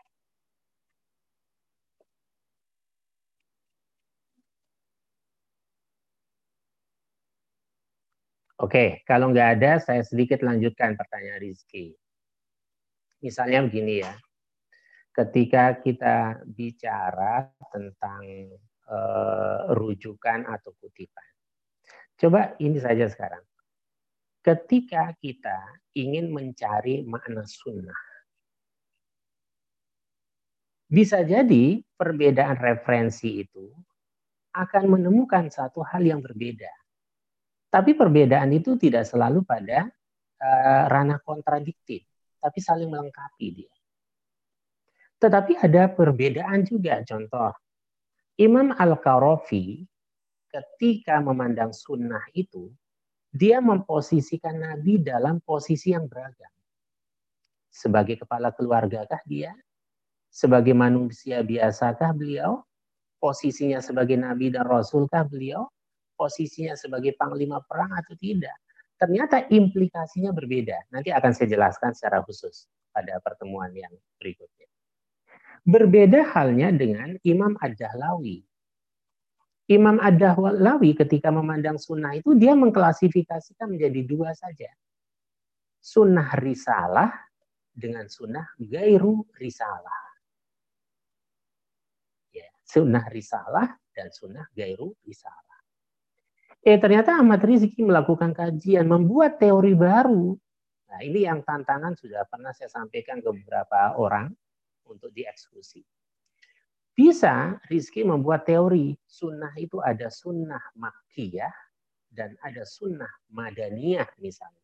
Oke, 8.60 9.00
kalau 9.08 9.32
nggak 9.32 9.56
ada, 9.56 9.80
saya 9.80 10.04
sedikit 10.04 10.44
lanjutkan 10.44 10.92
pertanyaan 10.92 11.40
Rizky. 11.40 11.96
Misalnya 13.24 13.64
begini 13.64 14.04
ya, 14.04 14.12
ketika 15.16 15.80
kita 15.80 16.44
bicara 16.44 17.48
tentang 17.72 18.20
uh, 18.84 19.72
rujukan 19.72 20.44
atau 20.44 20.76
kutipan. 20.76 21.24
Coba 22.20 22.52
ini 22.60 22.76
saja 22.76 23.08
sekarang. 23.08 23.40
Ketika 24.44 25.08
kita 25.16 25.56
ingin 25.96 26.28
mencari 26.28 27.00
makna 27.08 27.48
sunnah, 27.48 28.04
bisa 30.84 31.24
jadi 31.24 31.80
perbedaan 31.96 32.60
referensi 32.60 33.40
itu 33.40 33.72
akan 34.52 35.00
menemukan 35.00 35.48
satu 35.48 35.80
hal 35.80 36.04
yang 36.04 36.20
berbeda 36.20 36.68
tapi 37.70 37.94
perbedaan 37.94 38.50
itu 38.50 38.74
tidak 38.74 39.06
selalu 39.06 39.46
pada 39.46 39.86
uh, 40.42 40.84
ranah 40.90 41.22
kontradiktif, 41.22 42.02
tapi 42.42 42.58
saling 42.58 42.90
melengkapi 42.90 43.46
dia. 43.62 43.72
Tetapi 45.22 45.54
ada 45.54 45.86
perbedaan 45.86 46.66
juga. 46.66 46.98
Contoh, 47.06 47.54
Imam 48.40 48.74
Al-Karafi 48.74 49.86
ketika 50.50 51.22
memandang 51.22 51.70
sunnah 51.70 52.26
itu, 52.34 52.74
dia 53.30 53.62
memposisikan 53.62 54.58
Nabi 54.58 54.98
dalam 54.98 55.38
posisi 55.38 55.94
yang 55.94 56.10
beragam. 56.10 56.50
Sebagai 57.70 58.18
kepala 58.26 58.50
keluargakah 58.50 59.22
dia? 59.22 59.54
Sebagai 60.26 60.74
manusia 60.74 61.46
biasakah 61.46 62.10
beliau? 62.10 62.66
Posisinya 63.22 63.78
sebagai 63.78 64.18
Nabi 64.18 64.50
dan 64.50 64.66
Rasulkah 64.66 65.22
beliau? 65.22 65.70
Posisinya 66.20 66.76
sebagai 66.76 67.16
panglima 67.16 67.64
perang 67.64 67.96
atau 67.96 68.12
tidak. 68.20 68.52
Ternyata 69.00 69.48
implikasinya 69.48 70.36
berbeda. 70.36 70.92
Nanti 70.92 71.08
akan 71.08 71.32
saya 71.32 71.48
jelaskan 71.56 71.96
secara 71.96 72.20
khusus 72.20 72.68
pada 72.92 73.16
pertemuan 73.24 73.72
yang 73.72 73.88
berikutnya. 74.20 74.68
Berbeda 75.64 76.28
halnya 76.36 76.68
dengan 76.76 77.16
Imam 77.24 77.56
Ad-Dahlawi. 77.56 78.44
Imam 79.72 79.96
Ad-Dahlawi 79.96 80.92
ketika 81.00 81.32
memandang 81.32 81.80
sunnah 81.80 82.12
itu 82.12 82.36
dia 82.36 82.52
mengklasifikasikan 82.52 83.72
menjadi 83.72 84.04
dua 84.04 84.36
saja. 84.36 84.68
Sunnah 85.80 86.36
risalah 86.36 87.08
dengan 87.72 88.04
sunnah 88.04 88.44
gairu 88.60 89.24
risalah. 89.40 90.12
Ya, 92.36 92.52
sunnah 92.68 93.08
risalah 93.08 93.80
dan 93.96 94.12
sunnah 94.12 94.44
gairu 94.52 94.92
risalah. 95.08 95.49
Eh 96.60 96.76
ternyata 96.76 97.16
Ahmad 97.16 97.40
Rizki 97.40 97.80
melakukan 97.80 98.36
kajian, 98.36 98.84
membuat 98.84 99.40
teori 99.40 99.72
baru. 99.72 100.36
Nah 100.92 101.00
ini 101.00 101.24
yang 101.24 101.40
tantangan 101.40 101.96
sudah 101.96 102.28
pernah 102.28 102.52
saya 102.52 102.68
sampaikan 102.68 103.24
ke 103.24 103.32
beberapa 103.32 103.96
orang 103.96 104.28
untuk 104.84 105.08
dieksekusi. 105.16 105.80
Bisa 106.92 107.56
Rizki 107.72 108.04
membuat 108.04 108.44
teori 108.44 108.92
sunnah 109.08 109.56
itu 109.56 109.80
ada 109.80 110.12
sunnah 110.12 110.60
makkiyah 110.76 111.54
dan 112.12 112.36
ada 112.44 112.66
sunnah 112.68 113.08
madaniyah 113.32 114.10
misalnya. 114.20 114.60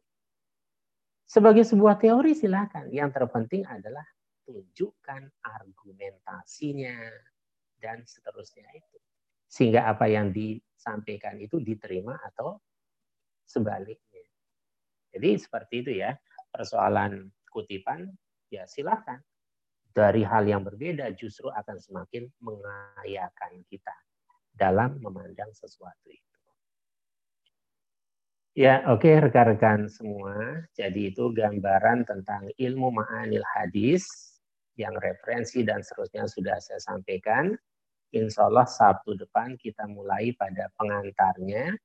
Sebagai 1.24 1.64
sebuah 1.64 1.96
teori 1.96 2.36
silakan. 2.36 2.92
Yang 2.92 3.18
terpenting 3.18 3.64
adalah 3.64 4.04
tunjukkan 4.44 5.32
argumentasinya 5.42 6.98
dan 7.80 8.04
seterusnya 8.04 8.68
itu. 8.76 8.98
Sehingga 9.46 9.86
apa 9.86 10.10
yang 10.10 10.34
di 10.34 10.58
sampaikan 10.74 11.38
itu 11.38 11.62
diterima 11.62 12.18
atau 12.22 12.58
sebaliknya. 13.46 14.26
Jadi 15.14 15.28
seperti 15.40 15.74
itu 15.80 15.92
ya 16.02 16.12
persoalan 16.52 17.30
kutipan 17.48 18.04
ya 18.52 18.68
silahkan 18.68 19.22
dari 19.96 20.20
hal 20.20 20.44
yang 20.44 20.60
berbeda 20.60 21.08
justru 21.16 21.48
akan 21.48 21.80
semakin 21.80 22.28
mengayakan 22.44 23.64
kita 23.72 23.96
dalam 24.52 25.00
memandang 25.00 25.48
sesuatu 25.56 26.12
itu. 26.12 26.36
Ya, 28.56 28.80
oke 28.88 29.04
okay, 29.04 29.20
rekan-rekan 29.20 29.84
semua. 29.84 30.64
Jadi 30.72 31.12
itu 31.12 31.28
gambaran 31.28 32.08
tentang 32.08 32.48
ilmu 32.56 32.88
ma'anil 32.88 33.44
hadis 33.52 34.08
yang 34.80 34.96
referensi 34.96 35.60
dan 35.60 35.84
seterusnya 35.84 36.24
sudah 36.24 36.56
saya 36.56 36.80
sampaikan. 36.80 37.52
Insya 38.16 38.48
Allah 38.48 38.64
Sabtu 38.64 39.12
depan 39.12 39.60
kita 39.60 39.84
mulai 39.84 40.32
pada 40.32 40.72
pengantarnya. 40.80 41.76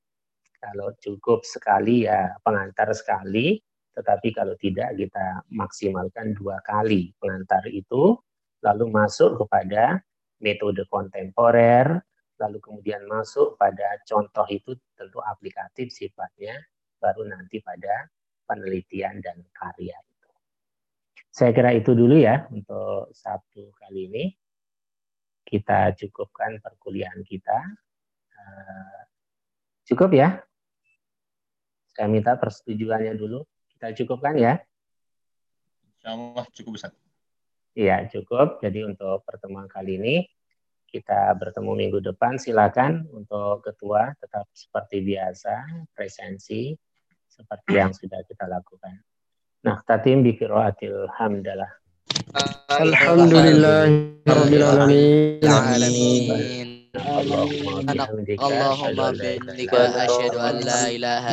Kalau 0.61 0.95
cukup 1.01 1.43
sekali 1.43 2.07
ya 2.07 2.31
pengantar 2.39 2.95
sekali. 2.95 3.59
Tetapi 3.91 4.31
kalau 4.31 4.55
tidak 4.55 4.95
kita 4.95 5.43
maksimalkan 5.51 6.31
dua 6.31 6.63
kali 6.63 7.11
pengantar 7.19 7.67
itu, 7.67 8.15
lalu 8.63 8.87
masuk 8.87 9.43
kepada 9.43 9.99
metode 10.39 10.87
kontemporer, 10.87 11.99
lalu 12.39 12.57
kemudian 12.63 13.03
masuk 13.11 13.59
pada 13.59 13.99
contoh 14.07 14.47
itu 14.47 14.79
tentu 14.95 15.19
aplikatif 15.27 15.91
sifatnya, 15.91 16.55
baru 17.03 17.27
nanti 17.27 17.59
pada 17.59 18.07
penelitian 18.47 19.19
dan 19.19 19.43
karya. 19.51 19.99
Saya 21.31 21.55
kira 21.55 21.71
itu 21.71 21.91
dulu 21.95 22.15
ya 22.19 22.47
untuk 22.51 23.11
satu 23.15 23.71
kali 23.75 24.11
ini. 24.11 24.23
Kita 25.51 25.91
cukupkan 25.91 26.63
perkuliahan 26.63 27.19
kita. 27.27 27.59
Eh, 28.31 29.01
cukup 29.91 30.15
ya? 30.15 30.39
Saya 31.91 32.07
minta 32.07 32.39
persetujuannya 32.39 33.19
dulu. 33.19 33.43
Kita 33.75 33.91
cukupkan 33.91 34.39
ya? 34.39 34.63
Insya 35.99 36.15
Allah 36.15 36.45
cukup 36.55 36.79
Ustaz. 36.79 36.95
Iya, 37.75 38.07
cukup. 38.07 38.63
Jadi 38.63 38.87
untuk 38.87 39.27
pertemuan 39.27 39.67
kali 39.67 39.99
ini 39.99 40.15
kita 40.87 41.35
bertemu 41.35 41.71
minggu 41.75 41.99
depan. 41.99 42.39
Silakan 42.39 43.11
untuk 43.11 43.67
ketua 43.67 44.15
tetap 44.19 44.47
seperti 44.55 45.03
biasa 45.03 45.87
presensi 45.91 46.71
seperti 47.31 47.71
yang 47.75 47.91
sudah 47.91 48.23
kita 48.27 48.47
lakukan. 48.47 48.99
Nah, 49.63 49.79
tatim 49.87 50.23
bi 50.23 50.35
qiraatil 50.35 51.11
hamdalah. 51.15 51.80
الحمد 52.81 53.33
لله 53.33 53.85
رب 54.27 54.53
العالمين 54.53 56.31
اللهم 58.47 58.95
بحمدك 59.17 59.73
أشهد 59.73 60.35
أن 60.35 60.55
لا 60.69 60.81
إله 60.95 61.25